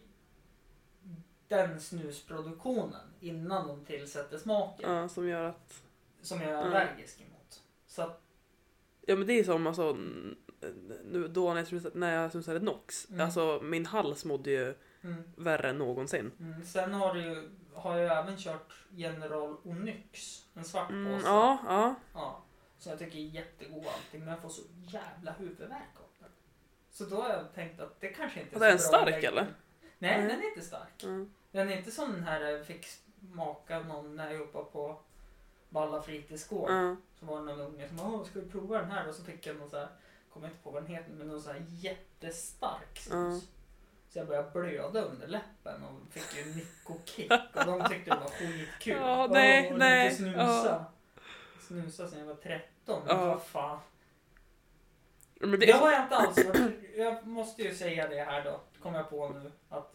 den 1.48 1.80
snusproduktionen 1.80 3.00
innan 3.20 3.68
de 3.68 3.84
tillsätter 3.84 4.38
smaken 4.38 4.90
ja, 4.92 5.08
som 5.08 5.28
gör 5.28 5.44
att... 5.44 5.82
som 6.22 6.40
jag 6.40 6.50
är 6.50 6.54
Mm. 6.62 6.66
allergisk 6.68 7.20
emot. 7.20 7.62
Så 7.86 8.02
att, 8.02 8.20
Ja, 9.08 9.16
men 9.16 9.26
det 9.26 9.32
är 9.32 9.44
som 9.44 9.66
alltså... 9.66 9.92
Nu, 11.04 11.28
då 11.28 11.50
när 11.52 11.60
jag 11.60 11.66
snusade, 11.68 11.98
när 11.98 12.14
jag 12.22 12.30
snusade 12.32 12.58
Nox. 12.60 13.10
Mm. 13.10 13.20
Alltså, 13.20 13.60
min 13.62 13.86
hals 13.86 14.24
mådde 14.24 14.50
ju 14.50 14.74
mm, 15.02 15.22
värre 15.36 15.70
än 15.70 15.78
någonsin. 15.78 16.32
mm. 16.40 16.64
Sen 16.64 16.94
har, 16.94 17.14
det 17.14 17.20
ju, 17.20 17.50
har 17.74 17.96
jag 17.98 18.18
även 18.18 18.36
kört 18.36 18.72
General 18.90 19.56
Onyx, 19.64 20.44
en 20.54 20.64
svart 20.64 20.90
Mm, 20.90 21.14
påse. 21.18 21.28
ja, 21.28 21.58
ja. 21.66 21.94
Ja, 22.14 22.42
så 22.78 22.88
jag 22.88 22.98
tycker 22.98 23.18
är 23.18 23.22
jättegod 23.22 23.84
allting, 23.86 24.20
men 24.20 24.28
jag 24.28 24.42
får 24.42 24.48
så 24.48 24.62
jävla 24.88 25.32
huvudvärk 25.32 25.96
av 25.96 26.08
den. 26.20 26.28
Så 26.90 27.04
då 27.04 27.16
har 27.22 27.28
jag 27.30 27.54
tänkt 27.54 27.80
att 27.80 28.00
det 28.00 28.08
kanske 28.08 28.40
inte 28.40 28.52
är 28.52 28.56
Och 28.56 28.60
det 28.60 28.66
är 28.66 28.76
så 28.78 28.96
en 28.96 29.04
bra 29.04 29.12
stark, 29.12 29.24
eller? 29.24 29.46
Nej, 29.98 30.14
Mm. 30.14 30.28
den 30.28 30.40
är 30.40 30.48
inte 30.48 30.60
stark. 30.66 30.92
ja. 31.02 31.08
Den 31.52 31.68
är 31.68 31.76
inte 31.78 31.90
som 31.90 32.12
den 32.12 32.22
här 32.22 32.40
jag 32.40 32.66
fick 32.66 32.86
smaka 33.32 33.80
någon 33.80 34.16
när 34.16 34.26
jag 34.30 34.36
jobbade 34.40 34.64
på 34.64 35.00
Balla 35.76 36.02
fritidsgård. 36.02 36.70
ja. 36.70 36.96
Så 37.20 37.26
var 37.26 37.36
det 37.38 37.44
någon 37.44 37.60
unge 37.60 37.88
som 37.88 38.00
Åh, 38.14 38.24
ska 38.24 38.38
du 38.38 38.48
prova 38.48 38.78
den 38.78 38.90
här? 38.90 39.08
Och 39.08 39.14
så 39.14 39.22
fick 39.24 39.46
jag 39.46 39.56
någon 39.56 39.70
så 39.70 39.76
här, 39.78 39.88
kommer 40.32 40.46
inte 40.48 40.58
på 40.62 40.70
vad 40.70 40.82
den 40.82 40.90
heter, 40.94 41.12
men 41.12 41.28
någon 41.28 41.42
så 41.42 41.52
här 41.52 41.64
jättestark 41.68 42.98
snus. 42.98 43.48
Så 44.08 44.18
jag 44.18 44.26
började 44.26 44.50
blöda 44.50 45.00
under 45.02 45.26
läppen 45.26 45.82
och 45.84 46.12
fick 46.12 46.36
ju 46.36 46.42
en 46.42 46.56
nyckokick 46.56 47.30
och 47.30 47.66
de 47.66 47.88
tyckte 47.88 48.10
det 48.10 48.16
var 48.20 48.28
skitkul. 48.30 48.96
Ja, 48.96 49.26
nej, 49.30 49.72
och 49.72 49.78
nej, 49.78 50.14
snusa. 50.14 50.84
Snusa 51.60 52.08
sen 52.08 52.18
jag 52.18 52.26
var 52.26 52.34
13, 52.34 53.02
men 53.06 53.16
Ja. 53.16 53.26
vad 53.26 53.42
fan. 53.42 53.78
Men 55.40 55.50
det 55.50 55.56
Det 55.66 55.72
har 55.72 55.92
jag 55.92 56.02
inte 56.02 56.16
alls 56.16 56.44
varit. 56.44 56.72
Jag 56.96 57.26
måste 57.26 57.62
ju 57.62 57.74
säga 57.74 58.08
det 58.08 58.22
här 58.24 58.44
då, 58.44 58.60
kommer 58.82 58.98
jag 58.98 59.10
på 59.10 59.28
nu. 59.28 59.52
Att 59.68 59.92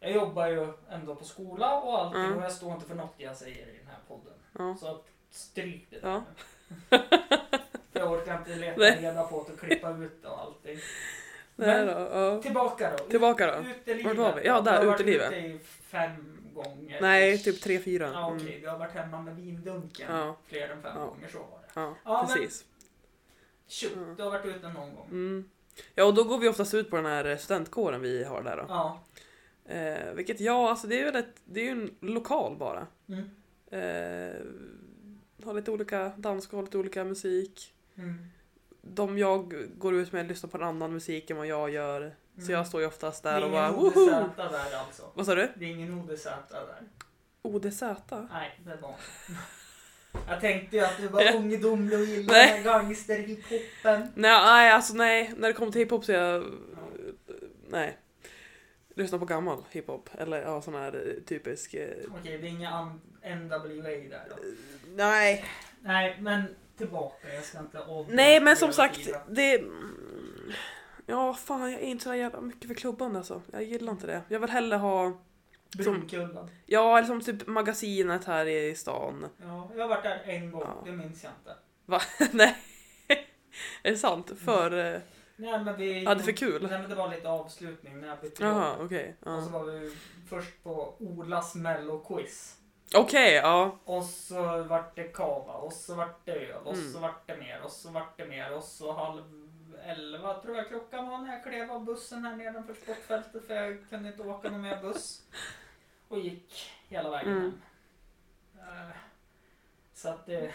jag 0.00 0.12
jobbar 0.12 0.46
ju 0.46 0.72
ändå 0.88 1.14
på 1.16 1.24
skola 1.24 1.80
och 1.80 1.98
allting 2.02 2.20
Mm. 2.24 2.38
och 2.38 2.44
jag 2.44 2.52
står 2.52 2.72
inte 2.74 2.86
för 2.86 2.94
något 2.94 3.14
jag 3.16 3.36
säger 3.36 3.66
i 3.68 3.78
den 3.78 3.86
här 3.86 3.98
podden. 4.08 4.32
Ja. 4.58 4.76
Så 4.80 4.86
att 4.90 5.04
stryk 5.30 5.86
det 5.90 6.00
där 6.00 6.08
Ja. 6.08 6.22
jag 7.92 8.12
orkar 8.12 8.38
inte 8.38 8.54
leta 8.56 8.80
Nej. 8.80 8.98
reda 9.02 9.22
på 9.24 9.44
det 9.48 9.52
och 9.52 9.60
klippa 9.60 9.90
ut 9.90 10.24
och 10.24 10.40
allting. 10.40 10.78
Nej 11.56 11.84
Men 11.84 11.86
då, 11.86 11.92
ja. 12.18 12.42
tillbaka 12.42 12.90
då. 12.98 13.04
Tillbaka 13.04 13.46
då. 13.62 13.68
Utelivet. 13.68 14.06
Vart 14.06 14.16
var 14.16 14.40
vi? 14.40 14.46
Ja, 14.46 14.60
där, 14.60 14.72
Du 14.72 14.78
har 14.78 14.92
varit 14.92 15.00
ute 15.00 15.36
i 15.36 15.58
fem 15.82 16.38
gånger. 16.54 17.00
Nej, 17.00 17.38
typ 17.38 17.60
tre 17.62 17.78
fyra. 17.80 18.10
Ja, 18.14 18.32
okej. 18.34 18.48
Mm. 18.48 18.60
Du 18.62 18.68
har 18.68 18.78
varit 18.78 18.92
hemma 18.92 19.20
med 19.22 19.36
vindunken 19.36 20.06
Ja. 20.16 20.36
fler 20.46 20.68
än 20.68 20.82
fem 20.82 20.92
Ja. 20.96 21.04
gånger. 21.06 21.28
Så 21.32 21.38
var 21.38 21.46
det. 21.46 21.66
Ja, 21.80 21.94
Ja, 22.04 22.26
men- 22.28 22.36
precis. 22.36 22.64
Tjo, 23.66 23.88
Ja. 23.96 24.14
du 24.16 24.22
har 24.22 24.30
varit 24.30 24.46
ute 24.46 24.68
någon 24.68 24.94
gång. 24.94 25.06
Mm. 25.10 25.48
Ja, 25.94 26.04
och 26.04 26.14
då 26.14 26.24
går 26.24 26.38
vi 26.38 26.48
oftast 26.48 26.74
ut 26.74 26.90
på 26.90 26.96
den 26.96 27.06
här 27.06 27.36
studentkåren 27.36 28.00
vi 28.00 28.24
har 28.24 28.42
där 28.42 28.56
då. 28.56 28.64
Ja. 28.68 29.00
Eh, 29.74 30.12
vilket, 30.14 30.40
ja, 30.40 30.70
alltså 30.70 30.86
det 30.86 31.00
är 31.00 31.04
väl 31.04 31.16
ett, 31.16 31.34
det 31.44 31.60
är 31.60 31.64
ju 31.64 31.70
en 31.70 31.94
lokal 32.00 32.56
bara. 32.56 32.86
Mm. 33.08 33.30
Eh, 33.78 34.40
har 35.46 35.54
lite 35.54 35.70
olika 35.70 36.12
dansgolv, 36.16 36.64
lite 36.64 36.78
olika 36.78 37.04
musik. 37.04 37.74
Mm. 37.98 38.14
De 38.82 39.18
jag 39.18 39.54
går 39.78 39.94
ut 39.94 40.12
med 40.12 40.28
lyssnar 40.28 40.50
på 40.50 40.56
en 40.56 40.62
annan 40.62 40.92
musik 40.92 41.30
än 41.30 41.36
vad 41.36 41.46
jag 41.46 41.70
gör. 41.70 42.14
Så 42.36 42.40
Mm. 42.42 42.52
jag 42.54 42.66
står 42.66 42.80
ju 42.80 42.86
oftast 42.86 43.22
Det 43.22 43.28
är 43.28 43.34
där 43.40 43.44
och 43.44 43.50
bara 43.50 43.68
ingen 43.68 43.80
woho! 43.80 43.88
ODZ 43.88 44.36
där 44.36 44.78
alltså. 44.78 45.10
Vad 45.14 45.26
sa 45.26 45.34
du? 45.34 45.48
Det 45.56 45.64
är 45.64 45.68
ingen 45.68 45.98
ODZ 46.00 46.24
där. 46.24 46.76
ODZ? 47.42 47.82
Nej, 48.32 48.60
det 48.64 48.76
var 48.82 48.94
Jag 50.28 50.40
tänkte 50.40 50.76
ju 50.76 50.84
att 50.84 50.96
du 50.98 51.08
var 51.08 51.34
ungdomlig 51.36 51.98
och 51.98 52.04
gillade 52.04 52.60
gangsterhiphopen. 52.64 54.00
Nej, 54.14 54.42
nej, 54.44 54.70
alltså 54.70 54.94
nej. 54.94 55.32
När 55.36 55.48
det 55.48 55.54
kommer 55.54 55.72
till 55.72 55.80
hiphop 55.80 56.04
så 56.04 56.12
är 56.12 56.16
jag... 56.16 56.44
Nej. 57.68 57.98
Lyssna 58.94 59.18
på 59.18 59.24
gammal 59.24 59.64
hiphop. 59.70 60.10
Eller 60.18 60.42
ja, 60.42 60.62
sån 60.62 60.74
här 60.74 61.08
eh, 61.16 61.22
typisk... 61.24 61.74
eh, 61.74 61.88
Okej, 62.20 62.38
det 62.38 62.46
är 62.46 62.50
inga 62.50 62.84
NWA 63.36 63.82
där 63.88 64.26
då. 64.30 64.36
Nej. 64.96 65.44
Nej, 65.80 66.16
men 66.20 66.42
tillbaka. 66.76 67.34
Jag 67.34 67.44
ska 67.44 67.58
inte 67.58 67.80
av. 67.80 68.06
Nej, 68.10 68.40
men 68.40 68.56
som 68.56 68.72
sagt, 68.72 69.08
det... 69.28 69.58
mm, 69.58 70.52
Ja, 71.06 71.34
fan 71.34 71.72
jag 71.72 71.80
är 71.80 71.86
inte 71.86 72.04
så 72.04 72.14
jävla 72.14 72.40
mycket 72.40 72.68
för 72.68 72.74
klubban 72.74 73.16
alltså. 73.16 73.42
Jag 73.52 73.62
gillar 73.62 73.92
inte 73.92 74.06
det. 74.06 74.22
Jag 74.28 74.40
vill 74.40 74.50
hellre 74.50 74.76
ha... 74.76 75.20
Brunkullan. 75.76 76.50
Ja, 76.66 76.98
eller 76.98 77.06
som 77.06 77.20
typ 77.20 77.46
magasinet 77.46 78.24
här 78.24 78.46
i 78.46 78.74
stan. 78.74 79.26
Ja, 79.42 79.70
jag 79.74 79.82
har 79.82 79.88
varit 79.88 80.02
där 80.02 80.22
en 80.24 80.50
gång. 80.52 80.62
Ja. 80.64 80.82
Det 80.84 80.92
minns 80.92 81.24
jag 81.24 81.32
inte. 81.40 82.28
nej. 82.36 82.56
Är 83.82 83.90
det 83.90 83.96
sant? 83.96 84.32
För... 84.44 84.94
eh, 84.94 85.00
Nej, 85.36 85.64
men 85.64 85.76
vi... 85.76 86.02
Ja, 86.04 86.14
det 86.14 86.20
är 86.20 86.24
för 86.24 86.32
kul. 86.32 86.62
Nej, 86.70 86.80
men 86.80 86.88
det 86.90 86.94
var 86.96 87.08
lite 87.08 87.28
avslutning 87.28 88.00
när 88.00 88.08
jag 88.08 88.18
bytte 88.20 88.42
Jaha, 88.44 88.76
jobb. 88.78 88.86
okej. 88.86 89.16
Och 89.20 89.42
så 89.42 89.50
ja. 89.52 89.58
var 89.58 89.64
vi 89.64 89.96
först 90.28 90.62
på 90.62 90.94
Olas 90.98 91.54
melloquiz. 91.54 92.58
Okej, 92.96 93.34
ja. 93.34 93.78
Och 93.84 94.04
så 94.04 94.62
vart 94.62 94.96
det 94.96 95.02
kava 95.04 95.52
och 95.52 95.72
så 95.72 95.94
vart 95.94 96.24
det 96.26 96.32
öl 96.32 96.62
och 96.64 96.74
Mm. 96.74 96.92
så 96.92 96.98
vart 96.98 97.26
det 97.26 97.36
mer 97.36 97.62
och 97.62 97.70
så 97.70 97.90
vart 97.90 98.16
det 98.18 98.26
mer 98.26 98.52
och 98.56 98.64
så 98.64 98.92
halv 98.92 99.22
elva 99.86 100.34
tror 100.42 100.56
jag 100.56 100.68
klockan 100.68 101.08
var 101.08 101.18
när 101.18 101.32
jag 101.34 101.42
klev 101.44 101.70
av 101.72 101.84
bussen 101.84 102.24
här 102.24 102.36
nedanför 102.36 102.74
sportfältet 102.74 103.46
för 103.46 103.54
jag 103.54 103.88
kunde 103.90 104.08
inte 104.08 104.22
åka 104.22 104.50
någon 104.50 104.60
mer 104.60 104.82
buss. 104.82 105.22
Och 106.08 106.18
gick 106.18 106.70
hela 106.88 107.10
vägen 107.10 107.32
Mm. 107.36 107.52
hem. 108.56 108.88
Eh, 108.90 108.96
Så 109.94 110.08
att 110.08 110.26
det... 110.26 110.54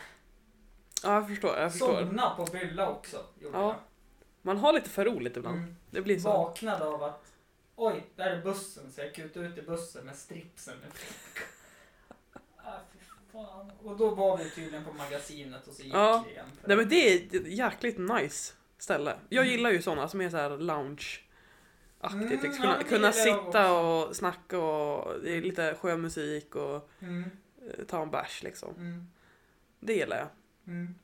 Ja, 1.03 1.13
jag 1.13 1.27
förstår. 1.27 1.57
Jag 1.57 1.71
förstår. 1.71 1.99
Somna 1.99 2.35
på 2.35 2.45
Bylla 2.45 2.89
också 2.89 3.17
gjorde 3.39 3.57
Ja, 3.57 3.75
Man 4.41 4.57
har 4.57 4.73
lite 4.73 4.89
för 4.89 5.05
roligt 5.05 5.37
ibland. 5.37 5.57
Mm. 5.57 5.75
Det 5.91 6.01
blir 6.01 6.19
så. 6.19 6.29
Vaknade 6.29 6.85
av 6.85 7.03
att 7.03 7.33
oj, 7.75 8.05
där 8.15 8.25
är 8.31 8.41
bussen 8.41 8.91
så 8.91 9.01
jag 9.01 9.13
kutade 9.15 9.45
ut 9.47 9.57
i 9.57 9.61
bussen 9.61 10.05
med 10.05 10.15
stripsen. 10.15 10.75
Ah, 12.63 12.79
fan. 13.31 13.71
Och 13.83 13.97
då 13.97 14.09
var 14.15 14.37
vi 14.37 14.49
tydligen 14.49 14.85
på 14.85 14.93
magasinet 14.93 15.67
och 15.67 15.73
så 15.73 15.83
gick 15.83 15.93
Ja. 15.93 16.23
vi 16.27 16.31
igen. 16.31 16.45
Nej 16.65 16.77
men 16.77 16.89
det 16.89 16.95
är 16.95 17.15
ett 17.37 17.47
jäkligt 17.47 17.97
nice 17.97 18.53
ställe. 18.77 19.15
Jag 19.29 19.41
Mm. 19.45 19.51
gillar 19.57 19.69
ju 19.71 19.81
sådana 19.81 20.07
som 20.07 20.21
är 20.21 20.29
så 20.29 20.37
här 20.37 20.57
lounge 20.57 21.19
aktigt. 21.99 22.21
Mm, 22.21 22.41
liksom. 22.41 22.51
kunna 22.61 22.83
kunna 22.83 23.11
sitta 23.11 23.73
och 23.79 24.15
snacka 24.15 24.59
och 24.59 25.19
det 25.21 25.37
är 25.37 25.41
lite 25.41 25.75
skön 25.81 26.01
musik 26.01 26.55
och 26.55 26.89
Mm, 26.99 27.23
eh, 27.77 27.85
ta 27.85 28.01
en 28.01 28.11
bärs 28.11 28.43
liksom. 28.43 28.75
mm, 28.75 29.07
Det 29.79 29.93
gillar 29.93 30.17
jag. 30.17 30.27
mm. 30.67 30.95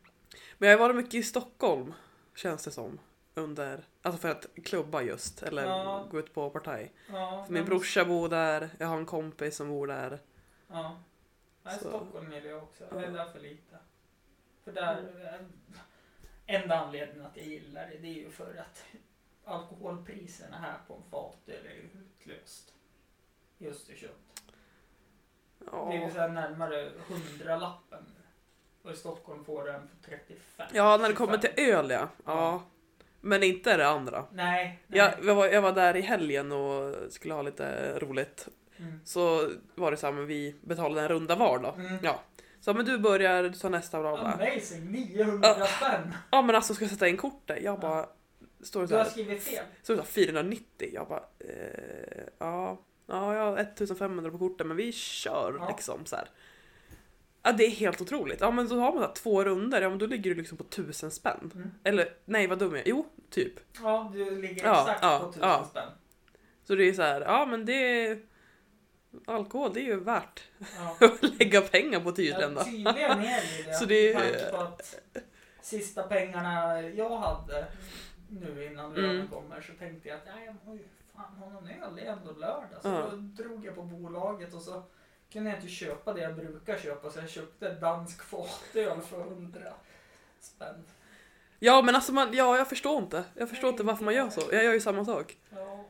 Men 0.58 0.69
jag 0.69 0.78
har 0.78 0.88
varit 0.88 0.95
mycket 0.95 1.13
i 1.13 1.24
Stockholm, 1.24 1.93
känns 2.36 2.63
det 2.63 2.71
som. 2.71 3.00
Under, 3.36 3.84
alltså 4.02 4.21
för 4.21 4.30
att 4.32 4.45
klubba 4.65 5.02
just 5.02 5.43
eller 5.43 5.63
Ja. 5.63 6.08
gå 6.12 6.19
ut 6.19 6.34
på 6.34 6.50
partaj. 6.50 6.93
Ja, 7.12 7.43
För 7.45 7.54
min 7.54 7.65
brorsa 7.65 8.06
bor 8.06 8.30
där, 8.30 8.69
jag 8.80 8.88
har 8.88 8.98
en 8.98 9.06
kompis 9.06 9.56
som 9.56 9.67
bor 9.69 9.88
där. 9.88 10.19
Ja. 10.67 10.98
Nej, 11.63 11.74
Så- 11.80 11.89
Stockholm 11.89 12.34
är 12.34 12.41
det 12.41 12.54
också. 12.54 12.84
Ja. 12.91 12.98
Det 12.98 13.06
är 13.06 13.12
därför 13.12 13.39
lite. 13.39 13.78
För 14.63 14.71
där, 14.71 15.48
enda 16.45 16.80
anledningen 16.80 17.26
att 17.26 17.38
jag 17.38 17.45
gillar 17.45 17.88
det, 17.88 17.98
det 17.98 18.08
är 18.08 18.13
ju 18.13 18.30
för 18.32 18.56
att 18.58 18.86
alkoholpriserna 19.45 20.58
här 20.58 20.78
på 20.88 20.93
en 20.93 21.04
fatöl 21.12 21.65
är 21.65 21.74
ju 21.74 21.89
utlöst. 21.93 22.74
I 23.58 23.67
Östersund. 23.67 24.13
Ja. 25.71 25.88
Det 25.91 25.98
är 25.98 26.06
ju 26.06 26.12
så 26.12 26.19
här 26.19 26.30
närmare 26.30 26.91
hundralappen. 27.08 28.06
Och 28.84 28.91
i 28.91 28.95
Stockholm 28.95 29.45
får 29.45 29.63
du 29.63 29.71
en 29.71 29.88
för 29.88 30.10
35. 30.10 30.67
Ja, 30.74 30.98
när 30.98 31.10
det 31.10 31.15
kommer 31.15 31.38
25. 31.38 31.56
till 31.56 31.63
öl 31.74 31.89
ja. 31.89 32.10
ja. 32.26 32.63
Ja. 33.25 33.29
Men 33.29 33.43
inte 33.43 33.77
det 33.77 33.88
andra. 33.88 34.25
Nej. 34.33 34.79
nej. 34.88 34.99
Jag, 34.99 35.13
jag, 35.25 35.35
var, 35.35 35.47
jag 35.47 35.61
var 35.61 35.71
där 35.71 35.95
i 35.95 36.01
helgen 36.01 36.51
och 36.51 36.95
skulle 37.09 37.33
ha 37.33 37.41
lite 37.41 37.99
roligt. 37.99 38.47
Mm. 38.77 38.99
Så 39.05 39.49
var 39.75 39.91
det 39.91 39.97
så 39.97 40.05
här, 40.07 40.13
men 40.13 40.25
vi 40.27 40.55
betalade 40.61 41.01
en 41.01 41.07
runda 41.07 41.35
var 41.35 41.59
då. 41.59 41.71
Mm. 41.77 41.97
Ja. 42.03 42.21
Så 42.61 42.73
men 42.73 42.85
du 42.85 42.97
börjar, 42.97 43.43
du 43.43 43.53
tar 43.53 43.69
nästa 43.69 43.99
bra. 43.99 44.17
Bara, 44.17 44.31
Amazing, 44.33 44.91
900 44.91 45.55
Ja. 45.59 45.65
spänn. 45.65 46.13
Ja 46.31 46.41
men 46.41 46.55
alltså 46.55 46.73
ska 46.73 46.83
jag 46.83 46.91
sätta 46.91 47.07
in 47.07 47.17
kortet? 47.17 47.63
Jag 47.63 47.79
bara... 47.79 48.05
Står 48.63 48.79
det 48.79 48.85
Du 48.85 48.89
så 48.89 48.95
har 48.97 49.03
här, 49.03 49.11
skrivit 49.11 49.43
fel. 49.43 49.63
står 49.83 49.93
det 49.93 49.97
så 49.97 50.03
här 50.03 50.11
490? 50.25 50.89
Jag 50.93 51.07
bara... 51.07 51.23
Eh, 51.39 52.23
ja, 52.39 52.77
ja, 53.07 53.35
jag 53.35 53.41
har 53.45 53.57
1500 53.57 54.31
på 54.31 54.38
kortet 54.38 54.67
men 54.67 54.77
vi 54.77 54.91
kör 54.91 55.55
Ja. 55.59 55.67
liksom 55.67 56.05
så 56.05 56.15
här. 56.15 56.29
Ja 57.45 57.51
det 57.51 57.65
är 57.65 57.69
helt 57.69 58.01
otroligt. 58.01 58.41
Ja 58.41 58.51
men 58.51 58.67
då 58.67 58.79
har 58.79 58.93
man 58.93 59.03
så 59.03 59.13
två 59.13 59.43
runder, 59.43 59.81
ja 59.81 59.89
men 59.89 59.97
då 59.97 60.05
ligger 60.05 60.29
du 60.31 60.36
liksom 60.36 60.58
på 60.58 60.63
1000 60.63 61.12
spänn. 61.12 61.51
Mm. 61.55 61.71
Eller 61.84 62.10
nej 62.25 62.47
vad 62.47 62.60
dum 62.60 62.71
jag 62.75 62.79
är. 62.79 62.89
Jo, 62.89 63.05
typ. 63.29 63.53
Ja, 63.84 64.12
du 64.13 64.41
ligger 64.41 64.63
Ja, 64.65 64.81
exakt 64.81 64.99
ja, 65.03 65.19
på 65.19 65.25
1000 65.29 65.41
ja. 65.49 65.67
spänn. 65.69 65.89
Så 66.63 66.75
det 66.75 66.84
är 66.84 66.93
så 66.93 67.01
här, 67.01 67.21
ja 67.21 67.45
men 67.45 67.65
det 67.65 68.05
är... 68.08 68.19
Alkohol, 69.25 69.73
det 69.73 69.79
är 69.79 69.84
ju 69.86 69.99
värt 69.99 70.43
att 70.99 71.39
lägga 71.39 71.62
pengar 71.62 71.99
på 71.99 72.12
tydligen 72.12 72.41
Ja, 72.53 72.60
då. 72.60 72.63
tydligen 72.63 72.95
är 73.19 73.65
det. 73.67 73.73
Så 73.79 73.86
det 73.86 74.13
är- 74.13 74.51
på 74.51 74.58
att 74.58 74.95
sista 75.62 76.03
pengarna 76.03 76.81
jag 76.81 77.17
hade 77.17 77.65
nu 78.29 78.65
innan 78.71 78.93
lönen 78.93 79.15
Mm. 79.15 79.27
kommer 79.27 79.62
så 79.62 79.73
tänkte 79.79 80.10
jag 80.10 80.17
att 80.17 80.25
nej, 80.36 80.45
jag 80.45 80.55
måste 80.55 80.84
ju 80.84 80.89
fan 81.15 81.36
ha 81.36 81.49
någon 81.49 81.67
öl. 81.67 81.95
Det 81.95 82.01
är 82.01 82.12
ändå 82.12 82.31
lördag. 82.31 82.79
Så 82.81 82.89
då 83.12 83.17
drog 83.43 83.65
jag 83.65 83.75
på 83.75 83.81
bolaget 83.84 84.53
och 84.53 84.62
så 84.62 84.84
kunde 85.31 85.49
jag 85.49 85.57
inte 85.59 85.67
köpa 85.69 86.13
det 86.13 86.21
jag 86.21 86.35
brukar 86.35 86.77
köpa 86.77 87.09
så 87.09 87.19
jag 87.19 87.29
köpte 87.29 87.73
dansk 87.73 88.23
fatöl 88.23 89.01
för 89.01 89.21
100 89.21 89.59
spänn. 90.39 90.83
Ja 91.59 91.81
men 91.81 91.95
alltså 91.95 92.13
man, 92.13 92.33
ja 92.33 92.57
jag 92.57 92.69
förstår 92.69 93.03
inte. 93.03 93.23
Jag 93.35 93.49
förstår 93.49 93.69
inte 93.69 93.83
varför 93.83 94.03
man 94.05 94.13
gör 94.13 94.29
så. 94.29 94.41
Jag 94.51 94.63
gör 94.63 94.73
ju 94.73 94.79
samma 94.81 95.05
sak. 95.05 95.38
Ja. 95.49 95.85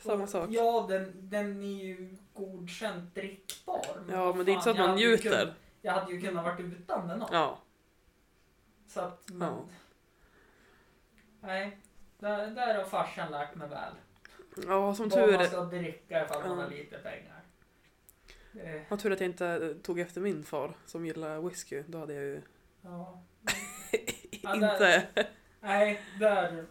Samma 0.00 0.26
sak. 0.26 0.48
Ja, 0.50 0.86
den, 0.88 1.12
den 1.16 1.62
är 1.62 1.84
ju 1.84 2.16
godkänt 2.34 3.14
drickbar. 3.14 3.86
Ja 4.10 4.24
vad 4.24 4.36
men 4.36 4.46
det 4.46 4.50
är 4.50 4.52
inte 4.52 4.64
så 4.64 4.70
att 4.70 4.78
man 4.78 4.94
njuter. 4.96 5.22
kunnat- 5.40 5.54
Jag 5.82 5.92
hade 5.92 6.12
ju 6.12 6.20
kunnat 6.20 6.44
varit 6.44 6.60
utan 6.60 7.08
den 7.08 7.22
också. 7.22 7.34
Ja. 7.34 7.58
Så 8.88 9.00
att, 9.00 9.28
men... 9.30 9.48
Ja. 9.48 9.64
Nej, 11.40 11.78
där, 12.18 12.46
där 12.50 12.74
har 12.74 12.84
farsan 12.84 13.30
lärt 13.32 13.54
mig 13.54 13.68
väl. 13.68 13.92
Ja 14.66 14.94
som 14.94 15.08
Vad 15.08 15.18
tur 15.18 15.32
man 15.32 15.40
är. 15.40 15.46
ska 15.46 15.60
dricka 15.64 16.24
ifall 16.24 16.48
man 16.48 16.58
Ja. 16.58 16.64
har 16.64 16.70
lite 16.70 16.98
pengar. 16.98 17.37
Eh, 18.54 18.80
Vad 18.88 18.98
tur 19.00 19.12
att 19.12 19.20
jag 19.20 19.28
inte 19.30 19.74
tog 19.82 20.00
efter 20.00 20.20
min 20.20 20.44
far 20.44 20.74
som 20.86 21.06
gillar 21.06 21.40
whisky. 21.40 21.82
Då 21.86 21.98
hade 21.98 22.14
jag 22.14 22.24
ju 22.24 22.42
ja. 22.82 23.22
Ja, 24.42 24.54
inte... 24.54 25.06
Nej, 25.60 26.00
där... 26.20 26.66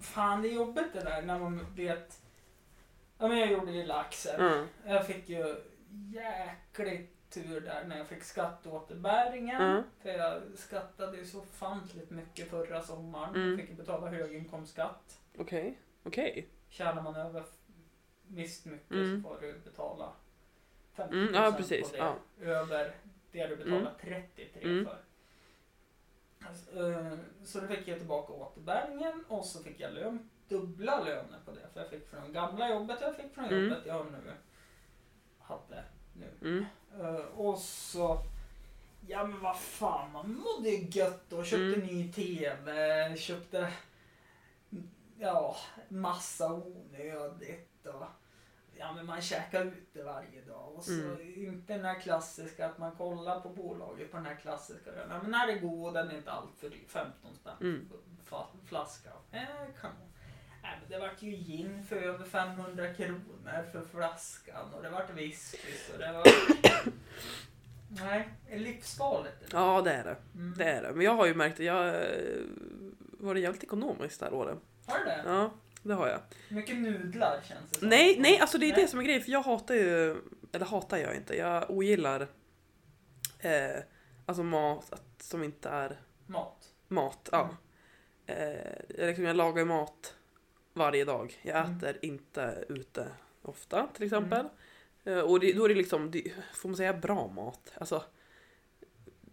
Fan, 0.00 0.42
det 0.42 0.48
är 0.48 0.52
jobbigt 0.52 0.92
det 0.92 1.00
där 1.00 1.22
när 1.22 1.38
man 1.38 1.74
vet... 1.74 2.22
Ja, 3.18 3.28
men 3.28 3.38
jag 3.38 3.52
gjorde 3.52 3.72
ju 3.72 3.84
laxen. 3.86 4.40
Mm. 4.40 4.66
Jag 4.86 5.06
fick 5.06 5.28
ju 5.28 5.56
jäkligt 6.12 7.30
tur 7.30 7.60
där 7.60 7.84
när 7.84 7.98
jag 7.98 8.06
fick 8.06 8.22
skatteåterbäringen. 8.22 9.60
Mm. 9.62 9.82
För 10.02 10.08
jag 10.08 10.42
skattade 10.56 11.16
ju 11.16 11.26
så 11.26 11.38
ofantligt 11.40 12.10
mycket 12.10 12.50
förra 12.50 12.82
sommaren. 12.82 13.34
Mm. 13.34 13.58
Fick 13.58 13.76
betala 13.76 14.08
höginkomstskatt. 14.10 15.20
Okej. 15.38 15.78
Okej. 16.02 16.48
Tjänar 16.68 17.02
man 17.02 17.14
över 17.16 17.44
visst 18.26 18.64
mycket 18.66 18.90
Mm. 18.90 19.22
så 19.22 19.28
får 19.28 19.40
du 19.40 19.58
betala 19.64 20.12
50 20.94 21.14
Mm, 21.14 21.34
ja, 21.34 21.52
precis, 21.56 21.90
på 21.90 21.96
det. 21.96 22.02
ja. 22.02 22.16
Över 22.40 22.94
det 23.32 23.46
du 23.46 23.56
betalar 23.56 23.76
Mm. 23.80 23.92
33 24.00 24.62
Mm. 24.62 24.84
för. 24.84 24.98
Alltså, 26.48 26.80
eh, 26.90 27.18
så 27.44 27.60
då 27.60 27.66
fick 27.66 27.88
jag 27.88 27.98
tillbaka 27.98 28.32
återbäringen 28.32 29.24
och 29.28 29.44
så 29.44 29.62
fick 29.62 29.80
jag 29.80 29.92
lön, 29.92 30.30
dubbla 30.48 31.00
löner 31.04 31.38
på 31.44 31.50
det. 31.50 31.68
För 31.72 31.80
jag 31.80 31.90
fick 31.90 32.08
från 32.08 32.32
gamla 32.32 32.68
jobbet 32.70 32.96
och 33.00 33.06
jag 33.08 33.16
fick 33.16 33.34
från 33.34 33.44
Mm. 33.44 33.64
jobbet 33.64 33.86
jag 33.86 34.06
nu 34.12 34.32
hade 35.38 35.84
nu. 36.12 36.28
Mm. 36.42 36.66
Eh, 37.00 37.24
och 37.24 37.58
så, 37.58 38.18
ja 39.06 39.24
men 39.26 39.40
vad 39.40 39.58
fan, 39.60 40.12
man 40.12 40.32
mådde 40.34 40.68
ju 40.70 40.88
gött 41.00 41.32
och 41.32 41.46
köpte 41.46 41.64
Mm. 41.80 41.80
ny 41.80 42.12
TV, 42.12 43.16
köpte, 43.16 43.72
ja, 45.18 45.56
massa 45.88 46.52
onödigt 46.54 47.86
och 47.86 48.04
ja 48.80 48.92
men 48.92 49.06
man 49.06 49.20
käkar 49.20 49.64
ute 49.64 50.02
varje 50.02 50.40
dag 50.46 50.72
och 50.76 50.84
så 50.84 50.92
Mm. 50.92 51.20
inte 51.36 51.72
den 51.72 51.84
här 51.84 52.00
klassiska 52.00 52.66
att 52.66 52.78
man 52.78 52.92
kollar 52.92 53.40
på 53.40 53.48
bolaget 53.48 54.10
på 54.10 54.16
den 54.16 54.26
här 54.26 54.34
klassiska, 54.36 54.90
ja 55.10 55.22
men 55.22 55.34
här 55.34 55.48
är 55.48 55.58
god 55.58 55.86
och 55.86 55.92
den 55.92 56.10
är 56.10 56.16
inte 56.16 56.30
allt 56.32 56.56
för 56.58 56.70
dyr, 56.70 56.84
15 56.88 57.34
spänn 57.34 57.54
Mm. 57.60 57.88
flaska. 58.66 59.10
Eh, 59.32 59.42
kanon. 59.80 59.96
Nej, 60.62 60.78
men 60.80 60.90
det 60.90 60.98
vart 61.06 61.22
ju 61.22 61.30
gin 61.36 61.84
för 61.88 61.96
över 61.96 62.24
500 62.24 62.94
kronor 62.94 63.66
för 63.72 63.84
flaskan 63.84 64.74
och 64.74 64.82
det 64.82 64.90
vart 64.90 65.10
whisky 65.14 65.72
så 65.90 65.96
det 65.98 66.12
var... 66.12 66.24
Nej, 67.88 68.28
livsfarligt. 68.50 69.52
Ja 69.52 69.82
det 69.82 69.92
är 69.92 70.04
det. 70.04 70.16
Mm. 70.34 70.54
Det 70.58 70.64
är 70.64 70.82
det. 70.82 70.92
Men 70.92 71.04
jag 71.04 71.14
har 71.14 71.26
ju 71.26 71.34
märkt 71.34 71.60
att 71.60 71.66
jag 71.66 71.88
eh, 71.88 72.40
var 73.10 73.34
det 73.34 73.40
jävligt 73.40 73.64
ekonomiskt 73.64 74.20
det 74.20 74.26
här 74.26 74.32
året. 74.34 74.58
Har 74.86 74.98
du 74.98 75.04
det? 75.04 75.22
Ja, 75.26 75.50
det 75.82 75.94
har 75.94 76.08
jag. 76.08 76.20
Mycket 76.48 76.76
nudlar 76.76 77.40
känns 77.48 77.70
det 77.70 77.78
som. 77.78 77.88
Nej, 77.88 78.16
nej, 78.20 78.38
alltså 78.38 78.58
det 78.58 78.66
är 78.66 78.72
Nej. 78.72 78.82
det 78.82 78.88
som 78.88 78.98
är 79.00 79.04
grejen. 79.04 79.22
För 79.22 79.30
jag 79.30 79.42
hatar 79.42 79.74
ju, 79.74 80.16
eller 80.52 80.66
hatar 80.66 80.96
jag 80.96 81.16
inte, 81.16 81.36
jag 81.36 81.70
ogillar 81.70 82.28
eh, 83.38 83.82
alltså 84.26 84.42
mat 84.42 84.92
som 85.18 85.42
inte 85.44 85.68
är 85.68 86.00
Mat. 86.26 86.68
mat. 86.88 87.28
Ja. 87.32 87.50
Mm. 88.26 88.56
Eh, 88.56 89.06
liksom, 89.06 89.24
jag 89.24 89.36
lagar 89.36 89.64
mat 89.64 90.14
varje 90.72 91.04
dag. 91.04 91.38
Jag 91.42 91.56
Mm. 91.66 91.76
äter 91.76 91.98
inte 92.02 92.64
ute 92.68 93.08
ofta 93.42 93.86
till 93.94 94.04
exempel. 94.04 94.48
Eh, 95.04 95.18
och 95.18 95.40
det, 95.40 95.52
då 95.52 95.64
är 95.64 95.68
det 95.68 95.74
liksom, 95.74 96.10
det, 96.10 96.32
får 96.54 96.68
man 96.68 96.76
säga 96.76 96.92
bra 96.94 97.26
mat? 97.28 97.72
Alltså, 97.74 98.04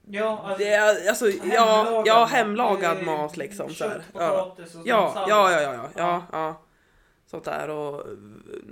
Ja, 0.09 0.39
alltså, 0.43 0.57
det 0.63 0.69
är, 0.73 1.09
alltså 1.09 1.29
ja, 1.29 1.35
hemlagad 1.45 2.07
ja, 2.07 2.19
mat. 2.19 2.29
hemlagad 2.31 2.97
Eh, 2.97 3.03
mat 3.05 3.37
liksom. 3.37 3.69
Så 3.73 3.87
här. 3.87 4.03
Ja. 4.13 4.55
Ja, 4.85 5.25
ja, 5.27 5.51
ja, 5.51 5.61
ja, 5.61 5.73
ja, 5.73 5.89
Ja. 5.95 6.23
ja. 6.31 6.61
Sånt 7.25 7.43
där 7.43 7.69
och 7.69 8.07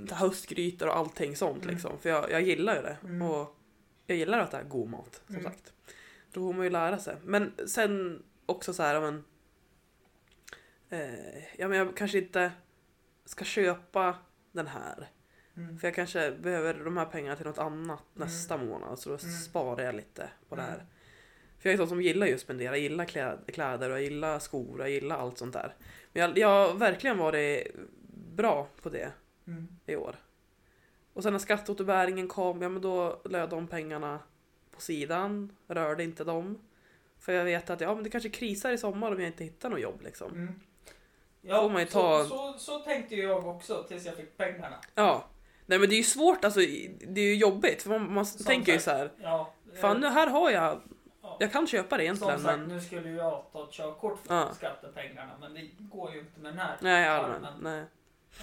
eh, 0.10 0.16
höstgrytor 0.18 0.88
och 0.88 0.98
allting 0.98 1.36
sånt 1.36 1.64
Mm. 1.64 1.74
liksom. 1.76 2.00
För 2.00 2.10
jag, 2.10 2.32
jag 2.32 2.42
gillar 2.42 2.76
ju 2.76 2.82
det. 2.82 2.98
Mm. 3.04 3.22
Och 3.22 3.56
jag 4.06 4.18
gillar 4.18 4.40
att 4.40 4.52
det 4.52 4.58
är 4.58 4.64
god 4.64 4.90
mat, 4.90 5.22
som 5.26 5.36
Mm. 5.36 5.44
sagt. 5.52 5.74
Då 6.34 6.40
får 6.42 6.54
man 6.54 6.64
ju 6.64 6.70
lära 6.70 6.98
sig. 6.98 7.16
Men 7.24 7.54
sen 7.68 8.24
också 8.46 8.74
så 8.74 8.84
här, 8.84 9.02
men... 9.02 9.24
Eh, 10.90 11.44
ja, 11.58 11.68
men 11.68 11.78
jag 11.78 11.98
kanske 11.98 12.18
inte 12.18 12.52
ska 13.26 13.46
köpa 13.46 14.16
den 14.52 14.68
här. 14.68 15.10
Mm. 15.58 15.78
För 15.80 15.88
jag 15.88 15.96
kanske 15.96 16.32
behöver 16.32 16.74
de 16.74 16.98
här 16.98 17.06
pengarna 17.06 17.36
till 17.36 17.46
något 17.46 17.58
annat 17.60 18.04
Mm. 18.16 18.28
nästa 18.28 18.58
månad. 18.58 19.00
Så 19.00 19.10
då 19.10 19.18
Mm. 19.24 19.32
sparar 19.36 19.84
jag 19.84 19.96
lite 19.96 20.30
på 20.50 20.56
det 20.56 20.62
här. 20.62 20.86
För 21.66 21.70
jag 21.70 21.74
är 21.74 21.78
sån 21.78 21.88
som 21.88 22.02
gillar 22.02 22.28
just 22.28 22.44
spendera. 22.44 22.78
Gillar 22.78 23.06
kläd- 23.06 23.52
kläder 23.54 23.90
och 23.90 24.02
gillar 24.02 24.40
skor 24.40 24.82
och 24.82 24.90
gillar 24.90 25.18
allt 25.18 25.38
sånt 25.38 25.54
där. 25.54 25.76
Men 26.14 26.22
jag, 26.22 26.38
jag 26.38 26.48
har 26.68 26.74
verkligen 26.74 27.18
varit 27.18 27.68
bra 28.36 28.68
på 28.82 28.90
det 28.90 29.12
Mm. 29.48 29.68
i 29.86 29.96
år. 29.96 30.16
Och 31.14 31.24
sen 31.24 31.32
när 31.34 31.40
skatteåterbäringen 31.40 32.28
kom, 32.28 32.62
ja 32.62 32.70
men 32.70 32.82
då 32.82 33.22
la 33.26 33.38
jag 33.38 33.50
de 33.50 33.68
pengarna 33.68 34.20
på 34.72 34.82
sidan. 34.82 35.56
Rörde 35.68 36.04
inte 36.04 36.24
dem. 36.24 36.58
För 37.20 37.32
jag 37.34 37.46
vet 37.46 37.70
att 37.70 37.82
ja, 37.82 37.96
men 37.96 38.04
det 38.04 38.10
kanske 38.10 38.30
krisar 38.30 38.72
i 38.72 38.78
sommar 38.78 39.12
om 39.12 39.20
jag 39.20 39.28
inte 39.30 39.44
hittar 39.44 39.70
något 39.70 39.82
jobb 39.82 40.02
liksom. 40.04 40.32
Mm. 40.32 40.60
Man 41.72 41.82
ju 41.82 41.86
ta- 41.88 42.24
så, 42.24 42.30
så, 42.30 42.54
så 42.60 42.80
tänkte 42.80 43.16
jag 43.16 43.48
också 43.48 43.84
tills 43.88 44.06
jag 44.06 44.16
fick 44.16 44.38
pengarna. 44.38 44.76
Ja. 44.96 45.26
Nej 45.66 45.80
men 45.80 45.90
det 45.90 45.96
är 45.96 45.98
ju 45.98 46.04
svårt, 46.04 46.46
alltså 46.46 46.60
det 47.08 47.22
är 47.22 47.26
ju 47.26 47.36
jobbigt. 47.36 47.82
För 47.84 47.90
man, 47.90 48.14
man 48.14 48.26
tänker 48.46 48.74
ju 48.74 48.80
så 48.80 48.92
här. 48.92 49.12
Ja, 49.22 49.54
Fan 49.82 50.00
nu 50.00 50.08
här 50.08 50.28
har 50.28 50.52
jag, 50.52 50.64
ja. 50.64 50.82
Jag 51.40 51.52
kan 51.52 51.68
köpa 51.68 51.98
det 51.98 52.02
Som 52.02 52.02
egentligen 52.02 52.40
sagt, 52.40 52.60
men... 52.60 52.68
nu 52.68 52.82
skulle 52.82 53.10
ju 53.10 53.16
jag 53.16 53.46
ta 53.52 53.64
ett 53.64 53.72
körkort 53.72 54.20
för 54.24 54.36
Ja. 54.36 54.54
skattepengarna 54.54 55.38
men 55.40 55.54
det 55.54 55.70
går 55.80 56.14
ju 56.14 56.20
inte 56.20 56.40
med 56.40 56.52
den 56.52 56.60
här. 56.60 56.78
Nej 56.82 57.08
armen. 57.08 57.54
nej. 57.62 57.86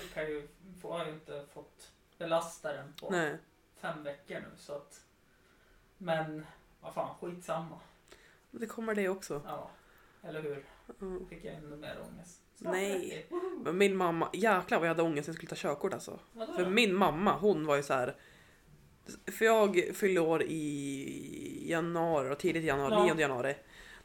Jag 0.00 0.10
kan 0.14 0.22
ju, 0.22 0.48
jag 0.82 1.06
ju 1.06 1.12
inte 1.12 1.46
fått 1.54 1.90
belasta 2.18 2.72
den 2.72 2.92
på 3.00 3.10
nej. 3.10 3.38
fem 3.80 4.02
veckor 4.02 4.34
nu 4.34 4.56
så 4.56 4.72
att. 4.72 5.04
Men 5.98 6.46
vad 6.80 6.94
fan, 6.94 7.14
skitsamma. 7.20 7.78
Det 8.50 8.66
kommer 8.66 8.94
det 8.94 9.08
också. 9.08 9.42
Ja, 9.46 9.70
eller 10.22 10.42
hur? 10.42 10.64
Mm. 11.00 11.26
Fick 11.28 11.44
jag 11.44 11.54
ännu 11.54 11.76
mer 11.76 11.98
ångest. 12.12 12.40
Nej. 12.58 13.10
30. 13.10 13.34
Woho! 13.34 13.62
Men 13.64 13.78
min 13.78 13.96
mamma, 13.96 14.28
jäklar 14.32 14.78
vad 14.78 14.88
jag 14.88 14.94
hade 14.94 15.02
ångest 15.02 15.28
när 15.28 15.32
jag 15.32 15.36
skulle 15.36 15.48
ta 15.50 15.56
körkort 15.56 15.94
alltså. 15.94 16.18
Vadå 16.32 16.52
För 16.52 16.66
min 16.66 16.94
mamma, 16.94 17.38
hon 17.38 17.66
var 17.66 17.76
ju 17.76 17.82
så 17.82 17.94
här. 17.94 18.16
För 19.32 19.44
jag 19.44 19.82
fyllde 19.94 20.20
år 20.20 20.42
i 20.42 21.64
januari, 21.70 22.30
och 22.30 22.38
tidigt 22.38 22.64
januari, 22.64 22.92
Ja. 23.08 23.14
9 23.14 23.20
januari. 23.20 23.54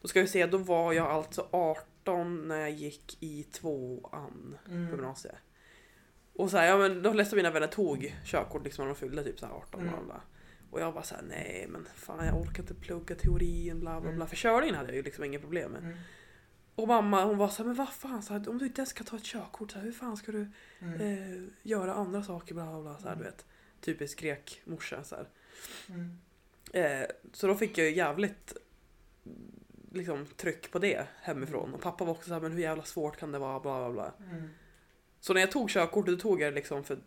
Då 0.01 0.07
ska 0.07 0.21
vi 0.21 0.27
se, 0.27 0.45
då 0.45 0.57
var 0.57 0.93
jag 0.93 1.07
alltså 1.07 1.47
18 1.51 2.47
när 2.47 2.57
jag 2.59 2.71
gick 2.71 3.17
i 3.23 3.43
tvåan 3.43 4.57
på 4.65 4.71
Mm. 4.71 4.89
gymnasiet. 4.89 5.35
Och 6.33 6.49
så 6.51 6.57
här, 6.57 6.67
ja 6.67 6.77
men 6.77 7.01
de 7.03 7.13
flesta 7.13 7.33
av 7.33 7.37
mina 7.37 7.51
vänner 7.51 7.67
tog 7.67 8.15
körkort 8.25 8.63
liksom 8.63 8.85
när 8.87 8.93
de 8.93 8.99
fyllde 8.99 9.23
typ 9.23 9.39
så 9.39 9.45
här 9.45 9.53
18 9.53 9.81
Mm. 9.81 10.05
bla. 10.05 10.21
Och 10.71 10.81
jag 10.81 10.91
var 10.91 11.01
så 11.01 11.15
här, 11.15 11.23
nej 11.29 11.65
men 11.69 11.87
fan 11.95 12.25
jag 12.25 12.41
orkar 12.41 12.63
inte 12.63 12.73
plugga 12.73 13.15
teorin 13.15 13.79
bla 13.79 13.91
bla 13.91 14.01
bla. 14.01 14.11
Mm. 14.11 14.27
För 14.27 14.35
körningen 14.35 14.75
hade 14.75 14.89
jag 14.89 14.95
ju 14.95 15.03
liksom 15.03 15.23
inga 15.23 15.39
problem 15.39 15.71
med. 15.71 15.83
Mm. 15.83 15.97
Och 16.75 16.87
mamma 16.87 17.25
hon 17.25 17.37
var 17.37 17.47
så 17.47 17.57
här, 17.57 17.65
men 17.67 17.75
vad 17.75 17.89
fan, 17.89 18.23
så 18.23 18.33
här, 18.33 18.49
om 18.49 18.57
du 18.57 18.65
inte 18.65 18.81
ens 18.81 18.89
ska 18.89 19.03
ta 19.03 19.15
ett 19.15 19.23
körkort, 19.23 19.71
så 19.71 19.77
här, 19.77 19.85
hur 19.85 19.91
fan 19.91 20.17
ska 20.17 20.31
du 20.31 20.51
Mm. 20.79 21.01
eh, 21.01 21.43
göra 21.63 21.93
andra 21.93 22.23
saker 22.23 22.53
bla 22.55 22.65
bla 22.65 22.81
bla. 22.81 22.97
Så 22.99 23.07
här, 23.07 23.15
du 23.15 23.23
vet. 23.23 23.45
Typisk 23.87 24.19
grek-morsa 24.19 25.03
så 25.03 25.15
här. 25.15 25.27
Mm. 25.89 26.17
Eh, 26.73 27.07
så 27.33 27.47
då 27.47 27.55
fick 27.55 27.77
jag 27.77 27.87
ju 27.87 27.95
jävligt 27.95 28.53
liksom, 29.91 30.25
tryck 30.25 30.71
på 30.71 30.79
det 30.79 31.07
hemifrån. 31.21 31.73
Och 31.73 31.81
pappa 31.81 32.05
var 32.05 32.11
också 32.11 32.27
så 32.27 32.33
här, 32.33 32.41
men 32.41 32.51
hur 32.51 32.59
jävla 32.61 32.83
svårt 32.83 33.17
kan 33.17 33.31
det 33.31 33.39
vara 33.39 33.59
bla 33.59 33.79
bla 33.79 33.91
bla. 33.91 34.13
Mm. 34.31 34.49
Så 35.19 35.33
när 35.33 35.41
jag 35.41 35.51
tog 35.51 35.69
körkortet 35.69 36.13
då 36.15 36.21
tog 36.21 36.41
jag 36.41 36.51
det 36.51 36.55
liksom 36.55 36.83
för 36.83 36.97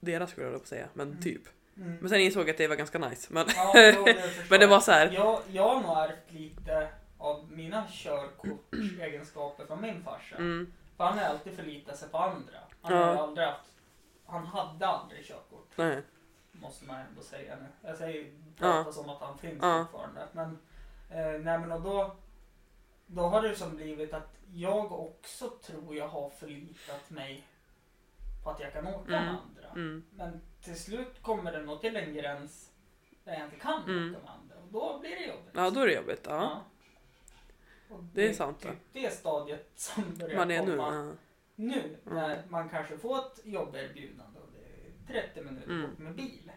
deras 0.00 0.30
skull 0.30 0.52
jag 0.52 0.60
på 0.62 0.66
säga, 0.68 0.88
men 0.94 1.08
Mm. 1.08 1.22
typ. 1.22 1.42
Mm. 1.76 1.96
Men 1.96 2.08
sen 2.08 2.20
insåg 2.20 2.42
jag 2.42 2.50
att 2.50 2.58
det 2.58 2.68
var 2.68 2.76
ganska 2.76 2.98
nice. 2.98 3.28
Men, 3.32 3.46
Ja, 3.56 3.72
det 3.74 4.24
men 4.50 4.60
det 4.60 4.66
var 4.66 4.80
så 4.80 4.92
här. 4.92 5.10
Jag, 5.12 5.40
jag 5.52 5.68
har 5.68 5.80
nog 5.82 6.10
ärvt 6.10 6.32
lite 6.32 6.88
av 7.18 7.52
mina 7.52 7.86
körkortsegenskaper 7.90 9.66
från 9.66 9.82
min 9.82 10.02
farsa. 10.04 10.36
Mm, 10.36 10.72
För 10.96 11.04
han 11.04 11.18
har 11.18 11.24
alltid 11.24 11.56
förlitat 11.56 11.98
sig 11.98 12.08
på 12.08 12.18
andra. 12.18 12.58
Han 12.82 12.96
Ja. 12.96 13.22
aldrig 13.22 13.46
haft... 13.46 13.70
Han 14.26 14.46
hade 14.46 14.86
aldrig 14.86 15.24
körkort. 15.24 15.68
nej. 15.76 16.02
Måste 16.60 16.84
man 16.84 17.00
ändå 17.00 17.22
säga 17.22 17.56
nu. 17.56 17.66
Jag 17.88 17.96
säger 17.96 18.24
Ja. 18.24 18.30
prata 18.58 18.92
som 18.92 19.08
att 19.10 19.20
han 19.20 19.38
finns 19.38 19.58
Ja. 19.62 19.86
fortfarande. 19.90 20.28
Men, 20.32 20.58
eh, 21.10 21.40
nej 21.40 21.58
men 21.58 21.72
och 21.72 21.80
då, 21.82 22.16
då 23.06 23.22
har 23.22 23.42
det 23.42 23.56
som 23.56 23.76
blivit 23.76 24.14
att 24.14 24.36
jag 24.54 24.92
också 24.92 25.48
tror 25.48 25.96
jag 25.96 26.08
har 26.08 26.30
förlitat 26.30 27.10
mig 27.10 27.46
på 28.44 28.50
att 28.50 28.60
jag 28.60 28.72
kan 28.72 28.86
åka 28.86 29.10
med 29.10 29.22
Mm. 29.22 29.36
andra. 29.36 29.68
Mm, 29.70 30.04
Men 30.10 30.40
till 30.62 30.78
slut 30.80 31.22
kommer 31.22 31.52
det 31.52 31.62
nog 31.62 31.80
till 31.80 31.96
en 31.96 32.14
gräns 32.14 32.70
där 33.24 33.32
jag 33.32 33.44
inte 33.44 33.56
kan 33.56 33.82
Mm. 33.82 34.10
åka 34.14 34.22
med 34.24 34.32
andra. 34.34 34.56
Och 34.56 34.68
då 34.72 34.98
blir 34.98 35.10
det 35.10 35.26
jobbigt. 35.26 35.50
ja 35.54 35.70
då 35.70 35.80
är 35.80 35.86
det 35.86 35.94
jobbigt. 35.94 36.26
Ja. 36.28 36.60
Och 37.90 38.04
Det 38.04 38.28
är 38.28 38.32
sant, 38.34 38.60
Typ 38.60 38.72
det 38.92 39.10
stadiet 39.14 39.70
som 39.74 40.14
börjar 40.18 40.36
Man 40.36 40.50
är 40.50 40.62
nu. 40.66 40.76
komma 40.76 40.94
Ja. 41.06 41.12
nu 41.54 41.96
när 42.04 42.42
man 42.48 42.68
kanske 42.68 42.98
får 42.98 43.18
ett 43.18 43.40
jobberbjudande 43.44 44.35
det 44.35 44.35
30 45.06 45.40
minuter 45.42 45.70
Mm. 45.70 45.90
bort 45.90 45.98
med 45.98 46.14
bil. 46.14 46.50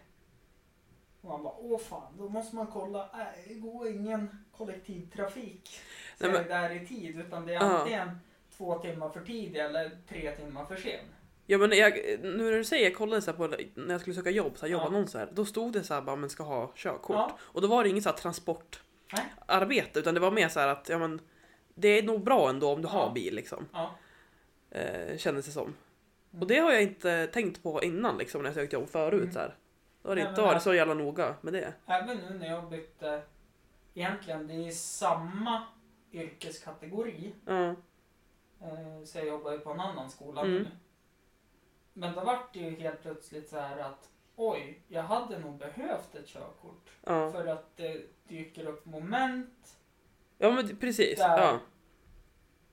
Och 1.22 1.30
man 1.30 1.44
bara, 1.44 1.54
åh 1.58 1.80
fan, 1.80 2.14
då 2.18 2.30
måste 2.30 2.56
man 2.56 2.68
kolla, 2.68 3.10
nej, 3.14 3.46
det 3.48 3.54
går 3.54 3.88
ingen 3.88 4.46
kollektivtrafik 4.58 5.80
så 6.18 6.24
Nej, 6.28 6.34
men- 6.34 6.44
är 6.44 6.48
där 6.70 6.76
i 6.84 6.88
tid 6.88 7.20
utan 7.20 7.46
det 7.46 7.54
är 7.54 7.56
Ja. 7.56 7.62
antingen 7.80 8.20
två 8.58 8.80
timmar 8.80 9.10
för 9.10 9.22
tidigt 9.22 9.58
eller 9.62 9.92
tre 10.10 10.32
timmar 10.36 10.66
för 10.66 10.76
sen. 10.76 11.06
Ja 11.46 11.58
men 11.58 11.72
jag, 11.78 11.94
nu 12.22 12.38
när 12.38 12.52
du 12.52 12.64
säger, 12.64 12.84
jag 12.86 12.96
kollade 12.96 13.22
så 13.22 13.34
på 13.34 13.48
när 13.76 13.92
jag 13.92 14.02
skulle 14.02 14.16
söka 14.16 14.30
jobb, 14.30 14.58
så 14.58 14.66
här, 14.66 14.74
Ja. 14.74 14.78
jobbannonser. 14.78 15.30
Då 15.34 15.46
stod 15.46 15.74
det 15.74 15.84
så 15.84 15.94
här 15.94 16.02
bara 16.02 16.16
man 16.16 16.30
ska 16.30 16.44
ha 16.44 16.72
körkort. 16.76 17.16
Ja. 17.16 17.38
Och 17.42 17.62
då 17.62 17.68
var 17.68 17.84
det 17.84 17.90
inget 17.90 18.04
så 18.04 18.10
här 18.10 18.18
transportarbete 18.18 19.90
Nej. 19.94 20.02
utan 20.02 20.14
det 20.14 20.20
var 20.20 20.32
mer 20.32 20.50
så 20.50 20.60
här 20.60 20.68
att 20.68 20.90
ja, 20.90 20.98
men, 21.00 21.22
det 21.76 21.88
är 21.88 22.04
nog 22.04 22.24
bra 22.24 22.50
ändå 22.50 22.74
om 22.74 22.82
du 22.82 22.88
Ja. 22.88 22.92
har 22.92 23.14
bil 23.14 23.36
liksom. 23.36 23.66
Ja. 23.74 23.96
Eh, 24.72 25.18
kändes 25.18 25.46
det 25.46 25.52
som. 25.52 25.74
Mm. 26.32 26.42
Och 26.42 26.48
det 26.48 26.60
har 26.60 26.72
jag 26.72 26.82
inte 26.82 27.28
tänkt 27.28 27.64
på 27.64 27.84
innan 27.84 28.18
liksom 28.18 28.42
när 28.42 28.50
jag 28.50 28.56
sökt 28.56 28.74
jobb 28.74 28.90
förut. 28.90 29.22
Mm. 29.22 29.34
Så 29.34 29.40
här. 29.40 29.56
Då 30.02 30.10
har 30.10 30.16
det 30.16 30.22
Nej, 30.24 30.30
inte 30.30 30.42
varit 30.42 30.64
så 30.64 30.74
jävla 30.74 30.94
noga 30.94 31.36
med 31.42 31.54
det. 31.54 31.74
Även 31.86 32.18
nu 32.18 32.38
när 32.40 32.48
jag 32.48 32.70
bytte, 32.70 33.22
egentligen 33.94 34.48
det 34.48 34.54
är 34.68 34.72
samma 34.72 35.64
yrkeskategori. 36.14 37.34
Eh, 37.48 37.74
Så 39.06 39.18
jag 39.18 39.28
jobbar 39.28 39.52
ju 39.52 39.60
på 39.60 39.72
en 39.72 39.80
annan 39.80 40.10
skola 40.10 40.42
Mm. 40.42 40.54
nu. 40.56 40.68
Men 41.94 42.16
då 42.16 42.22
vart 42.22 42.54
det 42.54 42.60
ju 42.60 42.76
helt 42.80 43.02
plötsligt 43.02 43.50
så 43.50 43.60
här 43.60 43.78
att 43.78 44.10
oj, 44.36 44.82
jag 44.88 45.04
hade 45.04 45.40
nog 45.40 45.58
behövt 45.58 46.16
ett 46.16 46.28
körkort. 46.28 46.90
Ja. 47.06 47.32
För 47.32 47.48
att 47.48 47.78
det 47.78 48.02
dyker 48.28 48.66
upp 48.66 48.86
moment. 48.86 49.78
ja 50.38 50.52
men 50.52 50.78
precis. 50.78 51.20
Där- 51.20 51.38
Ja. 51.42 51.60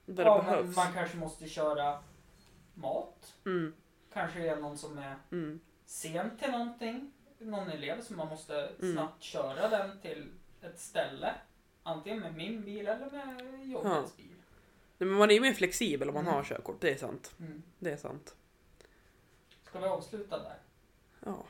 Där 0.06 0.24
det 0.24 0.42
behövs. 0.44 0.76
man 0.76 0.92
kanske 0.92 1.16
måste 1.16 1.48
köra 1.48 1.98
mat. 2.76 3.34
Mm. 3.46 3.72
Kanske 4.12 4.50
är 4.50 4.56
någon 4.56 4.78
som 4.78 4.98
är 4.98 5.16
Mm. 5.32 5.60
sen 5.84 6.36
till 6.38 6.50
någonting. 6.50 7.12
Någon 7.38 7.68
elev 7.70 8.00
som 8.02 8.16
man 8.16 8.28
måste 8.28 8.60
Mm. 8.80 8.92
snabbt 8.94 9.22
köra 9.22 9.68
den 9.68 10.00
till 10.00 10.30
ett 10.62 10.78
ställe. 10.80 11.34
Antingen 11.82 12.20
med 12.20 12.34
min 12.34 12.62
bil 12.64 12.86
eller 12.88 13.10
med 13.10 13.66
jobbets 13.68 14.16
bil. 14.16 14.26
Nej, 14.98 15.08
men 15.08 15.18
man 15.18 15.30
är 15.30 15.34
ju 15.34 15.40
mer 15.40 15.52
flexibel 15.52 16.08
om 16.08 16.14
man 16.14 16.22
Mm. 16.24 16.34
har 16.34 16.44
körkort. 16.44 16.80
Det 16.80 16.90
är 16.90 16.96
sant. 16.96 17.34
Mm. 17.40 17.62
Det 17.78 17.92
är 17.92 17.96
sant. 17.96 18.36
Ska 19.64 19.78
vi 19.78 19.86
avsluta 19.86 20.38
där? 20.42 20.56
Ja. 21.24 21.44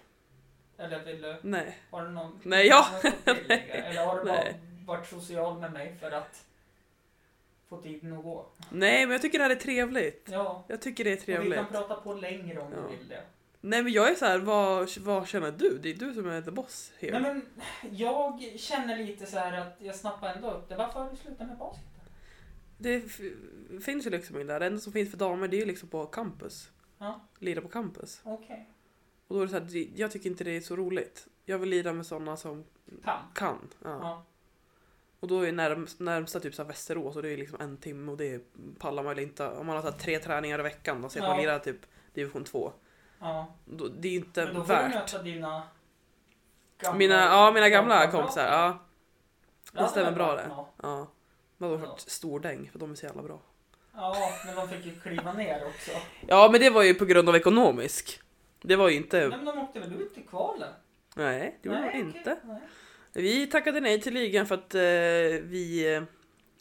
Eller 0.78 1.04
vill 1.04 1.22
du? 1.22 1.36
Nej. 1.42 1.78
Har 1.90 2.04
du 2.04 2.10
någon, 2.10 2.40
Nej, 2.44 2.66
ja. 2.66 2.86
Eller 3.24 4.06
har 4.06 4.18
du 4.18 4.24
bara 4.30 4.44
varit 4.86 5.08
social 5.08 5.58
med 5.60 5.72
mig 5.72 5.96
för 6.00 6.10
att 6.10 6.46
få 7.68 7.82
tiden 7.82 8.12
att 8.12 8.24
gå? 8.24 8.46
Nej 8.70 9.06
men 9.06 9.12
jag 9.12 9.22
tycker 9.22 9.38
det 9.38 9.44
här 9.44 9.50
är 9.50 9.54
trevligt. 9.54 10.28
Ja, 10.30 10.64
Jag 10.68 10.80
tycker 10.82 11.04
det 11.04 11.10
är 11.10 11.14
och 11.16 11.20
vi 11.20 11.24
trevligt. 11.24 11.54
kan 11.58 11.66
prata 11.66 11.94
på 11.94 12.14
längre 12.14 12.60
om 12.60 12.72
Ja. 12.72 12.78
du 12.90 12.96
vill 12.96 13.08
det. 13.08 13.22
Nej 13.60 13.82
men 13.82 13.92
jag 13.92 14.10
är 14.10 14.14
så 14.14 14.24
här, 14.24 14.38
vad, 14.38 14.88
vad 14.98 15.28
känner 15.28 15.52
du? 15.52 15.78
Det 15.78 15.90
är 15.90 15.94
du 15.94 16.14
som 16.14 16.26
är 16.28 16.42
the 16.42 16.50
boss 16.50 16.92
here. 16.98 17.18
Nej, 17.20 17.34
men 17.34 17.42
jag 17.96 18.42
känner 18.56 18.96
lite 18.98 19.26
så 19.26 19.38
här 19.38 19.60
att 19.60 19.76
jag 19.78 19.94
snappar 19.96 20.34
ändå 20.34 20.50
upp 20.50 20.68
det. 20.68 20.76
Varför 20.76 21.00
har 21.00 21.10
du 21.10 21.16
slutat 21.16 21.46
med 21.46 21.58
basket? 21.58 21.84
Det 22.78 23.00
finns 23.84 24.06
ju 24.06 24.10
liksom 24.10 24.40
inte 24.40 24.52
där. 24.52 24.60
Det 24.60 24.66
enda 24.66 24.80
som 24.80 24.92
finns 24.92 25.10
för 25.10 25.18
damer 25.18 25.48
det 25.48 25.56
är 25.56 25.58
ju 25.60 25.64
liksom 25.66 25.88
på 25.88 26.06
campus. 26.06 26.70
Ja. 26.98 27.20
Lira 27.38 27.60
på 27.60 27.68
campus. 27.68 28.20
Okej. 28.24 28.70
Och 29.28 29.36
då 29.36 29.42
är 29.42 29.46
det 29.46 29.52
så 29.52 29.58
här, 29.78 29.86
jag 29.96 30.10
tycker 30.10 30.30
inte 30.30 30.44
det 30.44 30.56
är 30.56 30.60
så 30.60 30.76
roligt. 30.76 31.26
Jag 31.44 31.58
vill 31.58 31.68
lira 31.68 31.92
med 31.92 32.06
sådana 32.06 32.36
som 32.36 32.64
Kan. 33.04 33.18
kan. 33.34 33.68
Ja. 33.84 33.98
Ja. 34.02 34.24
Och 35.20 35.28
då 35.28 35.40
är 35.46 35.52
närmst, 35.52 36.00
närmsta 36.00 36.40
typ 36.40 36.54
så 36.54 36.62
här 36.62 36.68
Västerås 36.68 37.16
och 37.16 37.22
det 37.22 37.30
är 37.30 37.36
liksom 37.36 37.60
en 37.60 37.76
timme 37.76 38.12
och 38.12 38.16
det 38.18 38.42
pallar 38.78 39.02
man 39.02 39.14
väl 39.14 39.24
inte. 39.24 39.48
Om 39.48 39.66
man 39.66 39.76
har 39.76 39.82
så 39.82 39.90
här 39.90 39.98
tre 39.98 40.18
träningar 40.18 40.58
i 40.58 40.62
veckan 40.62 41.04
att 41.04 41.16
man 41.16 41.24
Ja. 41.28 41.36
lirar 41.36 41.58
typ 41.58 41.76
division 42.14 42.44
2. 42.44 42.72
ja. 43.20 43.54
Då, 43.64 43.88
det 43.88 44.08
är 44.08 44.12
ju 44.12 44.18
inte 44.18 44.44
Men 44.44 44.54
då 44.54 44.64
får 44.64 44.74
du 44.74 44.80
värt. 44.82 44.94
möta 44.94 45.22
dina 45.22 45.62
gamla 46.78 46.98
Mina, 46.98 47.14
ja, 47.14 47.50
mina 47.54 47.68
gamla 47.68 47.94
lagkamrater. 47.94 48.18
kompisar. 48.18 48.44
Ja, 48.52 48.78
Det 49.72 49.78
hade 49.78 49.90
stämmer 49.90 50.12
bra 50.12 50.36
det. 50.36 50.44
ja. 50.82 51.06
Men 51.56 51.68
de 51.70 51.76
har 51.78 51.84
Ja. 51.84 51.90
varit 51.90 52.00
stordäng 52.00 52.68
för 52.72 52.78
de 52.78 52.90
är 52.90 52.94
så 52.94 53.06
jävla 53.06 53.22
bra. 53.22 53.40
Ja, 53.94 54.16
men 54.46 54.54
de 54.56 54.68
fick 54.68 54.86
ju 54.86 55.00
kliva 55.00 55.32
ner 55.32 55.66
också. 55.66 55.90
Ja 56.28 56.48
men 56.52 56.60
det 56.60 56.70
var 56.70 56.82
ju 56.82 56.94
på 56.94 57.04
grund 57.04 57.28
av 57.28 57.36
ekonomisk. 57.36 58.20
Det 58.62 58.76
var 58.76 58.88
ju 58.88 58.96
inte... 58.96 59.18
Nej, 59.28 59.28
men 59.28 59.44
de 59.44 59.58
åkte 59.58 59.80
väl 59.80 59.92
ut 59.94 60.18
i 60.18 60.22
kvalen? 60.22 60.72
Nej, 61.16 61.58
det 61.62 61.68
gjorde 61.68 61.90
de 61.92 61.98
inte. 61.98 62.36
Nej. 62.44 62.60
Vi 63.16 63.46
tackade 63.46 63.80
nej 63.80 64.00
till 64.00 64.14
ligan 64.14 64.46
för 64.46 64.54
att 64.54 64.74
eh, 64.74 64.80
vi 65.42 65.94
eh, 65.96 66.02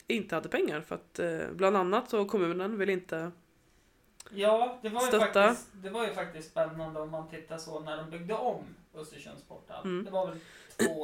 inte 0.08 0.36
hade 0.36 0.50
pengar. 0.50 0.82
För 0.82 0.96
att 0.96 1.20
eh, 1.20 1.40
bland 1.52 1.78
annat 1.78 2.10
så 2.10 2.26
kommunen 2.26 2.78
vill 2.78 2.90
inte... 2.90 3.32
Ja, 4.30 4.80
det 4.82 4.90
var, 4.90 5.02
ju 5.02 5.08
Stötta. 5.08 5.48
faktiskt, 5.48 5.68
det 5.74 5.90
var 5.90 6.08
ju 6.08 6.14
faktiskt 6.14 6.52
spännande 6.52 7.00
om 7.00 7.12
man 7.12 7.30
tittar 7.30 7.58
så 7.58 7.80
när 7.80 7.98
de 7.98 8.10
byggde 8.10 8.34
om 8.34 8.64
Östersunds 8.96 9.42
sporthall. 9.42 9.84
Mm. 9.86 10.06
Det 10.06 10.12
var 10.12 10.28
väl 10.28 10.38
två 10.78 11.02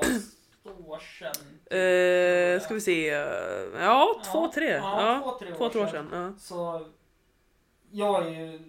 år 0.87 0.99
sedan? 1.19 1.77
Eh, 1.79 2.61
ska 2.61 2.73
vi 2.73 2.81
se. 2.81 3.05
Ja, 3.79 4.21
två, 4.31 4.51
tre. 4.53 4.69
Ja, 4.69 5.01
Ja, 5.01 5.21
två, 5.23 5.39
tre 5.39 5.53
år, 5.53 5.57
två, 5.57 5.69
tre 5.69 5.81
år 5.81 5.87
sedan. 5.87 6.09
sedan. 6.09 6.23
Ja. 6.23 6.39
Så 6.39 6.85
jag 7.91 8.27
är 8.27 8.29
ju 8.29 8.59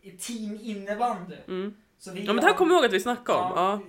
i 0.00 0.10
team 0.10 0.58
innebandy. 0.62 1.36
Mm. 1.48 1.76
Så 1.98 2.12
vi 2.12 2.24
ja 2.24 2.32
men 2.32 2.42
det 2.44 2.48
här 2.48 2.56
kommer 2.56 2.72
jag 2.72 2.78
ihåg 2.78 2.86
att 2.86 2.92
vi 2.92 3.00
snackade 3.00 3.38
om. 3.38 3.52
Ja. 3.56 3.80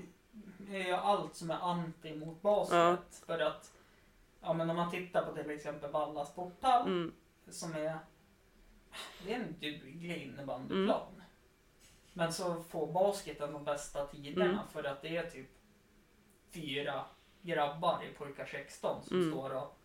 Är 0.69 0.77
ju 0.85 0.91
allt 0.93 1.35
som 1.35 1.51
är 1.51 1.55
anti 1.59 2.15
mot 2.15 2.41
basket. 2.41 2.75
Ja. 2.77 2.97
För 3.25 3.39
att, 3.39 3.71
ja 4.41 4.53
men 4.53 4.69
om 4.69 4.75
man 4.75 4.91
tittar 4.91 5.25
på 5.25 5.33
till 5.33 5.49
exempel 5.51 5.91
Valla 5.91 6.25
sporthall 6.25 6.87
Mm. 6.87 7.13
som 7.49 7.73
är, 7.73 7.97
det 9.25 9.33
är 9.33 9.39
en 9.39 9.55
duglig 9.59 10.23
innebandyplan. 10.23 11.07
Mm. 11.13 11.21
Men 12.13 12.33
så 12.33 12.63
får 12.63 12.87
basketen 12.93 13.53
de 13.53 13.63
bästa 13.63 14.05
tiderna 14.07 14.45
Mm. 14.45 14.67
för 14.71 14.83
att 14.83 15.01
det 15.01 15.17
är 15.17 15.29
typ 15.29 15.49
fyra 16.51 17.05
grabbar 17.41 18.03
i 18.03 18.13
pojkar 18.13 18.45
16 18.45 19.03
som 19.03 19.17
Mm. 19.17 19.31
står 19.31 19.55
och 19.55 19.77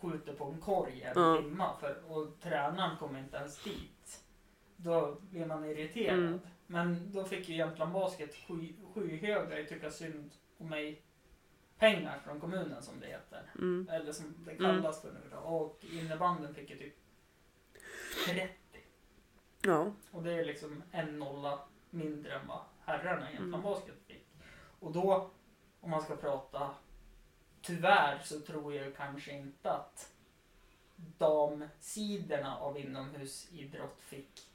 skjuter 0.00 0.34
på 0.34 0.44
en 0.44 0.60
korg 0.60 1.02
en 1.02 1.12
Ja. 1.22 1.36
timma 1.42 1.76
för, 1.80 2.02
och 2.12 2.40
tränaren 2.40 2.96
kommer 2.96 3.18
inte 3.18 3.36
ens 3.36 3.62
dit. 3.62 4.24
Då 4.76 5.16
blir 5.20 5.46
man 5.46 5.64
irriterad. 5.64 6.40
Mm. 6.72 6.92
Men 6.92 7.12
då 7.12 7.24
fick 7.24 7.48
ju 7.48 7.56
Jämtland 7.56 7.92
Basket 7.92 8.34
sky, 8.34 8.72
skyhöga, 8.94 9.58
jag 9.58 9.68
tycker 9.68 9.90
synd 9.90 10.30
om 10.58 10.68
mig, 10.68 11.02
pengar 11.78 12.18
från 12.24 12.40
kommunen 12.40 12.82
som 12.82 13.00
det 13.00 13.06
heter. 13.06 13.50
Mm. 13.54 13.88
Eller 13.90 14.12
som 14.12 14.34
det 14.46 14.56
kallas 14.56 15.02
för 15.02 15.12
nu 15.12 15.20
då. 15.30 15.36
Och 15.36 15.84
innebanden 15.92 16.54
fick 16.54 16.70
ju 16.70 16.78
typ 16.78 16.94
30. 18.26 18.52
Ja. 19.62 19.92
Och 20.10 20.22
det 20.22 20.32
är 20.32 20.44
liksom 20.44 20.82
en 20.90 21.18
nolla 21.18 21.58
mindre 21.90 22.34
än 22.34 22.46
vad 22.46 22.60
herrarna 22.84 23.30
i 23.30 23.34
Jämtland 23.34 23.54
Mm. 23.54 23.62
Basket 23.62 23.94
fick. 24.06 24.26
Och 24.80 24.92
då, 24.92 25.30
om 25.80 25.90
man 25.90 26.02
ska 26.02 26.16
prata, 26.16 26.74
tyvärr 27.62 28.18
så 28.24 28.40
tror 28.40 28.74
jag 28.74 28.96
kanske 28.96 29.32
inte 29.32 29.70
att 29.70 30.12
damsidorna 30.96 32.56
av 32.56 32.78
inomhusidrott 32.78 34.00
fick 34.00 34.51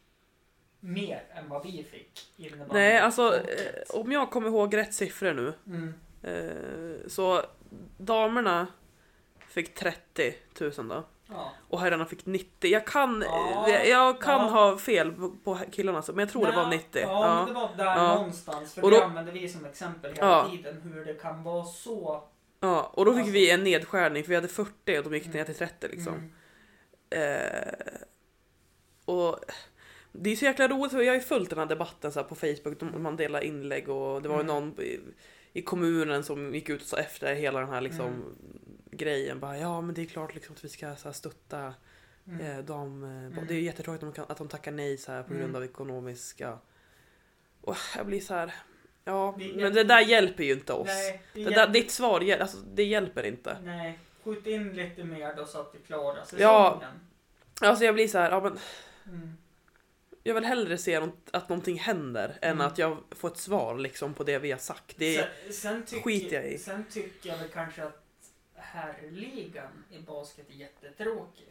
mer 0.79 1.23
än 1.35 1.49
vad 1.49 1.63
vi 1.63 1.83
fick. 1.91 2.33
Nej, 2.71 2.97
alltså 2.99 3.35
eh, 3.35 3.41
om 3.89 4.11
jag 4.11 4.31
kommer 4.31 4.47
ihåg 4.47 4.77
rätt 4.77 4.93
siffror 4.93 5.33
nu. 5.33 5.53
Mm. 5.67 5.93
Eh, 6.23 7.07
så 7.07 7.41
damerna 7.97 8.67
fick 9.47 9.73
30 9.75 10.35
000 10.59 10.71
då. 10.87 11.03
Ja. 11.29 11.51
Och 11.69 11.79
herrarna 11.81 12.05
fick 12.05 12.25
90. 12.25 12.71
Jag 12.71 12.87
kan, 12.87 13.23
Ja, 13.27 13.69
jag, 13.69 14.21
kan 14.21 14.41
ja. 14.45 14.49
ha 14.51 14.77
fel 14.77 15.13
på, 15.43 15.59
killarna, 15.71 16.03
men 16.07 16.19
jag 16.19 16.29
tror 16.29 16.45
det 16.45 16.51
var 16.51 16.67
Nej, 16.67 16.77
90. 16.77 17.01
Ja, 17.01 17.35
men 17.45 17.53
det 17.53 17.59
var 17.59 17.69
där 17.77 18.07
någonstans. 18.15 18.73
För 18.73 18.83
Och 18.83 18.91
det 18.91 18.97
då- 18.97 19.03
använder 19.03 19.31
vi 19.31 19.49
som 19.49 19.65
exempel 19.65 20.13
hela 20.13 20.49
tiden. 20.49 20.81
Hur 20.81 21.05
det 21.05 21.13
kan 21.13 21.43
vara 21.43 21.65
så. 21.65 22.23
Ja, 22.59 22.91
och 22.93 23.05
då 23.05 23.11
fick 23.11 23.19
Alltså- 23.19 23.33
vi 23.33 23.51
en 23.51 23.63
nedskärning 23.63 24.23
för 24.23 24.29
vi 24.29 24.35
hade 24.35 24.47
40 24.47 24.97
och 24.97 25.03
de 25.03 25.13
gick 25.13 25.25
ner 25.27 25.33
Mm. 25.33 25.45
till 25.45 25.55
30 25.55 25.87
liksom. 25.87 26.13
Mm. 26.13 26.31
Eh, 27.09 27.73
och 29.05 29.39
det 30.11 30.29
är 30.29 30.35
så 30.35 30.45
jäkla 30.45 30.67
roligt, 30.67 30.91
för 30.91 31.01
jag 31.01 31.09
har 31.11 31.15
ju 31.15 31.21
följt 31.21 31.49
den 31.49 31.59
här 31.59 31.65
debatten 31.65 32.11
så 32.11 32.19
här 32.19 32.27
på 32.27 32.35
Facebook, 32.35 32.81
man 32.81 33.15
delar 33.15 33.41
inlägg 33.41 33.89
och 33.89 34.21
det 34.21 34.29
var 34.29 34.35
ju 34.35 34.41
Mm. 34.43 34.55
någon 34.55 34.81
i, 34.81 34.99
i 35.53 35.61
kommunen 35.61 36.23
som 36.23 36.55
gick 36.55 36.69
ut 36.69 36.81
och 36.81 36.87
sa 36.87 36.97
efter 36.97 37.35
hela 37.35 37.59
den 37.59 37.69
här 37.69 37.81
liksom 37.81 38.05
Mm. 38.05 38.37
grejen 38.91 39.39
bara 39.39 39.57
ja 39.57 39.81
men 39.81 39.95
det 39.95 40.01
är 40.01 40.05
klart 40.05 40.35
liksom 40.35 40.55
att 40.55 40.63
vi 40.65 40.69
ska 40.69 40.95
så 40.95 41.07
här, 41.07 41.13
stötta 41.13 41.73
Mm. 42.27 42.41
eh, 42.57 42.57
dem. 42.65 43.03
Eh, 43.03 43.09
Mm. 43.09 43.47
Det 43.47 43.53
är 43.53 43.59
jättetråkigt 43.59 44.03
att 44.03 44.13
de, 44.15 44.21
kan, 44.21 44.25
att 44.31 44.37
de 44.37 44.47
tackar 44.47 44.71
nej 44.71 44.97
så 44.97 45.11
här 45.11 45.23
på 45.23 45.29
grund 45.33 45.43
Mm. 45.43 45.55
av 45.55 45.63
ekonomiska... 45.63 46.57
Och 47.61 47.77
jag 47.97 48.05
blir 48.05 48.19
så 48.19 48.33
här. 48.33 48.53
Ja, 49.03 49.35
Det 49.37 49.53
men 49.55 49.73
det 49.73 49.83
där 49.83 49.99
hjälper 50.01 50.43
ju 50.43 50.53
inte 50.53 50.73
oss. 50.73 50.87
Nej, 50.87 51.21
det, 51.33 51.43
Det 51.43 51.49
är 51.51 51.55
där, 51.55 51.67
ditt 51.67 51.91
svar, 51.91 52.31
alltså, 52.41 52.57
det 52.73 52.83
hjälper 52.83 53.23
inte. 53.25 53.57
Nej, 53.63 53.99
skjut 54.23 54.47
in 54.47 54.73
lite 54.73 55.03
mer 55.03 55.35
då 55.35 55.45
så 55.45 55.59
att 55.61 55.75
vi 55.75 55.79
klarar 55.87 56.23
säsongen. 56.23 56.43
Ja. 56.43 56.81
Alltså 57.61 57.85
jag 57.85 57.93
blir 57.95 58.07
så 58.07 58.17
här, 58.17 58.31
ja 58.31 58.39
men 58.41 58.57
Mm. 59.07 59.37
Jag 60.27 60.33
vill 60.33 60.45
hellre 60.45 60.77
se 60.77 60.95
att 61.31 61.49
någonting 61.49 61.79
händer 61.79 62.37
än 62.41 62.51
Mm. 62.51 62.67
att 62.67 62.77
jag 62.77 62.97
får 63.11 63.27
ett 63.31 63.37
svar 63.37 63.77
liksom 63.77 64.13
på 64.13 64.23
det 64.23 64.39
vi 64.39 64.51
har 64.51 64.59
sagt. 64.59 64.95
Det 64.97 65.15
sen, 65.43 65.53
sen 65.53 65.85
tycker, 65.85 66.03
skiter 66.03 66.35
jag 66.35 66.45
i. 66.51 66.57
Sen 66.57 66.85
tycker 66.89 67.29
jag 67.29 67.37
väl 67.37 67.49
kanske 67.49 67.83
att 67.83 68.03
herrligan 68.55 69.83
i 69.91 69.99
basket 69.99 70.49
är 70.49 70.53
jättetråkig. 70.53 71.47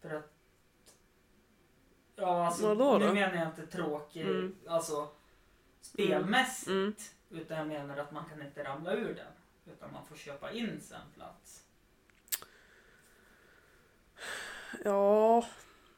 För 0.00 0.10
att... 0.14 0.32
Ja, 2.16 2.46
alltså, 2.46 2.66
Vadå 2.74 2.98
nu 2.98 3.06
då? 3.06 3.12
menar 3.14 3.34
jag 3.34 3.46
inte 3.48 3.66
tråkig, 3.66 4.20
Mm. 4.22 4.56
alltså 4.68 5.08
spelmässigt. 5.80 6.68
Mm. 6.68 6.94
Utan 7.30 7.58
jag 7.58 7.66
menar 7.68 7.96
att 7.96 8.12
man 8.12 8.24
kan 8.28 8.42
inte 8.42 8.64
ramla 8.64 8.94
ur 8.94 9.14
den. 9.14 9.72
Utan 9.74 9.92
man 9.92 10.06
får 10.06 10.16
köpa 10.16 10.52
in 10.52 10.80
sig 10.80 10.96
en 10.96 11.12
plats. 11.14 11.64
ja... 14.84 15.46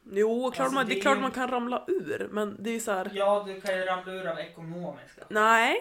Jo, 0.04 0.40
klart 0.50 0.60
Alltså, 0.60 0.74
man, 0.74 0.86
det 0.86 0.94
det 0.94 0.98
är 0.98 1.02
klart 1.02 1.16
ju- 1.16 1.20
man 1.20 1.30
kan 1.30 1.48
ramla 1.48 1.84
ur, 1.88 2.28
men 2.30 2.56
det 2.62 2.70
är 2.70 2.80
så 2.80 2.92
här. 2.92 3.10
Ja, 3.14 3.44
du 3.46 3.60
kan 3.60 3.74
ju 3.78 3.84
ramla 3.84 4.12
ur 4.12 4.26
av 4.26 4.38
ekonomiska. 4.38 5.24
Nej. 5.28 5.76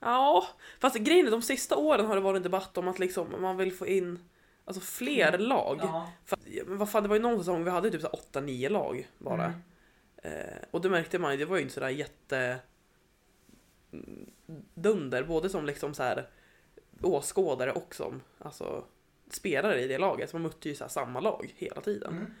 Ja, 0.00 0.46
fast 0.80 0.96
grejen 0.96 1.26
är 1.26 1.30
de 1.30 1.42
sista 1.42 1.76
åren 1.76 2.06
har 2.06 2.14
det 2.14 2.20
varit 2.20 2.36
en 2.36 2.42
debatt 2.42 2.78
om 2.78 2.88
att 2.88 2.98
liksom 2.98 3.40
man 3.42 3.56
vill 3.56 3.72
få 3.72 3.86
in 3.86 4.18
alltså 4.64 4.80
fler 4.80 5.28
Mm. 5.28 5.40
lag. 5.40 5.78
Ja. 5.82 6.12
För, 6.24 6.38
vad 6.66 6.90
fan, 6.90 7.02
det 7.02 7.08
var 7.08 7.16
ju 7.16 7.22
någon 7.22 7.38
säsong 7.38 7.64
vi 7.64 7.70
hade 7.70 7.90
typ 7.90 8.02
8-9 8.04 8.68
lag 8.68 9.08
bara. 9.18 9.44
Mm. 9.44 9.60
Eh, 10.22 10.58
och 10.70 10.80
det 10.80 10.88
märkte 10.90 11.18
man 11.18 11.32
ju, 11.32 11.36
det 11.38 11.44
var 11.44 11.56
ju 11.56 11.62
inte 11.62 11.74
sådär 11.74 11.88
jätte 11.88 12.58
mm, 13.92 14.30
dunder, 14.74 15.22
både 15.22 15.48
som 15.48 15.66
liksom 15.66 15.94
så 15.94 16.02
här 16.02 16.26
åskådare 17.02 17.72
och 17.72 17.94
som 17.94 18.20
alltså, 18.38 18.84
spelare 19.30 19.80
i 19.80 19.88
det 19.88 19.98
laget. 19.98 20.30
Så 20.30 20.36
man 20.36 20.42
mötte 20.42 20.68
ju 20.68 20.74
så 20.74 20.88
samma 20.88 21.20
lag 21.20 21.54
hela 21.56 21.80
tiden. 21.80 22.12
Mm. 22.12 22.34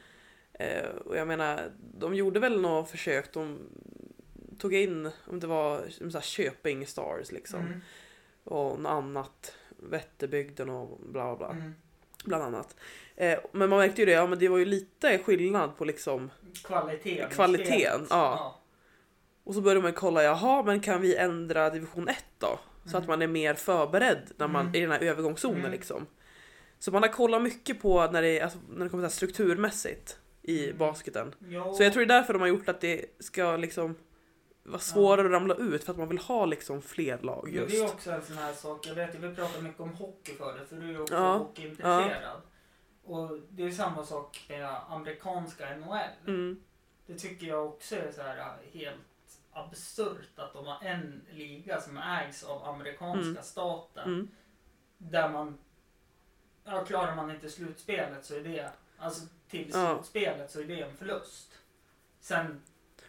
Eh, 0.58 0.84
och 1.04 1.16
jag 1.16 1.28
menar, 1.28 1.70
de 1.98 2.14
gjorde 2.14 2.40
väl 2.40 2.60
något 2.60 2.90
försök, 2.90 3.32
de 3.32 3.58
tog 4.58 4.74
in, 4.74 5.10
om 5.26 5.40
det 5.40 5.46
var 5.46 5.82
så 5.88 6.04
här, 6.18 6.20
Köping 6.20 6.86
Stars 6.86 7.32
liksom. 7.32 7.60
Mm. 7.60 7.80
Och 8.44 8.80
något 8.80 8.90
annat, 8.90 9.54
Vätterbygden 9.76 10.68
och 10.70 10.98
bla 11.00 11.36
bla 11.36 11.36
bla. 11.36 11.50
Mm. 11.50 11.74
Bland 12.24 12.44
annat. 12.44 12.76
Eh, 13.16 13.38
men 13.52 13.68
man 13.70 13.78
märkte 13.78 14.02
ju 14.02 14.06
det, 14.06 14.12
ja 14.12 14.26
men 14.26 14.38
det 14.38 14.48
var 14.48 14.58
ju 14.58 14.64
lite 14.64 15.18
skillnad 15.18 15.76
på 15.76 15.84
liksom 15.84 16.30
Kvaliteten. 16.64 17.30
Kvaliteten, 17.30 17.70
spelet. 17.92 18.06
ja. 18.10 18.60
Och 19.44 19.54
så 19.54 19.60
började 19.60 19.82
man 19.82 19.92
kolla, 19.92 20.22
jaha 20.22 20.62
men 20.62 20.80
kan 20.80 21.00
vi 21.00 21.16
ändra 21.16 21.70
division 21.70 22.08
1 22.08 22.24
då? 22.38 22.58
Så 22.84 22.88
Mm. 22.90 23.02
att 23.02 23.08
man 23.08 23.22
är 23.22 23.26
mer 23.26 23.54
förberedd 23.54 24.22
när 24.36 24.48
man, 24.48 24.62
Mm. 24.62 24.74
i 24.74 24.80
den 24.80 24.90
här 24.90 25.00
övergångszonen 25.00 25.58
Mm. 25.60 25.72
liksom. 25.72 26.06
Så 26.78 26.90
man 26.90 27.02
har 27.02 27.10
kollat 27.10 27.42
mycket 27.42 27.82
på 27.82 28.06
när 28.12 28.22
det, 28.22 28.40
alltså, 28.40 28.58
när 28.70 28.84
det 28.84 28.90
kommer 28.90 29.08
till 29.08 29.16
strukturmässigt 29.16 30.18
i 30.48 30.72
basketen. 30.72 31.34
Jo. 31.48 31.74
Så 31.74 31.82
jag 31.82 31.92
tror 31.92 32.06
det 32.06 32.14
är 32.14 32.18
därför 32.18 32.32
de 32.32 32.40
har 32.40 32.48
gjort 32.48 32.68
att 32.68 32.80
det 32.80 33.04
ska 33.18 33.56
liksom 33.56 33.94
vara 34.62 34.78
svårare 34.80 35.26
att 35.26 35.32
ramla 35.32 35.54
ut 35.54 35.84
för 35.84 35.92
att 35.92 35.98
man 35.98 36.08
vill 36.08 36.18
ha 36.18 36.44
liksom 36.46 36.82
fler 36.82 37.18
lag 37.18 37.44
Men 37.44 37.54
just. 37.54 37.70
det 37.70 37.78
är 37.80 37.84
också 37.84 38.10
en 38.10 38.22
sån 38.22 38.36
här 38.38 38.52
sak, 38.52 38.86
jag 38.86 38.94
vet 38.94 39.14
ju 39.14 39.18
vi 39.28 39.34
pratade 39.34 39.62
mycket 39.64 39.80
om 39.80 39.92
hockey 39.94 40.34
förut 40.34 40.68
för 40.68 40.76
du 40.76 40.94
är 40.94 41.00
också 41.02 41.14
Ja. 41.14 41.36
hockeyintresserad. 41.36 42.40
Och 43.04 43.38
det 43.50 43.62
är 43.62 43.70
samma 43.70 44.04
sak 44.04 44.44
med 44.48 44.68
amerikanska 44.88 45.76
NHL. 45.76 46.00
Mm, 46.26 46.62
Det 47.06 47.14
tycker 47.18 47.46
jag 47.46 47.66
också 47.66 47.96
är 47.96 48.12
så 48.12 48.22
här 48.22 48.56
helt 48.72 48.96
absurt 49.52 50.28
att 50.38 50.52
de 50.52 50.66
har 50.66 50.84
en 50.84 51.22
liga 51.32 51.80
som 51.80 51.98
ägs 51.98 52.42
av 52.44 52.64
amerikanska 52.64 53.30
Mm. 53.30 53.42
staten. 53.42 54.04
mm, 54.08 54.28
Där 54.98 55.28
man, 55.28 55.58
ja 56.64 56.84
klarar 56.84 57.16
man 57.16 57.30
inte 57.30 57.48
slutspelet 57.50 58.24
så 58.24 58.34
är 58.34 58.40
det, 58.40 58.70
alltså 58.98 59.26
till 59.50 59.70
Ja. 59.74 59.94
slutspelet 59.94 60.50
så 60.50 60.60
är 60.60 60.64
det 60.64 60.80
en 60.80 60.96
förlust. 60.96 61.52
Sen 62.20 62.60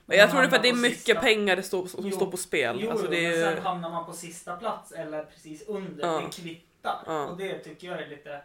Men 0.06 0.18
jag 0.18 0.30
tror 0.30 0.42
det 0.42 0.48
är 0.48 0.50
för 0.50 0.56
att 0.58 0.64
det 0.64 0.70
är 0.70 0.74
mycket 0.74 1.00
sista- 1.00 1.22
pengar 1.22 1.56
det 1.56 1.64
står, 1.64 1.88
som 1.88 2.06
Jo. 2.08 2.12
står 2.16 2.32
på 2.32 2.38
spel. 2.38 2.78
Jo, 2.82 2.92
alltså 2.92 3.08
det 3.08 3.26
är 3.26 3.46
men 3.46 3.56
sen 3.56 3.64
hamnar 3.66 3.90
man 3.90 4.06
på 4.06 4.14
sista 4.14 4.58
plats 4.58 4.92
eller 4.92 5.24
precis 5.26 5.68
under. 5.68 6.08
Ja. 6.08 6.20
Det 6.22 6.42
kvittar. 6.42 7.04
Ja. 7.06 7.28
Och 7.28 7.38
det 7.38 7.60
tycker 7.60 7.88
jag 7.88 8.02
är 8.02 8.08
lite... 8.08 8.42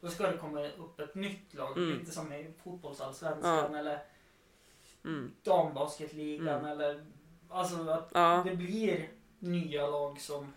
Då 0.00 0.08
ska 0.08 0.26
det 0.30 0.36
komma 0.36 0.68
upp 0.68 1.00
ett 1.00 1.14
nytt 1.14 1.54
lag. 1.54 1.76
Mm. 1.78 1.98
Lite 1.98 2.10
som 2.10 2.32
i 2.32 2.52
fotbollsallsvenskan 2.64 3.74
eller 3.74 3.98
Mm, 5.04 5.32
dambasketligan 5.42 6.48
Mm. 6.48 6.64
eller... 6.70 7.04
Alltså 7.50 7.90
att 7.90 8.10
ja, 8.14 8.42
det 8.44 8.56
blir 8.56 9.08
nya 9.38 9.86
lag 9.86 10.20
som 10.20 10.52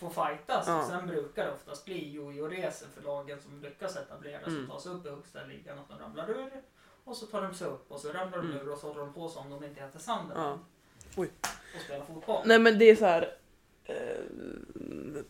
får 0.00 0.10
fightas. 0.10 0.64
Ja. 0.66 0.86
Sen 0.88 1.06
brukar 1.06 1.44
det 1.46 1.52
oftast 1.52 1.84
bli 1.84 2.10
jojo-resor 2.12 2.86
för 2.94 3.02
lagen 3.02 3.38
som 3.40 3.62
lyckas 3.62 3.96
etablera 3.96 4.40
sig 4.44 4.52
Mm. 4.52 4.64
och 4.64 4.70
ta 4.76 4.80
sig 4.80 4.92
upp 4.92 5.06
i 5.06 5.10
högsta 5.10 5.44
ligan. 5.44 5.78
Att 5.78 5.88
de 5.88 5.98
ramlar 5.98 6.30
ur 6.30 6.50
och 7.04 7.16
så 7.16 7.26
tar 7.26 7.42
de 7.42 7.54
sig 7.54 7.66
upp 7.66 7.92
och 7.92 8.00
så 8.00 8.12
ramlar 8.12 8.38
de 8.38 8.46
Mm. 8.50 8.56
ur 8.66 8.72
och 8.72 8.78
så 8.78 8.86
håller 8.88 9.00
de 9.00 9.12
på 9.12 9.28
som 9.28 9.52
om 9.52 9.60
de 9.60 9.66
inte 9.66 9.80
heter 9.80 9.98
Sandern. 9.98 10.38
ja. 10.38 10.58
Oj. 11.16 11.30
Och 11.76 11.80
spelar 11.84 12.04
fotboll. 12.04 12.42
Nej 12.44 12.58
men 12.58 12.78
det 12.78 12.84
är 12.90 12.96
så 12.96 13.04
här. 13.04 13.34
Eh, 13.84 13.94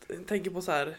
jag 0.09 0.27
tänker 0.27 0.51
på 0.51 0.63
så 0.63 0.73
här. 0.73 0.97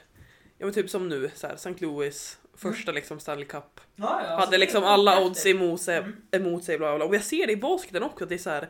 Ja 0.57 0.65
men 0.65 0.73
typ 0.73 0.89
som 0.89 1.09
nu, 1.09 1.31
så 1.35 1.47
här, 1.47 1.53
St. 1.55 1.73
Louis, 1.79 2.39
första 2.53 2.91
liksom 2.91 3.19
Stanley 3.19 3.45
Cup. 3.45 3.63
Ja, 3.95 4.03
ja, 4.05 4.07
alltså, 4.13 4.45
hade 4.45 4.57
liksom 4.57 4.83
alla 4.83 5.25
odds 5.25 5.45
emot 5.45 5.81
sig, 5.81 5.97
Mm. 5.97 6.15
emot 6.31 6.63
sig 6.63 6.77
bla 6.77 6.87
bla 6.87 6.97
bla. 6.97 7.05
Och 7.05 7.15
jag 7.15 7.23
ser 7.23 7.47
det 7.47 7.53
i 7.53 7.57
basketen 7.57 8.03
också, 8.03 8.23
att 8.23 8.29
det 8.29 8.35
är 8.35 8.39
så 8.39 8.49
här 8.49 8.69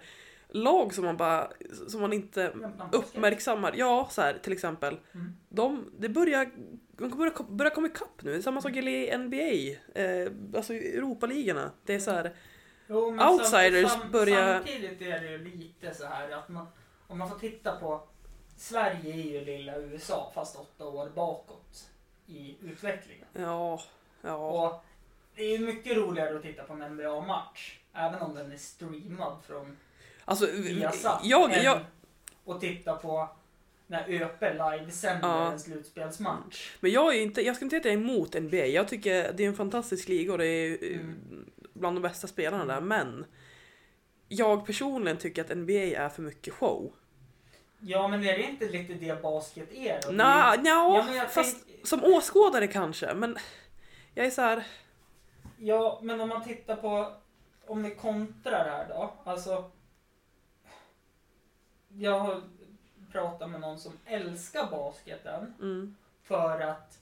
lag 0.51 0.93
som 0.93 1.05
man 1.05 1.17
bara, 1.17 1.51
som 1.87 2.01
man 2.01 2.13
inte 2.13 2.53
uppmärksammar. 2.91 3.73
Ja, 3.75 4.07
så 4.11 4.21
här 4.21 4.33
till 4.43 4.53
exempel. 4.53 4.99
Mm. 5.13 5.37
De, 5.49 5.91
det 5.99 6.09
börjar, 6.09 6.51
de 6.97 7.09
börjar, 7.09 7.43
börjar 7.49 7.69
komma 7.75 7.87
ikapp 7.87 8.23
nu. 8.23 8.41
Samma 8.41 8.61
sak 8.61 8.75
i 8.75 9.17
NBA, 9.17 10.01
eh, 10.01 10.31
alltså 10.55 10.73
Europaligorna. 10.73 11.71
Det 11.85 11.93
är 11.93 11.99
så 11.99 12.11
här, 12.11 12.31
Jo, 12.87 13.11
men 13.11 13.29
Outsiders 13.29 13.91
sam, 13.91 14.01
sam, 14.01 14.11
börjar- 14.11 14.57
Samtidigt 14.57 15.01
är 15.01 15.19
det 15.19 15.31
ju 15.31 15.37
lite 15.37 15.93
så 15.93 16.05
här 16.05 16.31
att 16.31 16.49
man, 16.49 16.67
om 17.07 17.17
man 17.17 17.29
får 17.29 17.39
titta 17.39 17.75
på 17.75 18.01
Sverige 18.57 19.13
är 19.13 19.39
ju 19.39 19.45
lilla 19.45 19.77
USA 19.77 20.31
fast 20.35 20.55
åtta 20.59 20.85
år 20.87 21.09
bakåt 21.15 21.89
i 22.27 22.57
utvecklingen. 22.61 23.27
ja, 23.33 23.81
ja. 24.21 24.35
Och 24.35 24.83
det 25.35 25.43
är 25.43 25.57
ju 25.57 25.65
mycket 25.65 25.97
roligare 25.97 26.35
att 26.35 26.41
titta 26.41 26.63
på 26.63 26.73
en 26.73 26.79
NBA-match. 26.95 27.79
Även 27.93 28.21
om 28.21 28.35
den 28.35 28.51
är 28.51 28.57
streamad 28.57 29.37
från 29.47 29.77
Alltså, 30.25 30.47
jag, 31.23 31.53
än 31.53 31.63
jag, 31.63 31.79
att 32.45 32.61
titta 32.61 32.95
på 32.95 33.29
när 33.87 34.09
ÖP 34.09 34.41
livesänder 34.41 35.27
Ja. 35.29 35.51
en 35.51 35.59
slutspelsmatch. 35.59 36.75
men 36.79 36.91
jag 36.91 37.15
är 37.15 37.21
inte, 37.21 37.41
jag 37.41 37.55
ska 37.55 37.65
inte 37.65 37.73
säga 37.73 37.79
att 37.79 37.85
jag 37.85 37.93
är 37.93 37.97
emot 37.97 38.33
NBA. 38.41 38.57
Jag 38.65 38.87
tycker 38.87 39.33
det 39.33 39.43
är 39.43 39.47
en 39.47 39.55
fantastisk 39.55 40.07
liga 40.07 40.31
och 40.31 40.37
det 40.37 40.45
är 40.47 40.71
eh, 40.83 40.99
Mm. 40.99 41.45
bland 41.73 41.95
de 41.97 42.01
bästa 42.01 42.27
spelarna 42.27 42.65
där. 42.65 42.81
Men 42.81 43.25
jag 44.27 44.65
personligen 44.65 45.17
tycker 45.17 45.41
att 45.41 45.57
NBA 45.57 45.73
är 45.73 46.09
för 46.09 46.21
mycket 46.21 46.53
show. 46.53 46.91
Ja, 47.79 48.07
men 48.07 48.23
är 48.25 48.37
det 48.37 48.43
inte 48.43 48.65
lite 48.69 48.93
det 48.93 49.21
basket 49.21 49.73
är 49.73 49.99
då? 50.05 50.11
Nja, 50.11 50.55
Ja, 50.55 50.61
nja, 50.61 51.03
men 51.07 51.15
jag 51.15 51.31
fast 51.31 51.65
tänk- 51.67 51.87
som 51.87 52.03
åskådare 52.03 52.67
kanske. 52.67 53.13
Men 53.13 53.37
jag 54.15 54.25
är 54.25 54.29
så 54.29 54.41
här. 54.41 54.63
Ja, 55.57 55.99
men 56.03 56.21
om 56.21 56.29
man 56.29 56.43
tittar 56.43 56.75
på, 56.75 57.13
om 57.67 57.83
vi 57.83 57.95
kontrar 57.95 58.69
här 58.69 58.85
då. 58.89 59.13
Alltså, 59.23 59.71
jag 61.97 62.19
har 62.19 62.41
pratat 63.11 63.49
med 63.49 63.61
någon 63.61 63.79
som 63.79 63.93
älskar 64.05 64.71
basketen 64.71 65.53
Mm. 65.61 65.95
för 66.23 66.59
att 66.59 66.99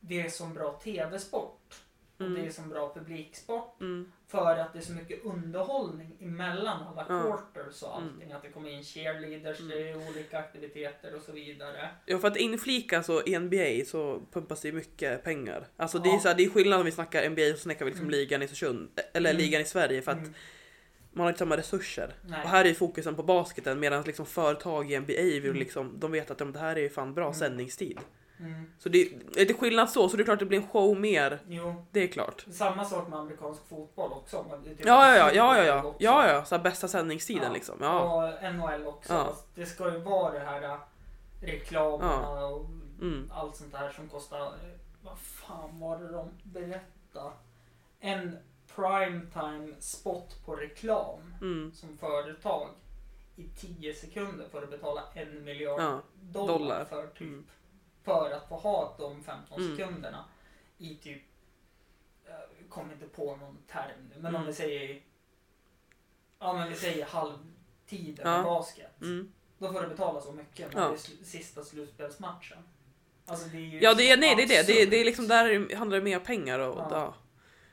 det 0.00 0.20
är 0.20 0.28
så 0.30 0.46
bra 0.46 0.72
tv-sport. 0.72 1.74
Och 2.18 2.30
det 2.30 2.36
är 2.36 2.40
Mm. 2.40 2.52
så 2.52 2.62
bra 2.62 2.94
publiksport. 2.94 3.80
Mm. 3.80 4.12
För 4.28 4.56
att 4.56 4.72
det 4.72 4.78
är 4.78 4.82
så 4.82 4.92
mycket 4.92 5.24
underhållning 5.24 6.16
emellan 6.20 6.82
alla 6.86 7.06
Ja. 7.08 7.22
quarters 7.22 7.82
och 7.82 7.96
Mm. 8.00 8.08
allting. 8.14 8.32
Att 8.32 8.42
det 8.42 8.48
kommer 8.48 8.70
in 8.70 8.82
cheerleaders, 8.84 9.60
Mm. 9.60 9.70
det 9.70 9.90
är 9.90 10.08
olika 10.10 10.38
aktiviteter 10.38 11.14
och 11.14 11.22
så 11.22 11.32
vidare. 11.32 11.88
Ja 12.06 12.18
för 12.18 12.28
att 12.28 12.36
inflika 12.36 13.02
så 13.02 13.22
i 13.22 13.34
NBA 13.38 13.84
så 13.86 14.22
pumpas 14.32 14.60
det 14.60 14.72
mycket 14.72 15.24
pengar. 15.24 15.66
Alltså 15.76 15.98
det 15.98 16.08
är, 16.08 16.12
Ja. 16.12 16.20
så 16.20 16.28
här, 16.28 16.34
det 16.34 16.44
är 16.44 16.50
skillnad 16.50 16.78
om 16.78 16.84
vi 16.84 16.92
snackar 16.92 17.22
NBA 17.30 17.42
och 17.52 17.56
så 17.58 17.62
snackar 17.62 17.84
vi 17.84 17.90
liksom 17.90 18.06
Mm. 18.06 18.18
ligan 18.20 18.42
i 18.42 18.44
Östersund. 18.44 19.00
Eller 19.12 19.30
Mm. 19.30 19.42
ligan 19.42 19.62
i 19.62 19.64
Sverige 19.64 20.02
för 20.02 20.12
att 20.12 20.18
Mm. 20.18 20.34
Man 21.12 21.22
har 21.24 21.28
inte 21.28 21.38
samma 21.38 21.56
resurser. 21.56 22.14
Nej. 22.22 22.42
Och 22.44 22.48
här 22.48 22.64
är 22.64 22.74
fokusen 22.74 23.14
på 23.14 23.22
basketen 23.22 23.80
medan 23.80 24.02
liksom 24.02 24.26
företag 24.26 24.92
i 24.92 25.00
NBA 25.00 25.12
vill 25.22 25.44
Mm. 25.44 25.56
liksom, 25.56 25.92
de 26.00 26.12
vet 26.12 26.30
att 26.30 26.40
ja, 26.40 26.46
det 26.46 26.58
här 26.58 26.78
är 26.78 26.88
fan 26.88 27.14
bra 27.14 27.24
Mm. 27.24 27.34
sändningstid. 27.34 27.98
Mm. 28.40 28.70
Så 28.78 28.88
det 28.88 28.98
är 29.02 29.08
lite 29.34 29.54
skillnad 29.54 29.90
så, 29.90 30.08
så 30.08 30.16
det 30.16 30.22
är 30.22 30.24
klart 30.24 30.38
det 30.38 30.44
blir 30.44 30.58
en 30.60 30.68
show 30.68 31.00
mer. 31.00 31.38
Jo, 31.48 31.86
Det 31.90 32.02
är 32.02 32.06
klart. 32.06 32.46
samma 32.50 32.84
sak 32.84 33.08
med 33.08 33.18
amerikansk 33.18 33.60
fotboll 33.68 34.12
också. 34.12 34.44
typ 34.64 34.86
Ja, 34.86 35.16
ja, 35.16 35.16
ja, 35.16 35.32
ja, 35.32 35.56
ja, 35.56 35.64
ja, 35.64 35.94
ja, 35.98 36.28
ja, 36.32 36.44
så 36.44 36.58
bästa 36.58 36.88
sändningstiden 36.88 37.42
Ja. 37.46 37.52
liksom. 37.52 37.78
Ja. 37.80 38.00
Och 38.00 38.52
NHL 38.54 38.86
också. 38.86 39.12
Ja. 39.12 39.36
Det 39.54 39.66
ska 39.66 39.92
ju 39.92 39.98
vara 39.98 40.32
det 40.32 40.38
här 40.40 40.62
äh, 40.62 40.76
reklamerna 41.42 42.46
och 42.46 42.66
Mm. 43.00 43.30
allt 43.34 43.56
sånt 43.56 43.72
där 43.72 43.90
som 43.90 44.08
kostar... 44.08 44.52
Vad 45.02 45.18
fan 45.18 45.80
var 45.80 45.98
det 45.98 46.12
de 46.12 46.28
berättade? 46.42 47.30
En 48.00 48.36
primetime 48.80 49.74
spot 49.80 50.42
på 50.44 50.56
reklam 50.56 51.34
Mm. 51.40 51.72
som 51.74 51.98
företag 51.98 52.68
i 53.36 53.44
10 53.56 53.94
sekunder 53.94 54.48
för 54.48 54.62
att 54.62 54.70
betala 54.70 55.02
en 55.14 55.44
miljard 55.44 55.80
Ja. 55.80 56.02
dollar, 56.20 56.58
dollar. 56.58 56.84
för 56.84 57.06
typ 57.06 57.20
Mm. 57.20 57.46
för 58.04 58.30
att 58.30 58.48
få 58.48 58.56
ha 58.56 58.94
de 58.98 59.22
15 59.24 59.60
Mm. 59.62 59.76
sekunderna 59.76 60.24
i 60.78 60.94
typ 60.94 61.22
jag 62.24 62.68
kommer 62.68 62.92
inte 62.94 63.06
på 63.08 63.36
någon 63.36 63.58
term 63.72 64.10
nu, 64.10 64.16
men 64.22 64.26
om 64.26 64.34
Mm. 64.34 64.46
vi 64.46 64.52
säger 64.54 65.02
ja 66.38 66.52
men 66.52 66.68
vi 66.68 66.74
säger 66.76 67.04
halvtiden 67.04 68.26
Ja. 68.32 68.40
i 68.40 68.44
basket. 68.44 69.00
Mm. 69.02 69.32
Då 69.58 69.72
får 69.72 69.80
du 69.82 69.88
betala 69.88 70.20
så 70.20 70.32
mycket 70.32 70.74
när 70.74 70.80
Ja. 70.82 70.88
det 70.88 70.94
är 70.94 71.24
sista 71.24 71.64
slutspelsmatchen. 71.64 72.58
Alltså 73.26 73.48
det 73.48 73.56
är 73.56 73.60
ju 73.60 73.80
Ja, 73.80 73.94
det 73.94 74.10
är, 74.10 74.16
nej, 74.16 74.34
det 74.36 74.42
är 74.42 74.48
det. 74.48 74.66
Det 74.66 74.82
är, 74.82 74.86
det 74.86 74.96
är 75.00 75.04
liksom 75.04 75.28
där 75.28 75.74
handlar 75.76 75.98
det 75.98 76.04
mer 76.04 76.20
pengar 76.20 76.58
och 76.58 76.78
Ja. 76.78 76.88
ja. 76.90 77.14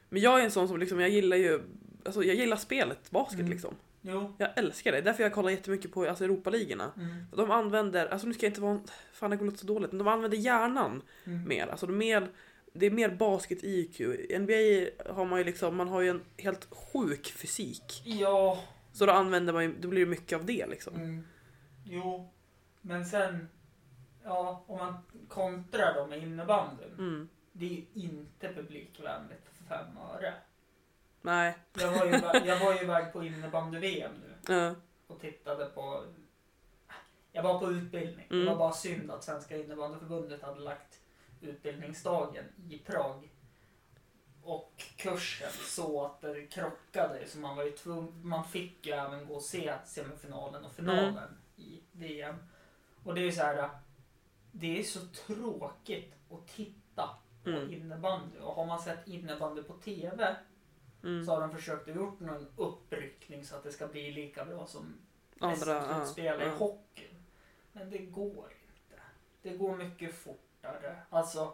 Men 0.10 0.22
jag 0.22 0.40
är 0.40 0.44
en 0.46 0.52
sån 0.52 0.68
som 0.68 0.78
liksom, 0.80 1.00
jag 1.00 1.10
gillar 1.10 1.38
ju, 1.38 1.62
alltså 2.06 2.24
jag 2.24 2.36
gillar 2.36 2.58
spelet 2.58 3.12
basket 3.12 3.40
Mm. 3.40 3.52
liksom. 3.52 3.76
Jo. 4.02 4.34
Jag 4.38 4.50
älskar 4.58 4.92
det. 4.92 5.02
Därför 5.02 5.24
jag 5.24 5.34
kollar 5.34 5.50
jättemycket 5.50 5.92
på 5.92 6.06
alltså, 6.06 6.24
Europaligorna. 6.24 6.92
Mm. 6.98 7.24
De 7.36 7.52
använder, 7.52 8.08
alltså 8.08 8.28
nu 8.28 8.34
ska 8.34 8.46
jag 8.46 8.52
inte 8.52 8.62
vara, 8.62 8.80
fan 9.14 9.30
det 9.32 9.38
går 9.38 9.46
låta 9.46 9.58
så 9.58 9.68
dåligt, 9.68 9.92
men 9.92 9.98
de 9.98 10.08
använder 10.08 10.38
hjärnan 10.38 11.02
Mm. 11.26 11.48
mer. 11.48 11.68
Alltså 11.68 11.86
de 11.88 11.94
är 11.94 11.98
mer, 11.98 12.30
det 12.74 12.86
är 12.86 12.92
mer 12.92 13.10
basket-IQ. 13.10 14.02
I 14.02 14.40
NBA 14.40 15.14
har 15.14 15.26
man 15.26 15.40
ju 15.40 15.46
liksom, 15.46 15.76
man 15.76 15.88
har 15.88 16.02
ju 16.02 16.10
en 16.10 16.22
helt 16.38 16.68
sjuk 16.72 17.28
fysik. 17.32 18.02
Ja. 18.06 18.64
Så 18.94 19.06
då 19.06 19.12
använder 19.12 19.54
man 19.54 19.64
ju, 19.64 19.74
då 19.80 19.88
blir 19.88 20.00
det 20.06 20.10
mycket 20.12 20.40
av 20.40 20.46
det 20.46 20.68
liksom. 20.68 20.96
Mm. 20.96 21.24
Jo. 21.86 22.30
Men 22.82 23.06
sen, 23.06 23.50
ja 24.24 24.64
om 24.68 24.78
man 24.78 24.94
kontrar 25.28 25.94
då 25.96 26.08
med 26.08 26.24
innebandyn. 26.24 26.94
Mm. 26.98 27.30
Det 27.52 27.66
är 27.66 27.70
ju 27.70 27.82
inte 27.94 28.54
publikvänligt 28.54 29.47
fem 29.70 29.98
öre. 29.98 30.34
Nej. 31.22 31.58
Jag 31.74 31.92
var 31.92 32.06
ju, 32.06 32.12
jag 32.48 32.60
var 32.60 32.74
ju 32.74 32.80
iväg 32.80 33.14
på 33.14 33.24
innebandy-VM 33.24 34.12
nu 34.46 34.54
Ja. 34.56 34.76
och 35.08 35.20
tittade 35.22 35.66
på... 35.66 36.04
Jag 37.32 37.44
var 37.44 37.60
på 37.60 37.72
utbildning. 37.72 38.28
Mm. 38.30 38.46
Det 38.46 38.52
var 38.52 38.58
bara 38.58 38.74
synd 38.74 39.12
att 39.12 39.24
Svenska 39.24 39.58
innebandyförbundet 39.58 40.42
hade 40.42 40.60
lagt 40.60 41.00
utbildningsdagen 41.42 42.46
i 42.70 42.78
Prag 42.78 43.30
och 44.44 44.84
kursen 44.98 45.50
så 45.52 46.06
att 46.06 46.22
det 46.22 46.48
krockade. 46.48 47.28
Så 47.28 47.38
man 47.40 47.56
var 47.56 47.64
ju 47.64 47.72
tvungen, 47.72 48.28
man 48.28 48.44
fick 48.46 48.86
ju 48.86 48.94
även 48.94 49.28
gå 49.28 49.34
och 49.36 49.42
se 49.42 49.74
semifinalen 49.86 50.66
och 50.66 50.74
finalen 50.74 51.18
Mm. 51.18 51.38
i 51.56 51.82
VM. 51.92 52.36
Och 53.04 53.16
det 53.16 53.22
är 53.22 53.26
ju 53.26 53.32
så 53.32 53.42
här. 53.42 53.70
Det 54.52 54.80
är 54.80 54.84
så 54.84 55.00
tråkigt 55.08 56.14
att 56.32 56.48
titta 56.48 57.10
på 57.54 57.60
Mm. 57.62 57.74
innebandy. 57.74 58.40
Och 58.40 58.54
har 58.54 58.66
man 58.66 58.80
sett 58.80 59.08
innebandy 59.08 59.64
på 59.64 59.74
TV 59.74 60.36
Mm. 61.04 61.26
så 61.26 61.32
har 61.32 61.42
de 61.42 61.52
försökt 61.52 61.90
att 61.90 61.96
gjort 61.96 62.20
någon 62.20 62.48
uppryckning 62.58 63.44
så 63.46 63.56
att 63.56 63.64
det 63.64 63.72
ska 63.72 63.88
bli 63.88 64.12
lika 64.12 64.46
bra 64.46 64.66
som 64.66 64.94
slutspel 65.56 66.42
i 66.42 66.46
ja. 66.46 66.52
hockeyn. 66.52 67.24
Men 67.72 67.90
det 67.90 67.98
går 67.98 68.46
inte. 68.52 69.02
Det 69.42 69.50
går 69.58 69.76
mycket 69.78 70.16
fortare. 70.16 70.96
Alltså 71.10 71.54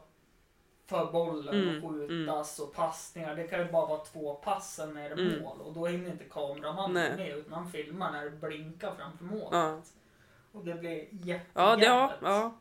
för 0.86 1.12
bollen 1.12 1.56
Mm, 1.62 1.78
att 1.86 1.92
skjutas 1.92 2.60
och 2.60 2.74
passningar. 2.74 3.36
Det 3.36 3.48
kan 3.48 3.60
ju 3.60 3.72
bara 3.72 3.86
vara 3.86 4.00
två 4.06 4.36
pass 4.36 4.76
sen 4.76 4.98
är 4.98 5.16
det 5.16 5.22
Mm. 5.22 5.42
mål 5.44 5.62
och 5.62 5.74
då 5.74 5.86
hinner 5.86 6.12
inte 6.12 6.24
kameramannen 6.24 6.94
Nej. 6.94 7.18
med 7.18 7.38
utan 7.38 7.54
han 7.54 7.72
filmar 7.72 8.12
när 8.12 8.24
det 8.26 8.32
blinkar 8.32 8.96
framför 8.96 9.26
målet. 9.26 9.50
Ja. 9.52 9.82
Och 10.52 10.66
det 10.66 10.74
blir 10.76 11.08
jättejävligt. 11.12 11.54
Ja, 11.56 11.78
ja, 11.80 12.14
ja, 12.22 12.54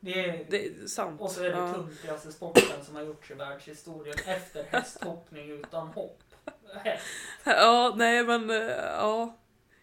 Det 0.00 0.24
är, 0.24 0.46
det 0.48 0.66
är 0.66 0.86
sant. 0.86 1.20
och 1.20 1.30
så 1.30 1.44
är 1.44 1.50
det 1.50 1.86
ja. 2.06 2.18
sporten 2.18 2.84
som 2.84 2.94
har 2.94 3.02
gjorts 3.02 3.30
i 3.30 3.34
världshistorien 3.34 4.16
efter 4.26 4.64
hästhoppning 4.64 5.50
utan 5.50 5.88
hopp. 5.88 6.22
Häst. 6.84 7.04
Ja, 7.44 7.94
nej 7.96 8.24
men 8.24 8.50
eh, 8.50 8.56
ja. 8.76 9.36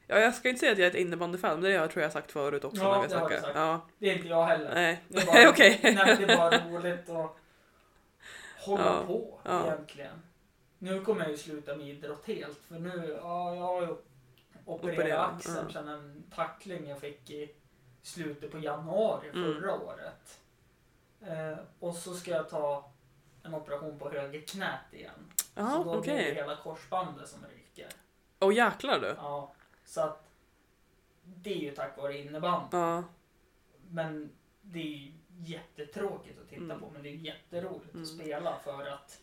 Ja, 0.07 0.20
jag 0.20 0.36
ska 0.36 0.49
inte 0.49 0.59
säga 0.59 0.72
att 0.72 0.78
jag 0.78 0.86
är 0.86 0.89
ett 0.91 0.97
innebandyfan, 0.97 1.53
men 1.53 1.61
det 1.61 1.78
har 1.78 1.82
jag 1.84 1.91
tror 1.91 2.03
jag 2.03 2.11
sagt 2.11 2.32
förut 2.32 2.63
också 2.63 2.82
Ja, 2.84 2.95
när 2.95 3.01
vi 3.01 3.07
det 3.13 3.20
har 3.20 3.30
du 3.30 3.36
sagt. 3.36 3.47
Ja, 3.55 3.88
Det 3.97 4.09
är 4.09 4.15
inte 4.15 4.28
jag 4.28 4.45
heller. 4.45 4.74
nej. 4.76 5.47
Okej. 5.49 5.80
nej, 5.84 6.18
det 6.20 6.34
är 6.34 6.38
bara 6.38 6.70
roligt 6.70 7.09
att 7.09 7.38
hålla 8.59 8.86
Ja, 8.86 9.03
på 9.07 9.39
ja. 9.43 9.65
egentligen. 9.65 10.22
Nu 10.80 11.01
kommer 11.01 11.22
jag 11.22 11.32
ju 11.32 11.38
sluta 11.38 11.76
med 11.76 11.88
idrott 11.88 12.26
helt 12.28 12.59
för 12.68 12.80
nu, 12.80 13.18
ja, 13.22 13.55
jag 13.55 13.61
har 13.61 13.82
ju 13.82 13.95
opererat 14.65 15.36
axeln 15.36 15.57
ja. 15.68 15.74
sedan 15.74 15.88
en 15.88 16.24
tackling 16.36 16.88
jag 16.88 16.99
fick 16.99 17.30
i 17.30 17.55
slutet 18.08 18.51
på 18.51 18.60
januari 18.60 19.30
Mm. 19.30 19.53
förra 19.53 19.74
året. 19.80 20.39
Eh, 21.22 21.58
och 21.80 21.95
så 21.95 22.14
ska 22.14 22.32
jag 22.32 22.49
ta 22.49 22.91
en 23.43 23.53
operation 23.53 23.99
på 23.99 24.10
höger 24.10 24.41
knät 24.41 24.93
igen. 24.93 25.32
Ja, 25.55 25.72
så 25.72 25.84
då 25.84 26.01
blir 26.01 26.14
det 26.14 26.34
hela 26.34 26.55
korsbandet 26.55 27.30
som 27.30 27.39
ryker. 27.55 27.88
Åh 28.39 28.53
jäklar 28.55 28.99
du. 28.99 29.08
Ja, 29.18 29.53
så 29.86 30.01
att 30.01 30.24
det 31.24 31.51
är 31.53 31.58
ju 31.58 31.72
tack 31.72 31.97
vare 31.97 32.18
innebandy. 32.18 32.78
Ja. 32.78 33.03
Men 33.89 34.30
det 34.62 34.80
är 34.80 34.84
ju 34.97 35.12
jättetråkigt 35.39 36.39
att 36.41 36.49
titta 36.49 36.64
Mm. 36.64 36.80
på 36.80 36.89
men 36.89 37.03
det 37.03 37.10
är 37.10 37.14
jätteroligt 37.16 37.93
Mm. 37.93 38.01
att 38.03 38.08
spela 38.10 38.60
för 38.60 38.86
att 38.86 39.22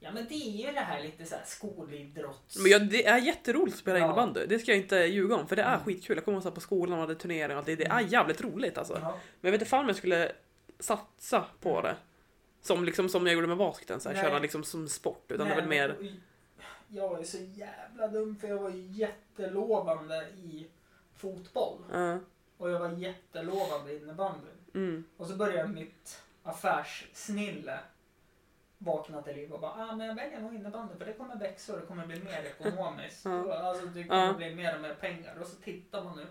Ja 0.00 0.10
men 0.12 0.26
det 0.28 0.34
är 0.34 0.66
ju 0.66 0.72
det 0.72 0.80
här 0.80 1.02
lite 1.02 1.24
så 1.24 1.34
här 1.34 1.42
skolidrotts... 1.46 2.58
Men 2.58 2.70
ja, 2.72 2.78
det 2.78 3.06
är 3.06 3.18
jätteroligt 3.18 3.74
att 3.74 3.80
spela 3.80 3.98
Ja. 3.98 4.04
innebandy. 4.04 4.46
Det 4.46 4.58
ska 4.58 4.70
jag 4.70 4.80
inte 4.80 4.96
ljuga 4.96 5.34
om. 5.36 5.46
För 5.48 5.56
det 5.56 5.62
är 5.62 5.74
Mm. 5.74 5.84
skitkul. 5.84 6.16
Jag 6.16 6.24
kommer 6.24 6.40
ihåg 6.44 6.54
på 6.54 6.60
skolan 6.60 6.92
och 6.92 7.00
hade 7.00 7.14
turneringar 7.14 7.50
och 7.50 7.56
allt 7.56 7.66
det. 7.66 7.76
Det 7.76 7.84
är 7.86 7.98
Mm. 7.98 8.06
jävligt 8.06 8.40
roligt 8.40 8.78
alltså. 8.78 8.94
Ja. 9.02 9.10
Men 9.10 9.18
jag 9.40 9.52
vet 9.52 9.60
inte 9.60 9.70
fan 9.70 9.80
om 9.80 9.86
jag 9.86 9.96
skulle 9.96 10.32
satsa 10.78 11.44
på 11.60 11.82
det. 11.82 11.96
Som, 12.62 12.84
liksom, 12.84 13.08
som 13.08 13.26
jag 13.26 13.34
gjorde 13.34 13.46
med 13.46 13.56
basketen. 13.56 14.00
Köra 14.00 14.38
liksom 14.38 14.64
som 14.64 14.88
sport. 14.88 15.24
Utan 15.32 15.46
Nej, 15.46 15.56
det 15.56 15.62
är 15.62 15.66
väl 15.66 15.98
mer... 15.98 16.18
Jag 16.88 17.08
var 17.08 17.18
ju 17.18 17.24
så 17.24 17.38
jävla 17.38 18.08
dum 18.08 18.36
för 18.36 18.48
jag 18.48 18.58
var 18.58 18.70
ju 18.70 18.82
jättelovande 18.86 20.26
i 20.28 20.66
fotboll. 21.16 21.78
Ja. 21.92 22.18
Och 22.56 22.70
jag 22.70 22.80
var 22.80 22.88
jättelovande 22.90 23.92
i 23.92 23.96
innebandy. 23.96 24.46
mm. 24.74 25.04
Och 25.16 25.26
så 25.26 25.36
började 25.36 25.68
mitt 25.68 26.22
affärssnille 26.42 27.78
vakna 28.78 29.22
till 29.22 29.36
liv 29.36 29.52
och 29.52 29.60
bara 29.60 29.70
ah, 29.72 29.96
men 29.96 30.06
jag 30.06 30.14
väljer 30.14 30.40
nog 30.40 30.54
innebandy 30.54 30.94
för 30.98 31.04
det 31.06 31.12
kommer 31.12 31.36
växa 31.36 31.72
och 31.74 31.80
det 31.80 31.86
kommer 31.86 32.06
bli 32.06 32.22
mer 32.22 32.42
ekonomiskt. 32.42 33.24
Ja. 33.24 33.54
Alltså 33.58 33.86
det 33.86 34.04
kommer 34.04 34.34
bli 34.34 34.54
mer 34.54 34.74
och 34.74 34.80
mer 34.80 34.94
pengar. 34.94 35.36
Och 35.40 35.46
så 35.46 35.56
tittar 35.56 36.04
man 36.04 36.16
nu. 36.16 36.26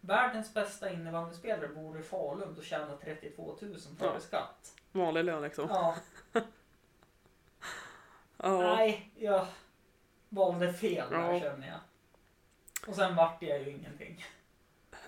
Världens 0.00 0.54
bästa 0.54 0.90
innebandyspelare 0.92 1.68
bor 1.68 2.00
i 2.00 2.02
Falun 2.02 2.56
och 2.58 2.64
tjänar 2.64 2.96
32 2.96 3.56
000 3.60 3.78
före 3.98 4.10
Ja. 4.14 4.20
skatt. 4.20 4.76
Vanlig 4.92 5.24
lön 5.24 5.42
liksom. 5.42 5.68
Ja, 5.70 5.96
Ja. 8.36 8.58
nej, 8.76 9.10
jag 9.16 9.46
valde 10.28 10.72
fel 10.72 11.10
där 11.10 11.32
Ja. 11.32 11.40
känner 11.40 11.68
jag. 11.68 11.78
Och 12.88 12.94
sen 12.94 13.16
vart 13.16 13.42
jag 13.42 13.58
ju 13.62 13.70
ingenting. 13.70 14.24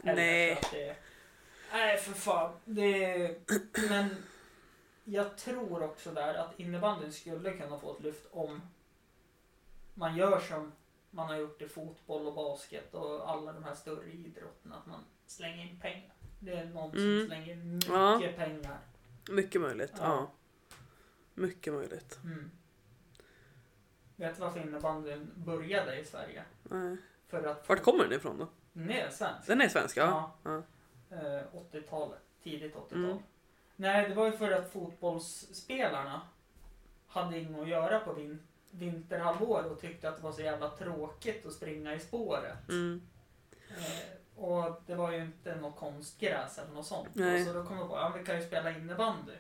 Heller, 0.04 0.14
Nej. 0.22 0.60
Det, 0.72 0.96
nej, 1.72 1.96
för 1.98 2.12
fan. 2.12 2.52
Det, 2.64 3.36
men 3.90 4.16
jag 5.10 5.36
tror 5.36 5.82
också 5.82 6.12
där 6.12 6.34
att 6.34 6.60
innebandyn 6.60 7.12
skulle 7.12 7.50
kunna 7.56 7.78
få 7.78 7.96
ett 7.96 8.02
lyft 8.02 8.26
om 8.30 8.60
man 9.94 10.16
gör 10.16 10.40
som 10.40 10.72
man 11.10 11.26
har 11.28 11.36
gjort 11.36 11.62
i 11.62 11.68
fotboll 11.68 12.26
och 12.26 12.34
basket 12.34 12.94
och 12.94 13.30
alla 13.30 13.52
de 13.52 13.64
här 13.64 13.74
större 13.74 14.10
idrotterna. 14.10 14.76
Att 14.76 14.86
man 14.86 15.04
slänger 15.26 15.64
in 15.64 15.80
pengar. 15.80 16.12
Det 16.40 16.52
är 16.52 16.64
någon 16.64 16.90
som 16.92 17.00
Mm. 17.00 17.26
slänger 17.26 17.52
in 17.52 17.74
mycket 17.74 17.88
Ja. 17.90 18.20
pengar. 18.36 18.78
Mycket 19.30 19.60
möjligt. 19.60 19.92
Ja. 19.96 20.02
Ja. 20.04 20.30
Mycket 21.34 21.72
möjligt. 21.72 22.18
Mm. 22.24 22.50
Vet 24.16 24.36
du 24.36 24.40
varför 24.42 24.60
innebandyn 24.60 25.30
började 25.36 25.98
i 26.00 26.04
Sverige? 26.04 26.44
Nej. 26.62 26.96
För 27.28 27.42
att... 27.46 27.68
Vart 27.68 27.82
kommer 27.82 28.04
den 28.04 28.12
ifrån 28.12 28.38
då? 28.38 28.48
Den 28.72 28.90
är 28.90 29.10
svensk. 29.10 29.46
Den 29.46 29.60
är 29.60 29.68
svensk 29.68 29.96
ja. 29.96 30.32
Ja. 30.42 30.62
Ja. 31.10 31.16
Eh, 31.16 31.42
80-talet. 31.52 32.18
Tidigt 32.42 32.74
80-tal. 32.76 33.04
Mm. 33.04 33.18
Nej, 33.80 34.08
det 34.08 34.14
var 34.14 34.26
ju 34.26 34.32
för 34.32 34.50
att 34.50 34.72
fotbollsspelarna 34.72 36.20
hade 37.08 37.38
inget 37.38 37.60
att 37.60 37.68
göra 37.68 38.00
på 38.00 38.12
vin- 38.12 38.42
vinterhalvår 38.70 39.64
och 39.64 39.80
tyckte 39.80 40.08
att 40.08 40.16
det 40.16 40.22
var 40.22 40.32
så 40.32 40.42
jävla 40.42 40.68
tråkigt 40.70 41.46
att 41.46 41.52
springa 41.52 41.94
i 41.94 42.00
spåret. 42.00 42.68
Mm. 42.68 43.02
Eh, 43.70 44.42
och 44.44 44.82
det 44.86 44.94
var 44.94 45.12
ju 45.12 45.18
inte 45.22 45.54
något 45.56 45.76
konstgräs 45.76 46.58
eller 46.58 46.72
något 46.74 46.86
sånt. 46.86 47.08
Nej. 47.12 47.40
Och 47.40 47.46
så 47.46 47.52
då 47.52 47.64
kom 47.64 47.78
jag 47.78 47.88
på 47.88 47.96
att 47.96 48.02
ja, 48.12 48.18
vi 48.18 48.24
kan 48.26 48.36
ju 48.40 48.46
spela 48.46 48.70
innebandy. 48.70 49.32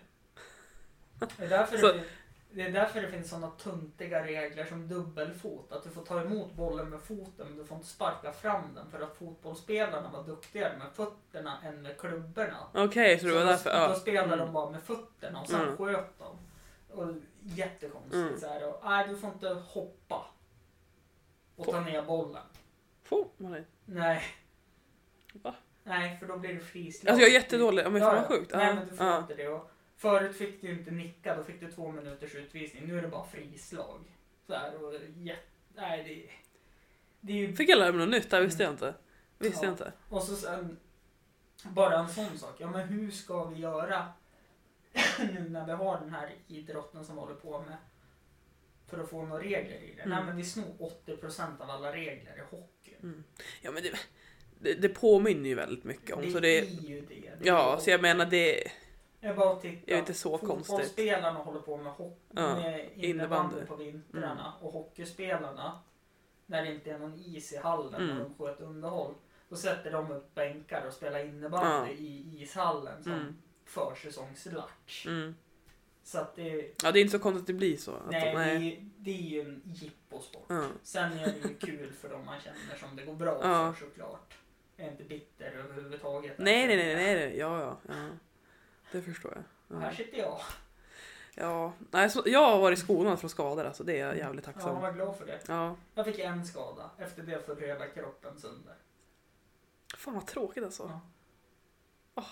Det 1.36 1.44
är 1.44 1.48
därför, 1.48 1.78
Så- 1.78 1.92
det, 1.92 2.04
det 2.50 2.62
är 2.62 2.70
därför 2.72 3.02
det 3.02 3.08
finns 3.10 3.30
sådana 3.30 3.50
tuntiga 3.50 4.24
regler 4.24 4.64
som 4.64 4.88
dubbelfot. 4.88 5.72
Att 5.72 5.82
du 5.84 5.90
får 5.90 6.02
ta 6.04 6.20
emot 6.20 6.52
bollen 6.52 6.88
med 6.90 7.00
foten 7.00 7.46
men 7.48 7.56
du 7.56 7.64
får 7.64 7.76
inte 7.76 7.88
sparka 7.88 8.32
fram 8.32 8.74
den. 8.74 8.90
För 8.90 9.00
att 9.00 9.16
fotbollsspelarna 9.16 10.10
var 10.10 10.24
duktigare 10.24 10.78
med 10.78 10.92
fötterna 10.92 11.58
än 11.64 11.82
med 11.82 11.98
klubborna. 11.98 12.56
Okej, 12.74 13.18
så 13.18 13.26
det 13.26 13.32
var 13.34 13.40
då, 13.40 13.46
därför. 13.46 13.70
då 13.70 13.76
Ja. 13.76 13.94
spelade 13.94 14.26
Mm. 14.32 14.38
de 14.38 14.52
bara 14.52 14.70
med 14.70 14.82
fötterna 14.82 15.40
och 15.40 15.48
sen 15.48 15.60
Mm. 15.60 15.76
sköt 15.76 16.18
de. 16.18 16.36
Och 16.92 17.14
jättekonstigt 17.42 18.14
Mm. 18.14 18.40
så 18.40 18.46
här. 18.46 18.68
Och, 18.68 18.80
nej, 18.84 19.08
du 19.08 19.16
får 19.16 19.30
inte 19.30 19.48
hoppa. 19.48 20.26
Och 21.56 21.66
ta 21.66 21.80
ner 21.80 22.02
bollen. 22.02 22.42
Får 23.04 23.26
man 23.36 23.52
det? 23.52 23.64
Nej. 23.84 24.22
Va? 25.32 25.54
Nej, 25.84 26.16
för 26.18 26.26
då 26.26 26.36
blir 26.36 26.54
det 26.54 26.60
frislag. 26.60 27.10
Alltså 27.10 27.22
jag 27.22 27.30
är 27.30 27.34
jättedålig. 27.34 27.90
Men 27.90 28.00
fan 28.02 28.14
vad 28.14 28.26
sjukt. 28.26 28.52
Nej, 28.54 28.74
men 28.74 28.88
du 28.88 28.96
får 28.96 29.16
inte 29.18 29.34
det. 29.34 29.48
Och 29.48 29.70
förut 29.98 30.36
fick 30.36 30.60
du 30.60 30.70
inte 30.70 30.90
nicka, 30.90 31.36
då 31.36 31.44
fick 31.44 31.60
du 31.60 31.72
två 31.72 31.92
minuters 31.92 32.34
utvisning. 32.34 32.86
Nu 32.86 32.98
är 32.98 33.02
det 33.02 33.08
bara 33.08 33.26
frislag. 33.26 34.00
Så 34.46 34.54
här, 34.54 34.84
och 34.84 34.94
jätte... 35.16 35.42
Nej, 35.74 36.04
det, 36.04 36.30
det 37.20 37.32
är 37.32 37.36
ju... 37.36 37.56
Fick 37.56 37.68
jag 37.68 37.78
lära 37.78 37.92
mig 37.92 38.06
något 38.06 38.14
nytt? 38.14 38.30
Det 38.30 38.40
visste 38.40 38.62
jag 38.62 38.72
inte. 38.72 38.94
Visste 39.38 39.56
Ja. 39.56 39.64
jag 39.64 39.72
inte. 39.72 39.92
Och 40.08 40.22
så 40.22 40.36
sen, 40.36 40.78
bara 41.62 41.98
en 41.98 42.08
sån 42.08 42.38
sak. 42.38 42.54
Ja, 42.58 42.70
men 42.70 42.88
hur 42.88 43.10
ska 43.10 43.44
vi 43.44 43.60
göra 43.60 44.12
nu 45.18 45.48
när 45.48 45.66
vi 45.66 45.72
har 45.72 46.00
den 46.00 46.10
här 46.10 46.34
idrotten 46.46 47.04
som 47.04 47.14
vi 47.14 47.20
håller 47.20 47.34
på 47.34 47.58
med 47.62 47.76
för 48.86 48.98
att 48.98 49.10
få 49.10 49.26
några 49.26 49.42
regler 49.42 49.76
i 49.76 49.94
det? 49.96 50.02
Mm. 50.02 50.16
Nej, 50.16 50.24
men 50.26 50.36
vi 50.36 50.44
snor 50.44 50.92
80% 51.06 51.62
av 51.62 51.70
alla 51.70 51.92
regler 51.92 52.36
i 52.36 52.56
hockey. 52.56 52.94
Mm. 53.02 53.24
Ja 53.62 53.70
men 53.70 53.82
det, 53.82 53.92
det, 54.60 54.74
det 54.74 54.88
påminner 54.88 55.48
ju 55.48 55.54
väldigt 55.54 55.84
mycket 55.84 56.16
om. 56.16 56.22
det 56.22 56.30
så 56.30 56.40
det, 56.40 56.58
är 56.58 56.64
ju 56.64 57.00
det. 57.00 57.14
det 57.14 57.46
ja, 57.48 57.78
så 57.80 57.90
jag 57.90 58.02
menar 58.02 58.26
det... 58.26 58.70
Jag 59.20 59.36
bara 59.36 59.52
att 59.52 59.62
titta. 59.62 59.92
är 59.92 59.98
inte 59.98 60.14
så 60.14 60.38
konstigt. 60.38 60.66
Fotbollsspelarna 60.66 61.38
håller 61.38 61.60
på 61.60 61.76
med, 61.76 61.92
Ja, 61.98 62.54
med 62.54 62.80
innebandy. 62.80 63.06
innebandy 63.08 63.64
på 63.66 63.76
vintrarna 63.76 64.52
och 64.60 64.72
hockeyspelarna 64.72 65.78
när 66.46 66.62
det 66.64 66.74
inte 66.74 66.90
är 66.90 66.98
någon 66.98 67.14
is 67.18 67.52
i 67.52 67.56
hallen 67.56 68.02
Mm. 68.02 68.16
och 68.20 68.24
de 68.28 68.34
sköter 68.46 68.64
underhåll. 68.64 69.14
Då 69.48 69.56
sätter 69.56 69.92
de 69.92 70.10
upp 70.10 70.34
bänkar 70.34 70.86
och 70.86 70.92
spelar 70.92 71.24
innebandy 71.24 71.90
Ja. 71.92 71.98
i 71.98 72.42
ishallen 72.42 73.02
som 73.02 73.12
Mm. 73.12 73.36
försäsongslatch. 73.64 75.06
Mm. 75.06 75.34
Så 76.02 76.18
att 76.18 76.36
det, 76.36 76.74
Ja 76.82 76.92
det 76.92 76.98
är 76.98 77.00
inte 77.00 77.12
så 77.12 77.18
konstigt 77.18 77.40
att 77.42 77.46
det 77.46 77.52
blir 77.52 77.76
så. 77.76 77.94
Nej, 78.10 78.32
de, 78.32 78.38
Det, 78.38 78.44
är, 78.74 78.88
det 78.96 79.10
är 79.10 79.22
ju 79.22 79.40
en 79.40 79.62
jipposport. 79.64 80.46
Ja. 80.48 80.64
Sen 80.82 81.12
är 81.12 81.26
det 81.26 81.48
ju 81.48 81.54
kul 81.54 81.92
för 81.92 82.08
dem 82.08 82.24
man 82.26 82.40
känner 82.40 82.76
som 82.80 82.96
det 82.96 83.02
går 83.04 83.14
bra 83.14 83.40
Ja. 83.42 83.72
för 83.72 83.84
såklart. 83.86 84.34
Jag 84.76 84.86
är 84.86 84.90
inte 84.90 85.04
bitter 85.04 85.50
överhuvudtaget. 85.52 86.38
Nej 86.38 86.66
nej 86.66 86.76
nej 86.76 86.94
nej. 86.96 87.14
nej. 87.14 87.38
Ja, 87.38 87.60
ja 87.60 87.76
ja. 87.88 87.94
Det 88.92 89.02
förstår 89.02 89.32
jag. 89.34 89.76
Och 89.76 89.82
Här 89.82 89.90
Ja. 89.90 89.96
sitter 89.96 90.18
jag. 90.18 90.40
ja. 91.34 91.72
Nej, 91.90 92.10
så, 92.10 92.22
jag 92.26 92.50
har 92.50 92.58
varit 92.60 92.78
skonad 92.78 93.20
från 93.20 93.30
skador 93.30 93.64
alltså. 93.64 93.84
Det 93.84 94.00
är 94.00 94.06
jag 94.06 94.16
jävligt 94.16 94.46
Ja, 94.46 94.52
tacksam. 94.52 94.80
var 94.80 94.92
glad 94.92 95.16
för 95.16 95.26
det. 95.26 95.40
Ja. 95.48 95.76
Jag 95.94 96.04
fick 96.06 96.18
en 96.18 96.46
skada. 96.46 96.90
Efter 96.98 97.22
det 97.22 97.46
föll 97.46 97.60
hela 97.60 97.86
kroppen 97.86 98.38
sönder. 98.40 98.74
Fan 99.96 100.14
vad 100.14 100.26
tråkigt 100.26 100.64
alltså. 100.64 101.00
Ja. 102.14 102.24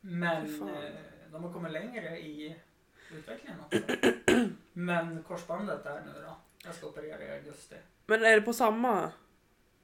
Men 0.00 0.46
Fy 0.46 0.58
fan. 0.58 0.68
eh, 0.68 0.90
de 1.32 1.44
har 1.44 1.52
kommit 1.52 1.72
längre 1.72 2.18
i 2.20 2.60
utvecklingen 3.12 3.60
också. 3.60 3.78
Men 4.72 5.22
korsbandet 5.22 5.86
är 5.86 6.00
nu 6.04 6.22
då. 6.22 6.36
Jag 6.64 6.74
ska 6.74 6.86
operera 6.86 7.24
i 7.24 7.30
augusti. 7.30 7.76
Men 8.06 8.24
är 8.24 8.34
det 8.34 8.42
på 8.42 8.52
samma... 8.52 9.12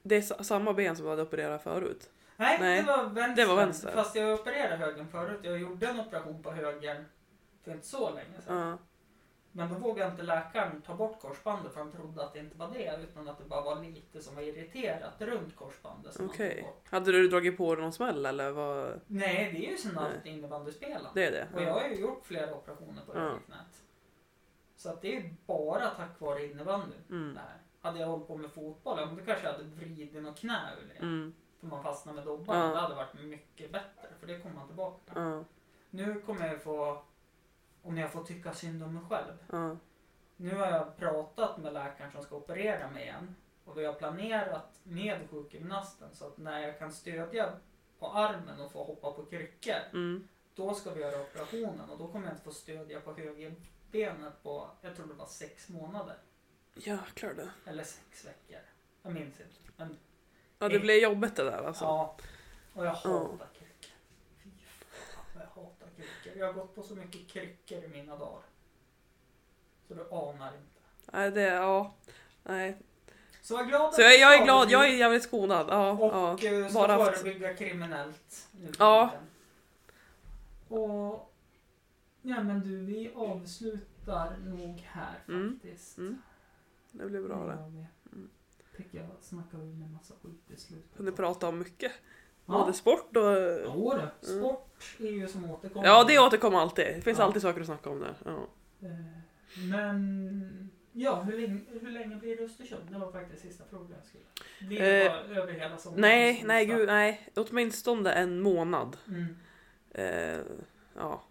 Det 0.03 0.15
är 0.15 0.21
sa- 0.21 0.43
samma 0.43 0.73
ben 0.73 0.95
som 0.95 1.03
du 1.05 1.09
hade 1.09 1.21
opererat 1.21 1.63
förut? 1.63 2.09
Nej, 2.37 2.57
Nej, 2.59 2.81
det 2.81 2.87
var 2.87 3.03
vänster. 3.09 3.35
det 3.43 3.45
var 3.49 3.55
vänster. 3.55 3.91
Fast 3.91 4.15
jag 4.15 4.39
opererade 4.39 4.75
högen 4.75 5.07
förut. 5.07 5.39
Jag 5.43 5.59
gjorde 5.59 5.87
en 5.87 5.99
operation 5.99 6.43
på 6.43 6.51
höger 6.51 7.05
för 7.63 7.71
inte 7.71 7.87
så 7.87 8.09
länge 8.09 8.41
sedan. 8.41 8.57
Ja. 8.67 8.77
Men 9.55 9.69
då 9.69 9.75
vågade 9.75 10.11
inte 10.11 10.23
läkaren 10.23 10.81
ta 10.81 10.95
bort 10.95 11.21
korsbandet 11.21 11.73
för 11.73 11.79
han 11.79 11.91
trodde 11.91 12.23
att 12.23 12.33
det 12.33 12.39
inte 12.39 12.57
var 12.57 12.67
det 12.73 12.99
utan 13.03 13.27
att 13.27 13.37
det 13.37 13.43
bara 13.45 13.61
var 13.61 13.83
lite 13.83 14.21
som 14.21 14.35
var 14.35 14.41
irriterat 14.41 15.13
runt 15.21 15.55
korsbandet. 15.55 16.19
Okej. 16.19 16.61
bort. 16.61 16.87
Hade 16.89 17.11
du 17.11 17.27
dragit 17.27 17.57
på 17.57 17.75
någon 17.75 17.93
smäll 17.93 18.25
eller 18.25 18.51
vad? 18.51 19.01
Nej, 19.07 19.49
det 19.53 19.67
är 19.67 19.71
ju 19.71 19.77
som 19.77 19.97
allt 19.97 20.25
innebandyspelande. 20.25 21.09
Det 21.13 21.25
är 21.25 21.31
det? 21.31 21.47
Och 21.55 21.61
jag 21.61 21.73
har 21.73 21.87
ju 21.87 21.95
gjort 21.95 22.25
flera 22.25 22.55
operationer 22.55 23.01
på 23.05 23.11
Ja. 23.15 23.19
högerknät. 23.19 23.83
Så 24.75 24.89
att 24.89 25.01
det 25.01 25.15
är 25.17 25.21
ju 25.21 25.33
bara 25.45 25.89
tack 25.89 26.19
vare 26.19 26.45
innebandyn. 26.45 27.03
Mm. 27.09 27.39
Hade 27.81 27.99
jag 27.99 28.07
hållit 28.07 28.27
på 28.27 28.37
med 28.37 28.51
fotboll, 28.51 28.99
ja, 28.99 29.05
men 29.05 29.15
då 29.15 29.23
kanske 29.25 29.45
jag 29.45 29.51
hade 29.53 29.63
vridit 29.63 30.23
något 30.23 30.39
knä 30.39 30.59
ur 30.81 30.87
det. 30.93 30.99
Mm. 31.05 31.33
För 31.63 31.69
man 31.69 31.83
fastnar 31.83 32.13
med 32.13 32.25
dobban. 32.25 32.57
Ja. 32.57 32.67
Det 32.67 32.79
hade 32.79 32.95
varit 32.95 33.13
mycket 33.13 33.71
bättre, 33.71 34.07
för 34.19 34.27
det 34.27 34.39
kommer 34.39 34.55
man 34.55 34.67
tillbaka. 34.67 35.11
Ja. 35.15 35.43
Nu 35.89 36.21
kommer 36.21 36.47
jag 36.47 36.61
få, 36.61 37.03
om 37.81 37.97
jag 37.97 38.11
får 38.11 38.23
tycka 38.23 38.53
synd 38.53 38.83
om 38.83 38.93
mig 38.93 39.03
själv. 39.09 39.33
Ja. 39.51 39.77
Nu 40.35 40.55
har 40.55 40.67
jag 40.67 40.97
pratat 40.97 41.57
med 41.57 41.73
läkaren 41.73 42.11
som 42.11 42.23
ska 42.23 42.35
operera 42.35 42.89
mig 42.89 43.03
igen. 43.03 43.35
Och 43.65 43.77
vi 43.77 43.85
har 43.85 43.93
planerat 43.93 44.79
med 44.83 45.29
sjukgymnasten 45.29 46.09
så 46.13 46.27
att 46.27 46.37
när 46.37 46.59
jag 46.59 46.79
kan 46.79 46.91
stödja 46.91 47.53
på 47.99 48.07
armen 48.07 48.59
och 48.61 48.71
få 48.71 48.83
hoppa 48.83 49.11
på 49.11 49.25
kryckor. 49.25 49.79
Mm. 49.93 50.27
Då 50.55 50.73
ska 50.73 50.93
vi 50.93 51.01
göra 51.01 51.21
operationen 51.21 51.89
och 51.89 51.97
då 51.97 52.07
kommer 52.07 52.27
jag 52.27 52.33
inte 52.33 52.43
få 52.43 52.51
stödja 52.51 52.99
på 52.99 53.13
högerbenet 53.13 54.43
på, 54.43 54.69
jag 54.81 54.95
tror 54.95 55.07
det 55.07 55.13
var 55.13 55.25
sex 55.25 55.69
månader. 55.69 56.17
Jäklar 56.75 57.33
det. 57.33 57.49
Eller 57.65 57.83
sex 57.83 58.25
veckor. 58.25 58.61
Jag 59.01 59.13
minns 59.13 59.41
inte. 59.41 59.71
Men, 59.77 59.97
Ja 60.63 60.69
det 60.69 60.79
blir 60.79 61.03
jobbigt 61.03 61.35
det 61.35 61.43
där 61.43 61.63
alltså. 61.67 61.83
Ja. 61.83 62.15
Och 62.73 62.85
jag 62.85 62.91
hatar 62.91 63.47
kryckor. 63.53 63.91
Fy 64.43 64.49
fan 65.13 65.23
vad 65.35 65.43
jag 65.43 65.63
hatar 65.63 65.87
kryckor. 65.95 66.39
Jag 66.39 66.45
har 66.45 66.53
gått 66.53 66.75
på 66.75 66.83
så 66.83 66.95
mycket 66.95 67.27
kryckor 67.27 67.83
i 67.83 67.87
mina 67.87 68.17
dagar. 68.17 68.41
Så 69.87 69.93
du 69.93 70.01
anar 70.11 70.47
inte. 70.47 70.79
Nej 71.11 71.31
det, 71.31 71.41
ja. 71.41 71.93
Nej. 72.43 72.77
Så 73.41 73.55
var 73.57 73.63
glad 73.63 73.81
att 73.81 73.93
Så 73.95 74.01
jag, 74.01 74.19
jag 74.19 74.39
är 74.39 74.43
glad, 74.43 74.71
jag 74.71 74.85
är 74.87 74.93
jävligt 74.97 75.23
skonad. 75.23 75.65
Ja. 75.69 75.91
Och 75.91 76.13
ja. 76.43 76.47
eh, 76.49 76.67
ska 76.69 76.79
bara 76.79 76.91
haft- 76.93 77.17
förebygga 77.17 77.53
kriminellt. 77.53 78.47
nu 78.51 78.73
för 78.73 78.83
Ja. 78.85 79.11
Och... 80.67 81.29
Ja 82.21 82.43
men 82.43 82.59
du, 82.59 82.77
vi 82.85 83.11
avslutar 83.15 84.37
nog 84.37 84.79
här 84.91 85.19
Mm, 85.27 85.59
faktiskt. 85.61 85.97
mm. 85.97 86.21
Det 86.91 87.05
blir 87.05 87.21
bra 87.21 87.45
det. 87.45 87.85
Mm. 88.77 88.83
Tycker 88.83 88.97
jag 88.97 89.07
snackar 89.21 89.57
vi 89.57 89.73
med 89.73 89.91
massa 89.91 90.13
skit 90.23 90.51
i 90.57 90.59
slutet. 90.59 90.97
Kunde 90.97 91.11
prata 91.11 91.47
om 91.47 91.59
mycket. 91.59 91.91
Ja. 92.45 92.53
Både 92.53 92.73
sport 92.73 93.17
och... 93.17 93.23
Jo 93.65 93.93
du, 94.21 94.27
sport 94.27 94.95
är 94.99 95.11
ju 95.11 95.27
som 95.27 95.51
återkommer. 95.51 95.87
Ja 95.87 96.03
det 96.03 96.19
återkommer 96.19 96.57
alltid. 96.59 96.85
Det 96.85 97.01
finns 97.01 97.17
Ja. 97.19 97.23
alltid 97.25 97.41
saker 97.41 97.59
att 97.61 97.65
snacka 97.67 97.89
om 97.89 97.99
där. 97.99 98.15
Ja. 98.25 98.47
Eh, 98.87 98.89
Men 99.69 100.69
ja, 100.91 101.21
hur 101.21 101.39
länge, 101.41 101.61
hur 101.81 101.91
länge 101.91 102.15
blir 102.15 102.37
det 102.37 102.43
Östersund? 102.43 102.81
Det 102.91 102.97
var 102.99 103.11
faktiskt 103.11 103.41
sista 103.41 103.63
frågan 103.69 103.91
jag 103.97 104.05
skulle. 104.05 104.23
Blir 104.67 104.79
det 104.79 105.05
Eh, 105.07 105.37
över 105.37 105.53
hela 105.53 105.77
sommaren? 105.77 106.01
Nej, 106.01 106.43
nej 106.45 106.65
gud 106.65 106.87
nej. 106.87 107.29
Åtminstone 107.35 108.11
en 108.13 108.39
månad. 108.41 108.97
Mm. 109.07 109.35
Eh, 109.91 110.41
ja. 110.95 111.23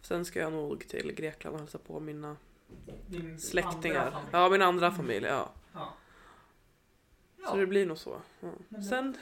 Sen 0.00 0.24
ska 0.24 0.38
jag 0.40 0.52
nog 0.52 0.88
till 0.88 1.12
Grekland 1.14 1.54
och 1.54 1.60
hälsa 1.60 1.78
på 1.78 2.00
mina 2.00 2.36
Din 3.06 3.38
släktingar. 3.40 4.14
Ja, 4.32 4.48
min 4.48 4.62
andra 4.62 4.90
familj. 4.90 5.26
Ja. 5.26 5.52
Ja. 5.74 5.92
Så 7.50 7.56
det 7.56 7.66
blir 7.66 7.86
nog 7.86 7.98
så. 7.98 8.20
Ja. 8.40 8.82
Sen 8.82 9.16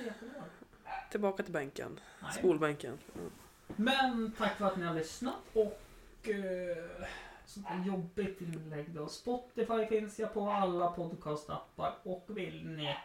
tillbaka 1.11 1.43
till 1.43 1.53
bänken. 1.53 2.01
Nej. 2.23 2.33
Skolbänken. 2.33 2.99
Ja. 3.15 3.21
Men 3.77 4.33
tack 4.39 4.57
för 4.59 4.65
att 4.65 4.77
ni 4.77 4.85
har 4.85 4.95
lyssnat 4.95 5.35
och 5.53 6.29
eh, 6.29 7.07
sånt 7.45 7.67
där 7.69 7.85
jobbigt 7.87 8.41
inlägg 8.41 8.91
då. 8.91 9.09
Spotify 9.09 9.87
finns 9.89 10.19
jag 10.19 10.35
på 10.35 10.51
alla 10.51 10.91
podcastappar 10.91 11.95
och 12.03 12.25
vill 12.29 12.67
ni 12.67 12.97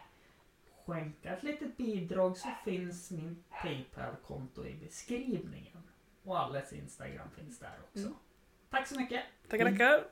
skänka 0.86 1.36
ett 1.36 1.42
litet 1.42 1.76
bidrag 1.76 2.36
så 2.36 2.48
finns 2.64 3.10
min 3.10 3.44
Paypal-konto 3.62 4.66
i 4.66 4.74
beskrivningen. 4.74 5.82
Och 6.24 6.38
alles 6.38 6.72
Instagram 6.72 7.28
finns 7.36 7.58
där 7.58 7.78
också. 7.88 8.06
Mm. 8.06 8.14
Tack 8.70 8.86
så 8.86 9.00
mycket! 9.00 9.22
Tackar, 9.48 9.70
tackar. 9.70 10.04